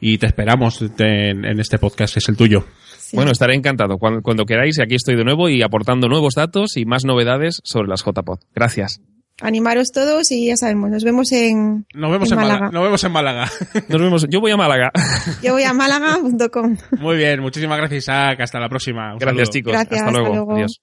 y 0.00 0.18
te 0.18 0.26
esperamos 0.26 0.82
en, 0.82 1.44
en 1.44 1.60
este 1.60 1.78
podcast 1.78 2.14
que 2.14 2.18
es 2.18 2.28
el 2.28 2.36
tuyo. 2.36 2.66
Sí. 3.10 3.16
Bueno, 3.16 3.32
estaré 3.32 3.56
encantado. 3.56 3.98
Cuando, 3.98 4.22
cuando, 4.22 4.44
queráis, 4.46 4.78
aquí 4.78 4.94
estoy 4.94 5.16
de 5.16 5.24
nuevo 5.24 5.48
y 5.48 5.62
aportando 5.62 6.06
nuevos 6.08 6.34
datos 6.36 6.76
y 6.76 6.84
más 6.84 7.04
novedades 7.04 7.60
sobre 7.64 7.88
las 7.88 8.04
JPod. 8.04 8.38
Gracias. 8.54 9.00
Animaros 9.42 9.90
todos 9.90 10.30
y 10.30 10.46
ya 10.46 10.56
sabemos, 10.56 10.90
nos 10.90 11.02
vemos 11.02 11.32
en, 11.32 11.86
nos 11.92 12.12
vemos 12.12 12.30
en, 12.30 12.38
en 12.38 12.44
Málaga. 12.44 12.60
Málaga. 12.60 12.72
Nos 12.72 12.84
vemos 12.84 13.04
en 13.04 13.12
Málaga. 13.12 13.50
Nos 13.88 14.00
vemos. 14.00 14.26
Yo 14.28 14.40
voy 14.40 14.52
a 14.52 14.56
Málaga. 14.56 14.92
Yo 15.42 15.54
voy 15.54 15.64
a 15.64 15.72
málaga.com. 15.72 16.76
Muy 17.00 17.16
bien, 17.16 17.40
muchísimas 17.40 17.78
gracias, 17.78 18.04
Isaac. 18.04 18.40
Hasta 18.42 18.60
la 18.60 18.68
próxima. 18.68 19.14
Un 19.14 19.18
gracias, 19.18 19.48
saludo. 19.48 19.52
chicos. 19.52 19.72
Gracias, 19.72 20.00
hasta, 20.02 20.12
luego. 20.12 20.26
hasta 20.26 20.36
luego. 20.36 20.54
Adiós. 20.54 20.80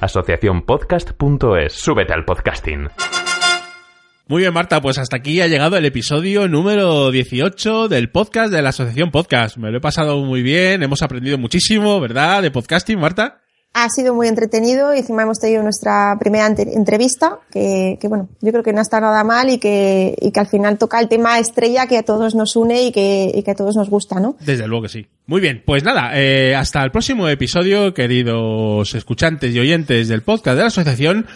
Asociaciónpodcast.es. 0.00 1.72
Súbete 1.72 2.12
al 2.14 2.24
podcasting. 2.24 2.88
Muy 4.28 4.40
bien, 4.40 4.52
Marta, 4.52 4.80
pues 4.82 4.98
hasta 4.98 5.18
aquí 5.18 5.40
ha 5.40 5.46
llegado 5.46 5.76
el 5.76 5.84
episodio 5.84 6.48
número 6.48 7.12
18 7.12 7.86
del 7.86 8.10
podcast 8.10 8.52
de 8.52 8.60
la 8.60 8.70
Asociación 8.70 9.12
Podcast. 9.12 9.56
Me 9.56 9.70
lo 9.70 9.78
he 9.78 9.80
pasado 9.80 10.18
muy 10.24 10.42
bien, 10.42 10.82
hemos 10.82 11.00
aprendido 11.02 11.38
muchísimo, 11.38 12.00
¿verdad? 12.00 12.42
De 12.42 12.50
podcasting, 12.50 12.98
Marta. 12.98 13.38
Ha 13.72 13.88
sido 13.88 14.14
muy 14.14 14.26
entretenido 14.26 14.92
y 14.92 14.98
encima 14.98 15.22
hemos 15.22 15.38
tenido 15.38 15.62
nuestra 15.62 16.16
primera 16.18 16.48
entrevista, 16.48 17.38
que, 17.52 17.98
que, 18.00 18.08
bueno, 18.08 18.28
yo 18.40 18.50
creo 18.50 18.64
que 18.64 18.72
no 18.72 18.80
está 18.80 19.00
nada 19.00 19.22
mal 19.22 19.48
y 19.48 19.58
que, 19.58 20.16
y 20.20 20.32
que 20.32 20.40
al 20.40 20.48
final 20.48 20.76
toca 20.76 20.98
el 20.98 21.06
tema 21.06 21.38
estrella 21.38 21.86
que 21.86 21.96
a 21.96 22.02
todos 22.02 22.34
nos 22.34 22.56
une 22.56 22.82
y 22.82 22.90
que, 22.90 23.30
y 23.32 23.44
que 23.44 23.52
a 23.52 23.54
todos 23.54 23.76
nos 23.76 23.88
gusta, 23.88 24.18
¿no? 24.18 24.34
Desde 24.40 24.66
luego 24.66 24.82
que 24.82 24.88
sí. 24.88 25.06
Muy 25.26 25.40
bien, 25.40 25.62
pues 25.64 25.84
nada, 25.84 26.10
eh, 26.14 26.56
hasta 26.56 26.82
el 26.82 26.90
próximo 26.90 27.28
episodio, 27.28 27.94
queridos 27.94 28.92
escuchantes 28.92 29.54
y 29.54 29.60
oyentes 29.60 30.08
del 30.08 30.22
podcast 30.22 30.56
de 30.56 30.62
la 30.62 30.68
asociación. 30.68 31.26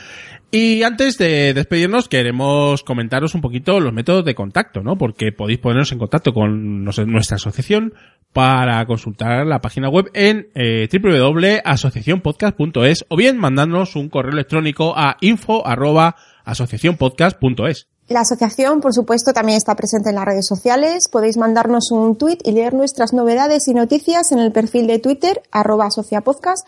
Y 0.53 0.83
antes 0.83 1.17
de 1.17 1.55
despedirnos, 1.55 2.09
queremos 2.09 2.83
comentaros 2.83 3.37
un 3.37 3.41
poquito 3.41 3.79
los 3.79 3.93
métodos 3.93 4.25
de 4.25 4.35
contacto, 4.35 4.83
¿no? 4.83 4.99
Porque 4.99 5.31
podéis 5.31 5.61
poneros 5.61 5.93
en 5.93 5.99
contacto 5.99 6.33
con 6.33 6.85
nuestra 6.85 7.37
asociación 7.37 7.95
para 8.33 8.85
consultar 8.87 9.47
la 9.47 9.61
página 9.61 9.89
web 9.89 10.11
en 10.13 10.49
eh, 10.55 10.89
www.asociacionpodcast.es 10.93 13.05
o 13.09 13.17
bien 13.17 13.39
mandándonos 13.39 13.95
un 13.95 14.09
correo 14.09 14.33
electrónico 14.33 14.93
a 14.97 15.17
info.asociacionpodcast.es. 15.21 17.87
La 18.09 18.23
asociación, 18.23 18.81
por 18.81 18.93
supuesto, 18.93 19.33
también 19.33 19.57
está 19.57 19.77
presente 19.77 20.11
en 20.11 20.17
las 20.17 20.25
redes 20.25 20.49
sociales. 20.49 21.09
Podéis 21.09 21.37
mandarnos 21.37 21.93
un 21.93 22.17
tweet 22.17 22.39
y 22.43 22.51
leer 22.51 22.75
nuestras 22.75 23.13
novedades 23.13 23.69
y 23.69 23.75
noticias 23.75 24.33
en 24.33 24.41
el 24.41 24.51
perfil 24.51 24.89
de 24.89 24.99
Twitter, 24.99 25.41
arroba 25.53 25.87
asociapodcast, 25.87 26.67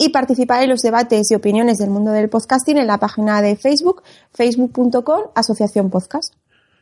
y 0.00 0.08
participar 0.08 0.62
en 0.62 0.70
los 0.70 0.80
debates 0.80 1.30
y 1.30 1.34
opiniones 1.34 1.76
del 1.76 1.90
mundo 1.90 2.10
del 2.10 2.30
podcasting 2.30 2.78
en 2.78 2.86
la 2.86 2.96
página 2.96 3.42
de 3.42 3.54
Facebook, 3.54 4.02
facebook.com, 4.32 5.24
Asociación 5.34 5.90
Podcast. 5.90 6.34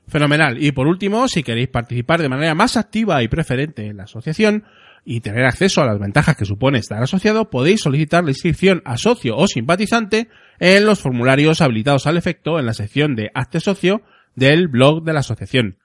Fenomenal. 0.06 0.62
Y 0.62 0.70
por 0.70 0.86
último, 0.86 1.26
si 1.26 1.42
queréis 1.42 1.68
participar 1.68 2.22
de 2.22 2.28
manera 2.28 2.54
más 2.54 2.76
activa 2.76 3.20
y 3.24 3.28
preferente 3.28 3.86
en 3.86 3.96
la 3.96 4.04
asociación 4.04 4.62
y 5.04 5.20
tener 5.20 5.44
acceso 5.46 5.82
a 5.82 5.86
las 5.86 5.98
ventajas 5.98 6.36
que 6.36 6.44
supone 6.44 6.78
estar 6.78 7.02
asociado, 7.02 7.50
podéis 7.50 7.80
solicitar 7.80 8.22
la 8.22 8.30
inscripción 8.30 8.82
a 8.84 8.96
socio 8.96 9.36
o 9.36 9.48
simpatizante 9.48 10.28
en 10.60 10.86
los 10.86 11.00
formularios 11.00 11.60
habilitados 11.60 12.06
al 12.06 12.18
efecto 12.18 12.60
en 12.60 12.66
la 12.66 12.72
sección 12.72 13.16
de 13.16 13.32
Hazte 13.34 13.58
Socio 13.58 14.02
del 14.36 14.68
blog 14.68 15.02
de 15.02 15.12
la 15.12 15.20
asociación. 15.20 15.78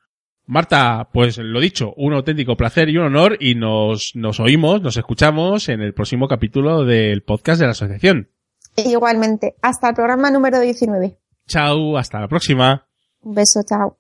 Marta, 0.46 1.08
pues 1.14 1.38
lo 1.38 1.62
dicho, 1.62 1.94
un 1.96 2.14
auténtico 2.14 2.58
placer 2.58 2.90
y 2.90 2.98
un 2.98 3.06
honor 3.06 3.38
y 3.40 3.56
nos, 3.56 4.14
nos 4.16 4.42
oímos, 4.42 4.82
nos 4.82 4.98
escuchamos 4.98 5.70
en 5.70 5.80
el 5.82 5.94
próximo 5.94 6.28
capítulo 6.28 6.84
del 6.84 7.24
podcast 7.24 7.62
de 7.62 7.68
la 7.68 7.72
asociación. 7.72 8.30
Igualmente, 8.76 9.56
hasta 9.62 9.88
el 9.90 9.96
programa 9.96 10.32
número 10.32 10.60
19. 10.60 11.18
Chao, 11.48 11.98
hasta 11.98 12.20
la 12.20 12.28
próxima. 12.28 12.86
Un 13.22 13.36
beso, 13.36 13.62
chao. 13.64 13.98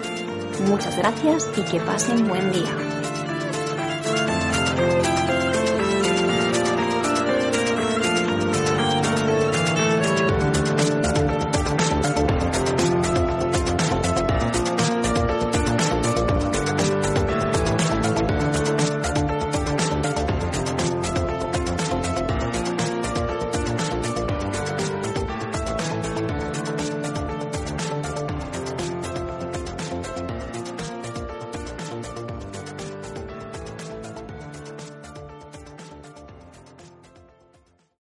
Muchas 0.69 0.97
gracias 0.97 1.49
y 1.57 1.63
que 1.63 1.81
pasen 1.81 2.29
buen 2.29 2.53
día. 2.53 3.06